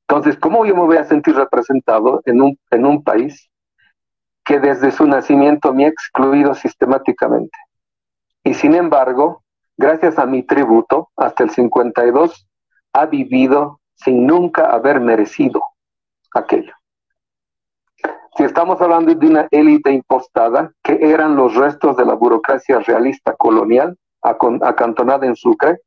[0.06, 3.50] Entonces, ¿cómo yo me voy a sentir representado en un, en un país
[4.44, 7.58] que desde su nacimiento me ha excluido sistemáticamente?
[8.44, 9.44] Y sin embargo,
[9.80, 12.48] gracias a mi tributo, hasta el 52,
[12.92, 15.64] ha vivido sin nunca haber merecido
[16.36, 16.74] aquello.
[18.36, 23.34] Si estamos hablando de una élite impostada, que eran los restos de la burocracia realista
[23.38, 25.80] colonial acantonada en Sucre,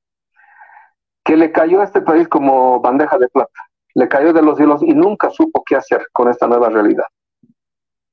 [1.23, 3.61] que le cayó a este país como bandeja de plata,
[3.95, 7.05] le cayó de los cielos y nunca supo qué hacer con esta nueva realidad.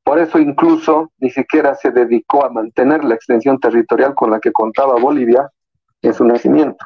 [0.03, 4.51] Por eso incluso ni siquiera se dedicó a mantener la extensión territorial con la que
[4.51, 5.49] contaba Bolivia
[6.01, 6.85] en su nacimiento.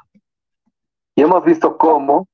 [1.15, 2.27] Y hemos visto cómo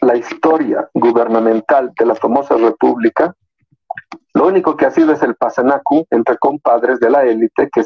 [0.00, 3.34] la historia gubernamental de la famosa república,
[4.34, 7.82] lo único que ha sido es el pasanacu entre compadres de la élite que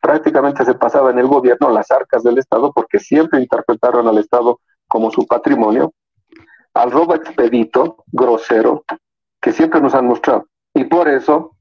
[0.00, 4.60] prácticamente se pasaba en el gobierno las arcas del Estado porque siempre interpretaron al Estado
[4.86, 5.92] como su patrimonio,
[6.74, 8.84] al robo expedito, grosero,
[9.40, 10.46] que siempre nos han mostrado.
[10.74, 11.56] Y por eso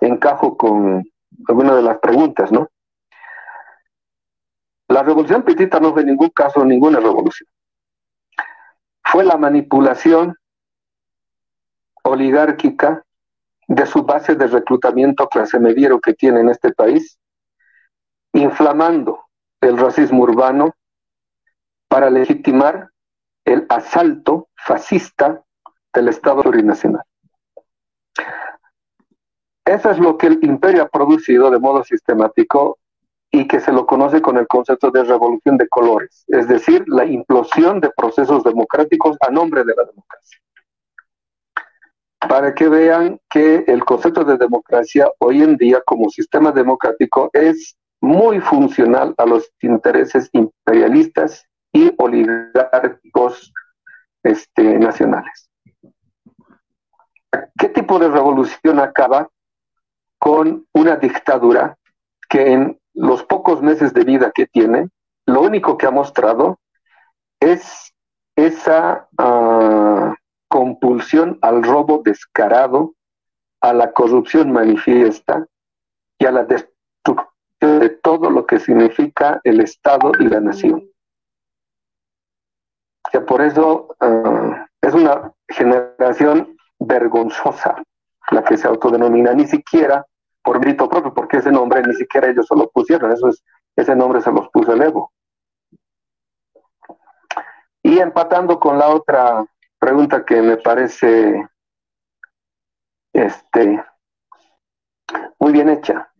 [0.00, 1.02] encajo con
[1.48, 2.68] alguna de las preguntas, ¿no?
[4.88, 7.48] La revolución petita no fue en ningún caso ninguna revolución.
[9.02, 10.36] Fue la manipulación
[12.02, 13.02] oligárquica
[13.66, 17.18] de su base de reclutamiento clase mediero que tiene en este país,
[18.32, 19.24] inflamando
[19.60, 20.74] el racismo urbano
[21.88, 22.90] para legitimar
[23.44, 25.42] el asalto fascista
[25.94, 27.02] del Estado plurinacional.
[29.64, 32.78] Eso es lo que el imperio ha producido de modo sistemático
[33.34, 37.04] y que se lo conoce con el concepto de revolución de colores, es decir, la
[37.04, 40.38] implosión de procesos democráticos a nombre de la democracia.
[42.20, 47.76] Para que vean que el concepto de democracia hoy en día como sistema democrático es
[48.00, 53.52] muy funcional a los intereses imperialistas y oligárquicos
[54.22, 55.50] este, nacionales.
[57.58, 59.28] ¿Qué tipo de revolución acaba
[60.20, 61.76] con una dictadura
[62.28, 64.88] que en los pocos meses de vida que tiene,
[65.26, 66.58] lo único que ha mostrado
[67.40, 67.92] es
[68.36, 70.14] esa uh,
[70.48, 72.94] compulsión al robo descarado,
[73.60, 75.46] a la corrupción manifiesta
[76.18, 77.28] y a la destrucción
[77.60, 80.88] de todo lo que significa el Estado y la nación.
[83.10, 87.82] Que por eso uh, es una generación vergonzosa
[88.30, 90.06] la que se autodenomina, ni siquiera
[90.44, 93.42] por grito propio, porque ese nombre ni siquiera ellos se lo pusieron, eso es,
[93.74, 95.10] ese nombre se los puso el Evo.
[97.82, 99.44] Y empatando con la otra
[99.78, 101.48] pregunta que me parece
[103.12, 103.84] este,
[105.38, 106.10] muy bien hecha.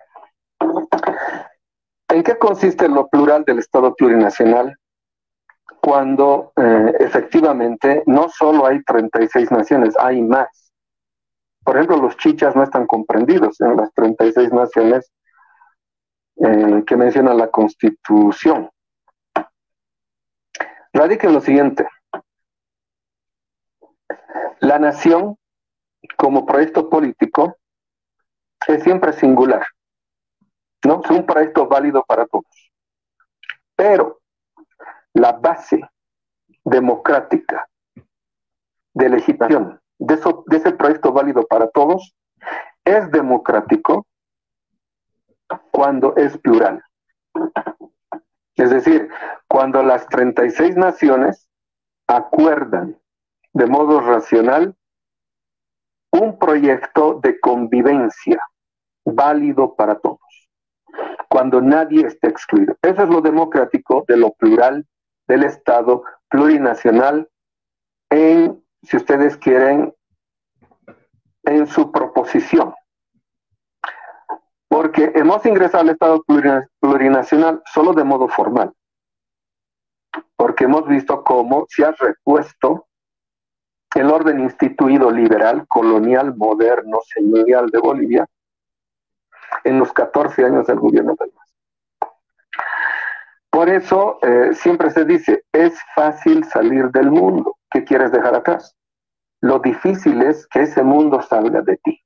[2.08, 4.76] ¿En qué consiste lo plural del Estado plurinacional
[5.80, 10.63] cuando eh, efectivamente no solo hay 36 naciones, hay más?
[11.64, 15.10] Por ejemplo, los chichas no están comprendidos en las 36 naciones
[16.36, 18.70] eh, que menciona la Constitución.
[20.92, 21.88] Radica en lo siguiente.
[24.60, 25.36] La nación,
[26.16, 27.56] como proyecto político,
[28.68, 29.66] es siempre singular.
[30.84, 31.00] ¿no?
[31.02, 32.72] Es un proyecto válido para todos.
[33.74, 34.20] Pero
[35.14, 35.80] la base
[36.62, 37.68] democrática
[38.92, 42.14] de legitimación de, eso, de ese proyecto válido para todos
[42.84, 44.06] es democrático
[45.70, 46.82] cuando es plural.
[48.56, 49.08] Es decir,
[49.48, 51.48] cuando las 36 naciones
[52.06, 52.98] acuerdan
[53.52, 54.76] de modo racional
[56.12, 58.38] un proyecto de convivencia
[59.04, 60.48] válido para todos,
[61.28, 62.76] cuando nadie está excluido.
[62.82, 64.86] Eso es lo democrático de lo plural
[65.26, 67.28] del Estado plurinacional
[68.10, 69.94] en, si ustedes quieren,
[71.44, 72.74] en su proposición.
[74.68, 76.24] Porque hemos ingresado al Estado
[76.80, 78.72] plurinacional solo de modo formal.
[80.36, 82.86] Porque hemos visto cómo se ha repuesto
[83.94, 88.26] el orden instituido liberal, colonial, moderno, señorial de Bolivia
[89.62, 91.43] en los 14 años del gobierno MAS.
[93.54, 97.56] Por eso eh, siempre se dice, es fácil salir del mundo.
[97.70, 98.74] ¿Qué quieres dejar atrás?
[99.42, 102.02] Lo difícil es que ese mundo salga de ti.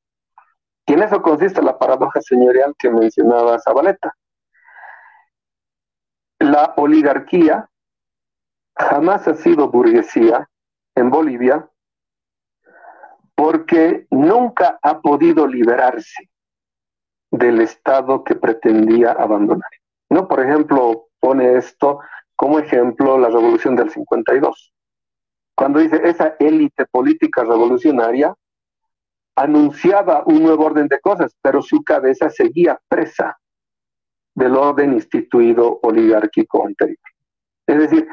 [0.84, 4.14] Y en eso consiste la paradoja señorial que mencionaba Zabaleta.
[6.38, 7.70] La oligarquía
[8.76, 10.50] jamás ha sido burguesía
[10.96, 11.66] en Bolivia
[13.34, 16.28] porque nunca ha podido liberarse
[17.30, 19.70] del Estado que pretendía abandonar.
[20.10, 22.00] No, por ejemplo, pone esto
[22.36, 24.72] como ejemplo la revolución del 52,
[25.54, 28.34] cuando dice esa élite política revolucionaria
[29.36, 33.38] anunciaba un nuevo orden de cosas, pero su cabeza seguía presa
[34.34, 36.98] del orden instituido oligárquico anterior.
[37.66, 38.08] Es decir,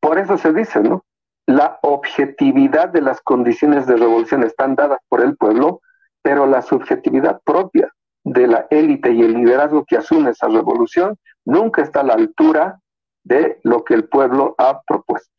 [0.00, 1.04] por eso se dice, ¿no?
[1.46, 5.80] la objetividad de las condiciones de revolución están dadas por el pueblo,
[6.22, 7.92] pero la subjetividad propia
[8.24, 11.16] de la élite y el liderazgo que asume esa revolución
[11.46, 12.80] nunca está a la altura
[13.24, 15.34] de lo que el pueblo ha propuesto.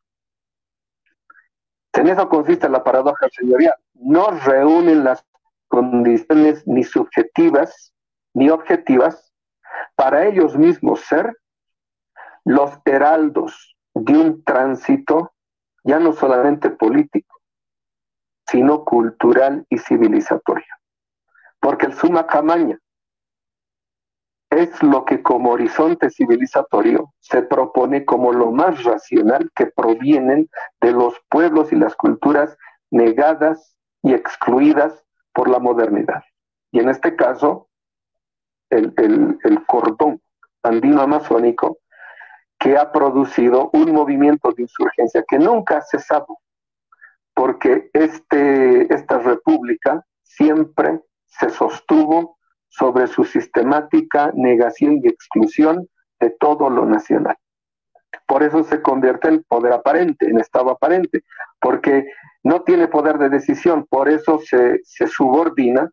[1.93, 3.75] En eso consiste la paradoja señorial.
[3.93, 5.25] No reúnen las
[5.67, 7.93] condiciones ni subjetivas
[8.33, 9.33] ni objetivas
[9.95, 11.35] para ellos mismos ser
[12.45, 15.33] los heraldos de un tránsito
[15.83, 17.41] ya no solamente político,
[18.47, 20.67] sino cultural y civilizatorio.
[21.59, 22.77] Porque el suma camaña
[24.57, 30.49] es lo que como horizonte civilizatorio se propone como lo más racional que provienen
[30.81, 32.57] de los pueblos y las culturas
[32.89, 35.03] negadas y excluidas
[35.33, 36.23] por la modernidad.
[36.71, 37.69] Y en este caso,
[38.69, 38.93] el,
[39.43, 40.21] el cordón
[40.63, 41.79] andino amazónico
[42.59, 46.39] que ha producido un movimiento de insurgencia que nunca ha cesado,
[47.33, 52.36] porque este, esta república siempre se sostuvo
[52.69, 55.87] sobre su sistemática negación y exclusión
[56.19, 57.37] de todo lo nacional.
[58.25, 61.23] Por eso se convierte en poder aparente, en estado aparente,
[61.61, 62.05] porque
[62.43, 65.89] no tiene poder de decisión, por eso se, subordina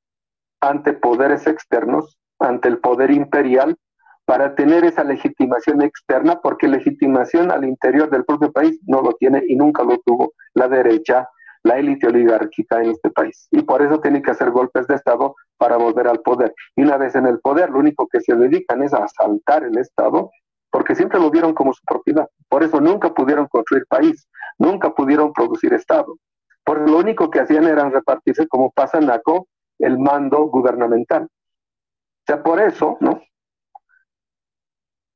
[0.60, 3.76] ante poderes externos, ante el poder imperial,
[4.24, 9.42] para tener esa legitimación externa, porque legitimación al interior del propio país no lo tiene
[9.46, 11.28] y nunca lo tuvo la derecha,
[11.62, 13.48] la élite oligárquica en este país.
[13.50, 16.54] Y por eso tiene que hacer golpes de Estado para volver al poder.
[16.76, 19.78] Y una vez en el poder, lo único que se dedican es a asaltar el
[19.78, 20.30] Estado,
[20.70, 22.28] porque siempre lo vieron como su propiedad.
[22.48, 24.28] Por eso nunca pudieron construir país,
[24.58, 26.16] nunca pudieron producir Estado.
[26.64, 29.48] Por lo único que hacían era repartirse como pasanaco
[29.78, 31.24] el mando gubernamental.
[31.24, 33.20] O sea, por eso, ¿no?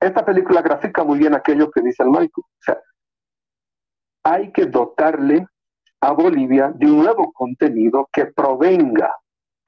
[0.00, 2.42] Esta película grafica muy bien aquello que dice el Maico.
[2.42, 2.78] O sea,
[4.24, 5.46] hay que dotarle
[6.00, 9.12] a Bolivia de un nuevo contenido que provenga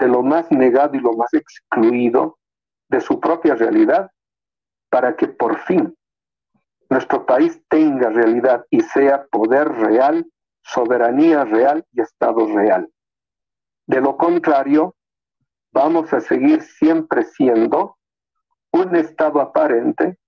[0.01, 2.39] de lo más negado y lo más excluido
[2.89, 4.11] de su propia realidad
[4.89, 5.95] para que por fin
[6.89, 10.27] nuestro país tenga realidad y sea poder real,
[10.63, 12.91] soberanía real y Estado real.
[13.87, 14.97] De lo contrario,
[15.73, 17.97] vamos a seguir siempre siendo
[18.73, 20.19] un Estado aparente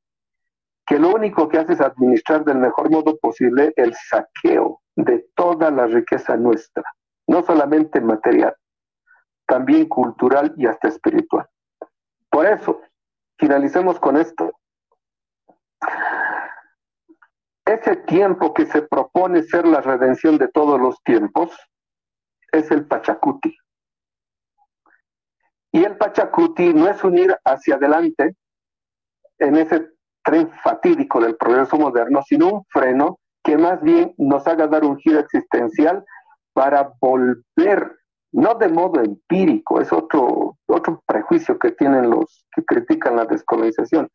[0.86, 5.70] que lo único que hace es administrar del mejor modo posible el saqueo de toda
[5.70, 6.84] la riqueza nuestra,
[7.26, 8.54] no solamente material,
[9.52, 11.46] también cultural y hasta espiritual.
[12.30, 12.80] Por eso,
[13.38, 14.50] finalicemos con esto.
[17.66, 21.54] Ese tiempo que se propone ser la redención de todos los tiempos
[22.50, 23.54] es el Pachacuti.
[25.70, 28.34] Y el Pachacuti no es unir hacia adelante
[29.36, 29.86] en ese
[30.24, 34.96] tren fatídico del progreso moderno, sino un freno que más bien nos haga dar un
[34.96, 36.02] giro existencial
[36.54, 37.98] para volver,
[38.32, 44.10] no de modo empírico, es otro, otro prejuicio que tienen los que critican la descolonización,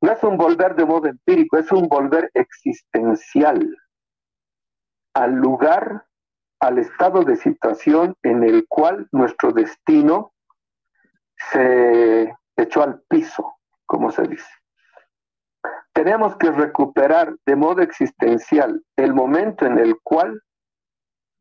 [0.00, 3.76] No es un volver de modo empírico, es un volver existencial
[5.14, 6.06] al lugar,
[6.60, 10.32] al estado de situación en el cual nuestro destino
[11.50, 13.56] se echó al piso,
[13.86, 14.50] como se dice.
[15.92, 20.40] Tenemos que recuperar de modo existencial el momento en el cual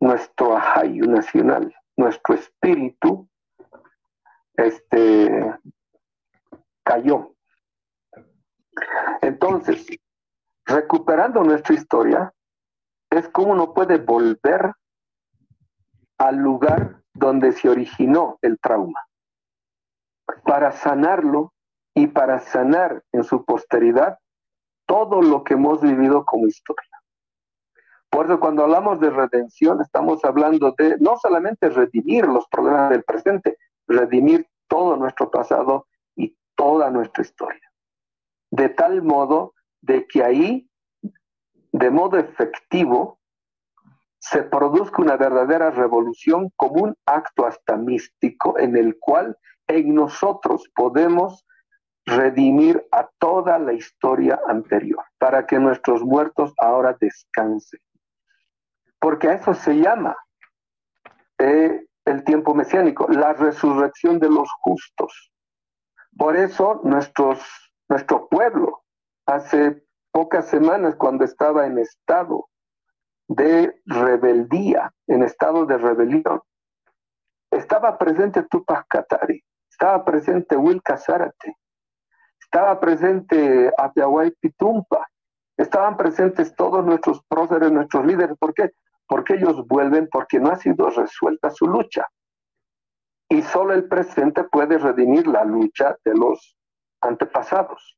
[0.01, 3.29] nuestro ajayo nacional, nuestro espíritu,
[4.55, 5.55] este,
[6.83, 7.35] cayó.
[9.21, 9.85] Entonces,
[10.65, 12.33] recuperando nuestra historia,
[13.11, 14.73] es como uno puede volver
[16.17, 18.99] al lugar donde se originó el trauma,
[20.43, 21.53] para sanarlo
[21.93, 24.17] y para sanar en su posteridad
[24.87, 26.90] todo lo que hemos vivido como historia.
[28.11, 33.03] Por eso cuando hablamos de redención estamos hablando de no solamente redimir los problemas del
[33.03, 33.57] presente,
[33.87, 37.71] redimir todo nuestro pasado y toda nuestra historia.
[38.51, 40.69] De tal modo de que ahí,
[41.71, 43.17] de modo efectivo,
[44.19, 50.69] se produzca una verdadera revolución como un acto hasta místico en el cual en nosotros
[50.75, 51.45] podemos
[52.05, 57.79] redimir a toda la historia anterior, para que nuestros muertos ahora descansen.
[59.01, 60.15] Porque a eso se llama
[61.39, 65.31] eh, el tiempo mesiánico, la resurrección de los justos.
[66.15, 67.43] Por eso nuestros,
[67.89, 68.83] nuestro pueblo,
[69.25, 72.47] hace pocas semanas cuando estaba en estado
[73.27, 76.39] de rebeldía, en estado de rebelión,
[77.49, 81.57] estaba presente Tupac Katari, estaba presente Wilka Zárate,
[82.39, 85.07] estaba presente Apiahuay Pitumpa,
[85.57, 88.37] estaban presentes todos nuestros próceres, nuestros líderes.
[88.37, 88.71] ¿Por qué?
[89.11, 92.07] Porque ellos vuelven porque no ha sido resuelta su lucha.
[93.27, 96.55] Y solo el presente puede redimir la lucha de los
[97.01, 97.97] antepasados.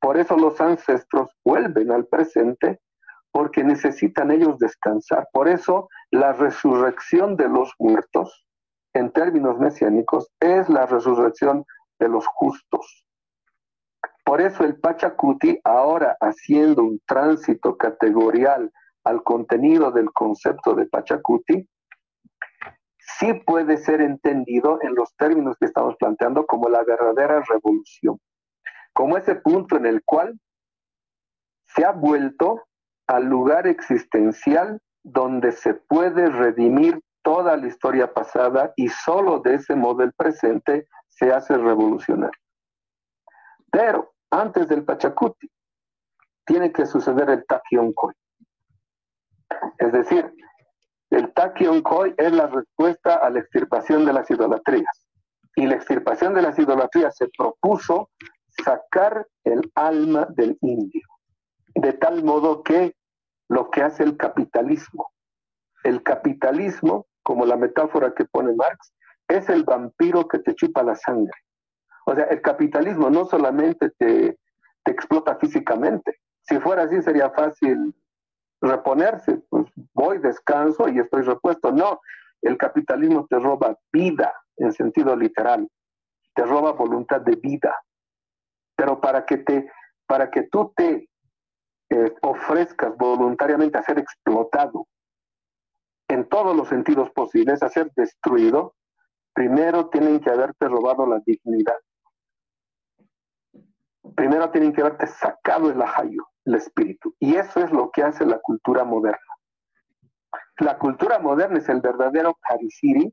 [0.00, 2.80] Por eso los ancestros vuelven al presente
[3.32, 5.26] porque necesitan ellos descansar.
[5.32, 8.46] Por eso la resurrección de los muertos,
[8.94, 11.64] en términos mesiánicos, es la resurrección
[11.98, 13.04] de los justos.
[14.24, 18.70] Por eso el Pachacuti, ahora haciendo un tránsito categorial
[19.04, 21.68] al contenido del concepto de Pachacuti,
[22.98, 28.18] sí puede ser entendido en los términos que estamos planteando como la verdadera revolución,
[28.92, 30.38] como ese punto en el cual
[31.66, 32.62] se ha vuelto
[33.06, 39.74] al lugar existencial donde se puede redimir toda la historia pasada y solo de ese
[39.74, 42.38] modo el presente se hace revolucionario.
[43.70, 45.48] Pero antes del Pachacuti
[46.44, 48.14] tiene que suceder el Takionkoi.
[49.78, 50.32] Es decir,
[51.10, 55.08] el Takionkoi es la respuesta a la extirpación de las idolatrías.
[55.54, 58.10] Y la extirpación de las idolatrías se propuso
[58.64, 61.02] sacar el alma del indio.
[61.74, 62.94] De tal modo que
[63.48, 65.12] lo que hace el capitalismo,
[65.84, 68.94] el capitalismo, como la metáfora que pone Marx,
[69.28, 71.34] es el vampiro que te chupa la sangre.
[72.06, 74.38] O sea, el capitalismo no solamente te,
[74.82, 76.18] te explota físicamente.
[76.42, 77.94] Si fuera así sería fácil
[78.62, 81.70] reponerse, pues voy, descanso y estoy repuesto.
[81.70, 82.00] No,
[82.40, 85.68] el capitalismo te roba vida en sentido literal,
[86.34, 87.74] te roba voluntad de vida.
[88.76, 89.70] Pero para que te,
[90.06, 91.08] para que tú te
[91.90, 94.86] eh, ofrezcas voluntariamente a ser explotado
[96.08, 98.74] en todos los sentidos posibles, a ser destruido,
[99.34, 101.76] primero tienen que haberte robado la dignidad
[104.14, 107.14] primero tienen que haberte sacado el ajayo, el espíritu.
[107.18, 109.18] Y eso es lo que hace la cultura moderna.
[110.58, 113.12] La cultura moderna es el verdadero karikiri,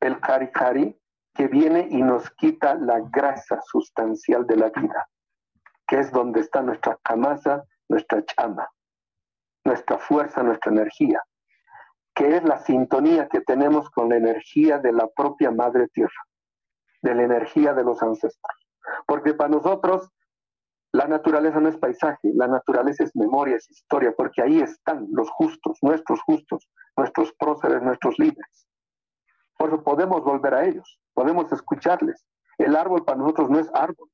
[0.00, 0.96] el karikari,
[1.34, 5.08] que viene y nos quita la grasa sustancial de la vida,
[5.86, 8.68] que es donde está nuestra camasa, nuestra chama,
[9.64, 11.22] nuestra fuerza, nuestra energía,
[12.14, 16.26] que es la sintonía que tenemos con la energía de la propia madre tierra,
[17.02, 18.68] de la energía de los ancestros.
[19.06, 20.10] Porque para nosotros
[20.92, 25.30] la naturaleza no es paisaje, la naturaleza es memoria, es historia, porque ahí están los
[25.30, 28.66] justos, nuestros justos, nuestros próceres, nuestros líderes.
[29.56, 32.26] Por eso podemos volver a ellos, podemos escucharles.
[32.58, 34.08] El árbol para nosotros no es árbol,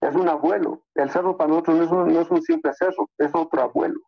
[0.00, 0.84] es un abuelo.
[0.94, 4.00] El cerro para nosotros no es un, no es un simple cerro, es otro abuelo.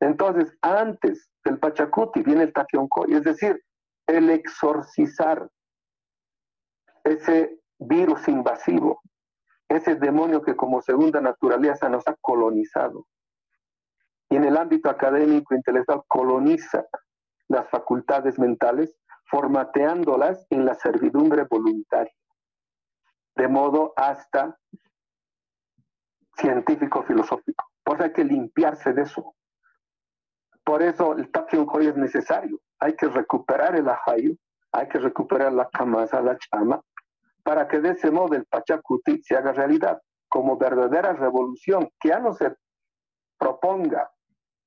[0.00, 3.62] Entonces, antes del Pachacuti viene el Taquioncoy, es decir,
[4.06, 5.48] el exorcizar
[7.04, 9.00] ese virus invasivo,
[9.68, 13.06] ese demonio que como segunda naturaleza nos ha colonizado.
[14.30, 16.86] Y en el ámbito académico, intelectual, coloniza
[17.48, 22.12] las facultades mentales, formateándolas en la servidumbre voluntaria.
[23.36, 24.58] De modo hasta
[26.36, 27.64] científico-filosófico.
[27.82, 29.34] Por eso hay que limpiarse de eso.
[30.64, 32.58] Por eso el Tapiunjoy es necesario.
[32.78, 34.32] Hay que recuperar el ajayo,
[34.72, 36.80] hay que recuperar la camasa, la chama,
[37.48, 39.98] para que de ese modo el Pachacuti se haga realidad
[40.28, 42.54] como verdadera revolución, que ya no se
[43.38, 44.10] proponga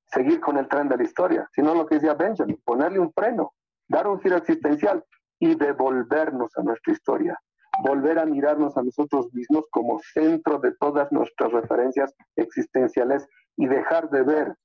[0.08, 3.54] seguir con el tren de la historia, sino lo que decía Benjamin, ponerle un freno,
[3.88, 5.06] dar un giro existencial
[5.38, 7.40] y devolvernos a nuestra historia,
[7.84, 13.28] volver a mirarnos a nosotros mismos como centro de todas nuestras referencias existenciales
[13.58, 14.56] y dejar de ver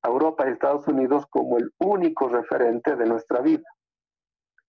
[0.00, 3.68] a Europa y Estados Unidos como el único referente de nuestra vida.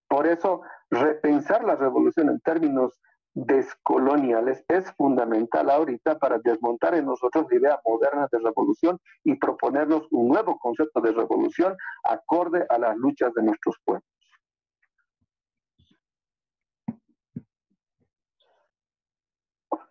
[0.08, 3.00] Por eso, repensar la revolución en términos
[3.34, 10.08] descoloniales es fundamental ahorita para desmontar en nosotros la idea moderna de revolución y proponernos
[10.12, 14.04] un nuevo concepto de revolución acorde a las luchas de nuestros pueblos.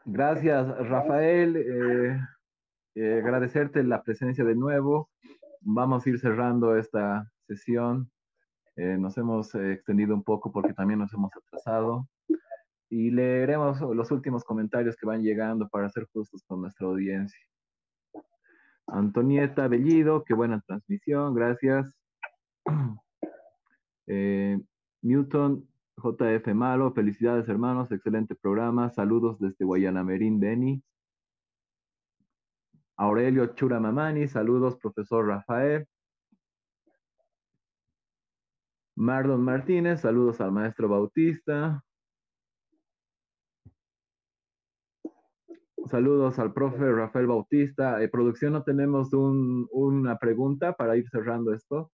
[0.04, 1.56] Gracias, Rafael.
[1.56, 2.20] Eh,
[2.94, 5.10] eh, agradecerte la presencia de nuevo.
[5.60, 8.10] Vamos a ir cerrando esta sesión.
[8.76, 12.08] Eh, nos hemos eh, extendido un poco porque también nos hemos atrasado.
[12.88, 17.40] Y leeremos los últimos comentarios que van llegando para ser justos con nuestra audiencia.
[18.86, 21.92] Antonieta Bellido, qué buena transmisión, gracias.
[24.08, 24.60] Eh,
[25.02, 25.66] Newton
[25.96, 30.80] JF Malo, felicidades hermanos, excelente programa, saludos desde Guayanamerín, Beni.
[32.96, 35.88] Aurelio Churamamani, saludos, profesor Rafael.
[38.96, 41.84] Mardon Martínez, saludos al maestro Bautista.
[45.90, 48.02] Saludos al profe Rafael Bautista.
[48.02, 51.92] Eh, producción, ¿no tenemos un, una pregunta para ir cerrando esto?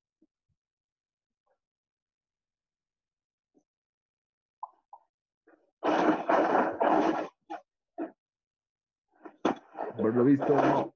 [9.96, 10.94] Por lo visto.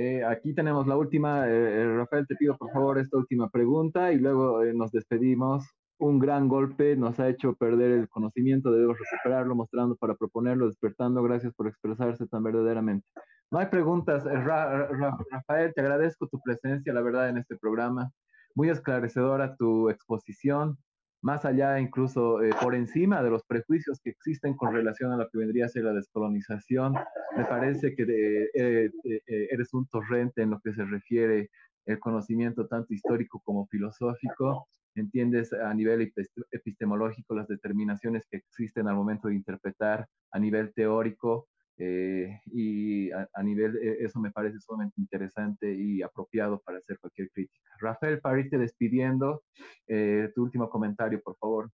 [0.00, 1.48] Eh, aquí tenemos la última.
[1.48, 1.50] Eh,
[1.82, 5.66] eh, Rafael, te pido por favor esta última pregunta y luego eh, nos despedimos.
[5.98, 11.20] Un gran golpe nos ha hecho perder el conocimiento, debemos recuperarlo, mostrando para proponerlo, despertando.
[11.24, 13.04] Gracias por expresarse tan verdaderamente.
[13.50, 14.24] No hay preguntas.
[14.24, 18.12] Eh, Ra- Ra- Rafael, te agradezco tu presencia, la verdad, en este programa.
[18.54, 20.78] Muy esclarecedora tu exposición,
[21.22, 25.28] más allá incluso eh, por encima de los prejuicios que existen con relación a lo
[25.28, 26.94] que vendría a ser la descolonización.
[27.36, 31.50] Me parece que de- eh, eh, eres un torrente en lo que se refiere
[31.86, 34.68] el conocimiento tanto histórico como filosófico.
[34.94, 40.72] Entiendes a nivel epist- epistemológico las determinaciones que existen al momento de interpretar a nivel
[40.74, 46.78] teórico eh, y a, a nivel, eh, eso me parece sumamente interesante y apropiado para
[46.78, 47.70] hacer cualquier crítica.
[47.78, 49.44] Rafael, para irte despidiendo,
[49.86, 51.70] eh, tu último comentario, por favor.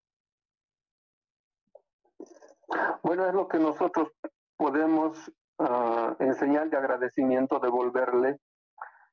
[3.03, 4.11] Bueno, es lo que nosotros
[4.57, 8.39] podemos ah, enseñar de agradecimiento, devolverle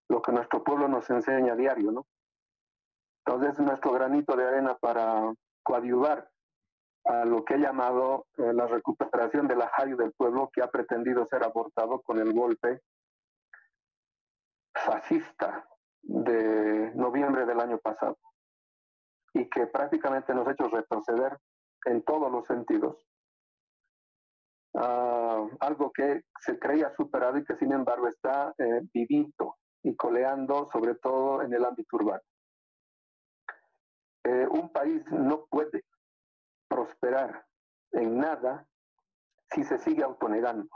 [0.10, 2.06] lo que nuestro pueblo nos enseña a diario, ¿no?
[3.26, 6.30] Entonces, nuestro granito de arena para coadyuvar
[7.06, 11.26] a lo que he llamado eh, la recuperación del ajayo del pueblo que ha pretendido
[11.26, 12.82] ser abortado con el golpe
[14.74, 15.68] fascista
[16.02, 18.18] de noviembre del año pasado
[19.34, 21.38] y que prácticamente nos ha hecho retroceder
[21.86, 22.98] en todos los sentidos.
[24.74, 30.96] Algo que se creía superado y que sin embargo está eh, vivito y coleando sobre
[30.96, 32.22] todo en el ámbito urbano.
[34.24, 35.84] Eh, un país no puede
[36.72, 37.46] prosperar
[37.92, 38.66] en nada
[39.52, 40.70] si se sigue autonegando.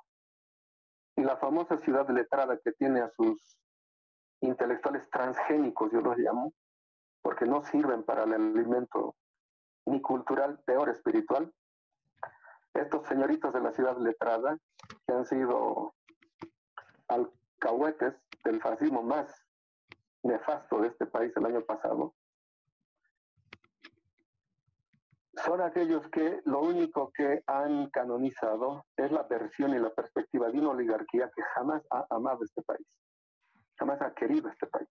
[1.15, 3.57] Y la famosa ciudad letrada que tiene a sus
[4.41, 6.53] intelectuales transgénicos, yo los llamo,
[7.22, 9.15] porque no sirven para el alimento
[9.85, 11.53] ni cultural, peor espiritual.
[12.73, 14.57] Estos señoritos de la ciudad letrada,
[15.07, 15.93] que han sido
[17.07, 19.34] alcahuetes del fascismo más
[20.23, 22.13] nefasto de este país el año pasado,
[25.43, 30.59] son aquellos que lo único que han canonizado es la versión y la perspectiva de
[30.59, 32.87] una oligarquía que jamás ha amado este país,
[33.77, 34.89] jamás ha querido este país.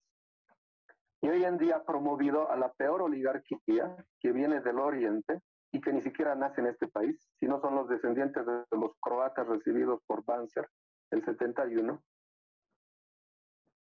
[1.20, 5.40] Y hoy en día ha promovido a la peor oligarquía que viene del oriente
[5.70, 9.46] y que ni siquiera nace en este país, sino son los descendientes de los croatas
[9.46, 10.68] recibidos por Banzer
[11.10, 12.02] el 71,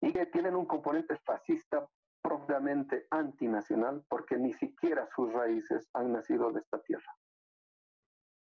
[0.03, 1.87] y que tienen un componente fascista
[2.37, 7.17] propiamente antinacional porque ni siquiera sus raíces han nacido de esta tierra.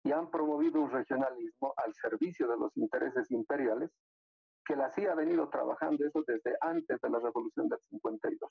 [0.05, 3.91] Y han promovido un regionalismo al servicio de los intereses imperiales
[4.65, 8.51] que la CIA ha venido trabajando eso desde antes de la revolución del 52.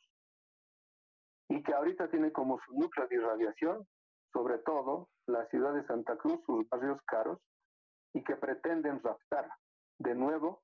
[1.50, 3.86] Y que ahorita tiene como su núcleo de irradiación,
[4.32, 7.40] sobre todo, la ciudad de Santa Cruz, sus barrios caros,
[8.14, 9.50] y que pretenden raptar
[10.00, 10.62] de nuevo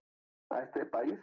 [0.49, 1.19] a este país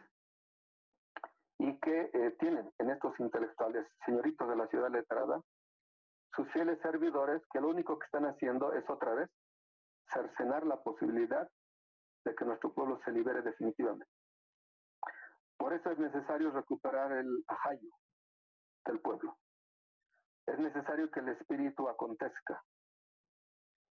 [1.58, 5.40] y que eh, tienen en estos intelectuales, señoritos de la ciudad letrada,
[6.34, 9.30] sus fieles servidores que lo único que están haciendo es otra vez
[10.12, 11.48] cercenar la posibilidad
[12.24, 14.10] de que nuestro pueblo se libere definitivamente.
[15.56, 17.90] Por eso es necesario recuperar el ajayo
[18.84, 19.36] del pueblo.
[20.46, 22.62] Es necesario que el espíritu acontezca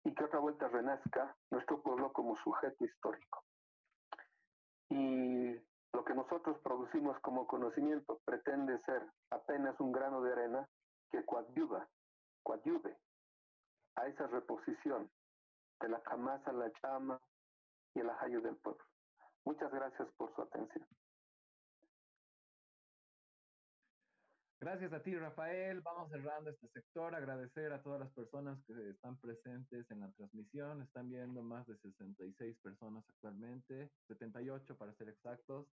[0.05, 3.45] y que otra vuelta renazca nuestro pueblo como sujeto histórico.
[4.89, 5.28] Y
[5.99, 10.69] lo que nosotros producimos como conocimiento pretende ser apenas un grano de arena
[11.11, 11.89] que coadyuva,
[12.45, 12.97] coadyuve
[13.97, 15.11] a esa reposición
[15.81, 17.21] de la camasa, la llama
[17.97, 18.85] y el ajayo del pueblo.
[19.45, 20.87] Muchas gracias por su atención.
[24.61, 25.81] Gracias a ti, Rafael.
[25.83, 27.15] Vamos cerrando este sector.
[27.15, 30.83] Agradecer a todas las personas que están presentes en la transmisión.
[30.83, 35.67] Están viendo más de 66 personas actualmente, 78 para ser exactos.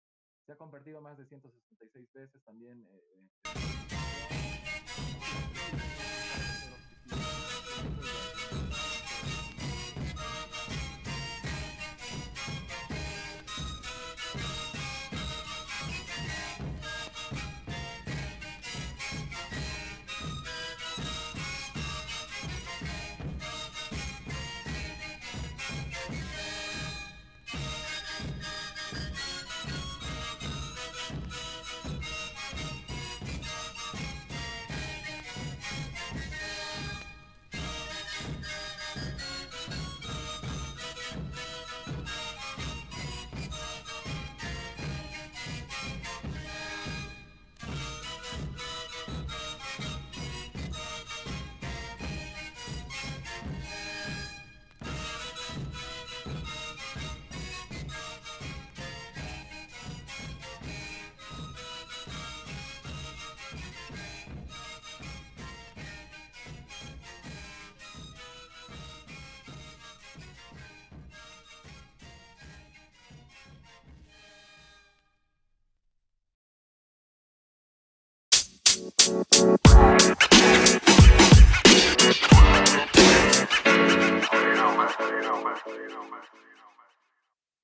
[0.46, 2.86] Se ha compartido más de 166 veces también.
[2.86, 3.28] eh, eh,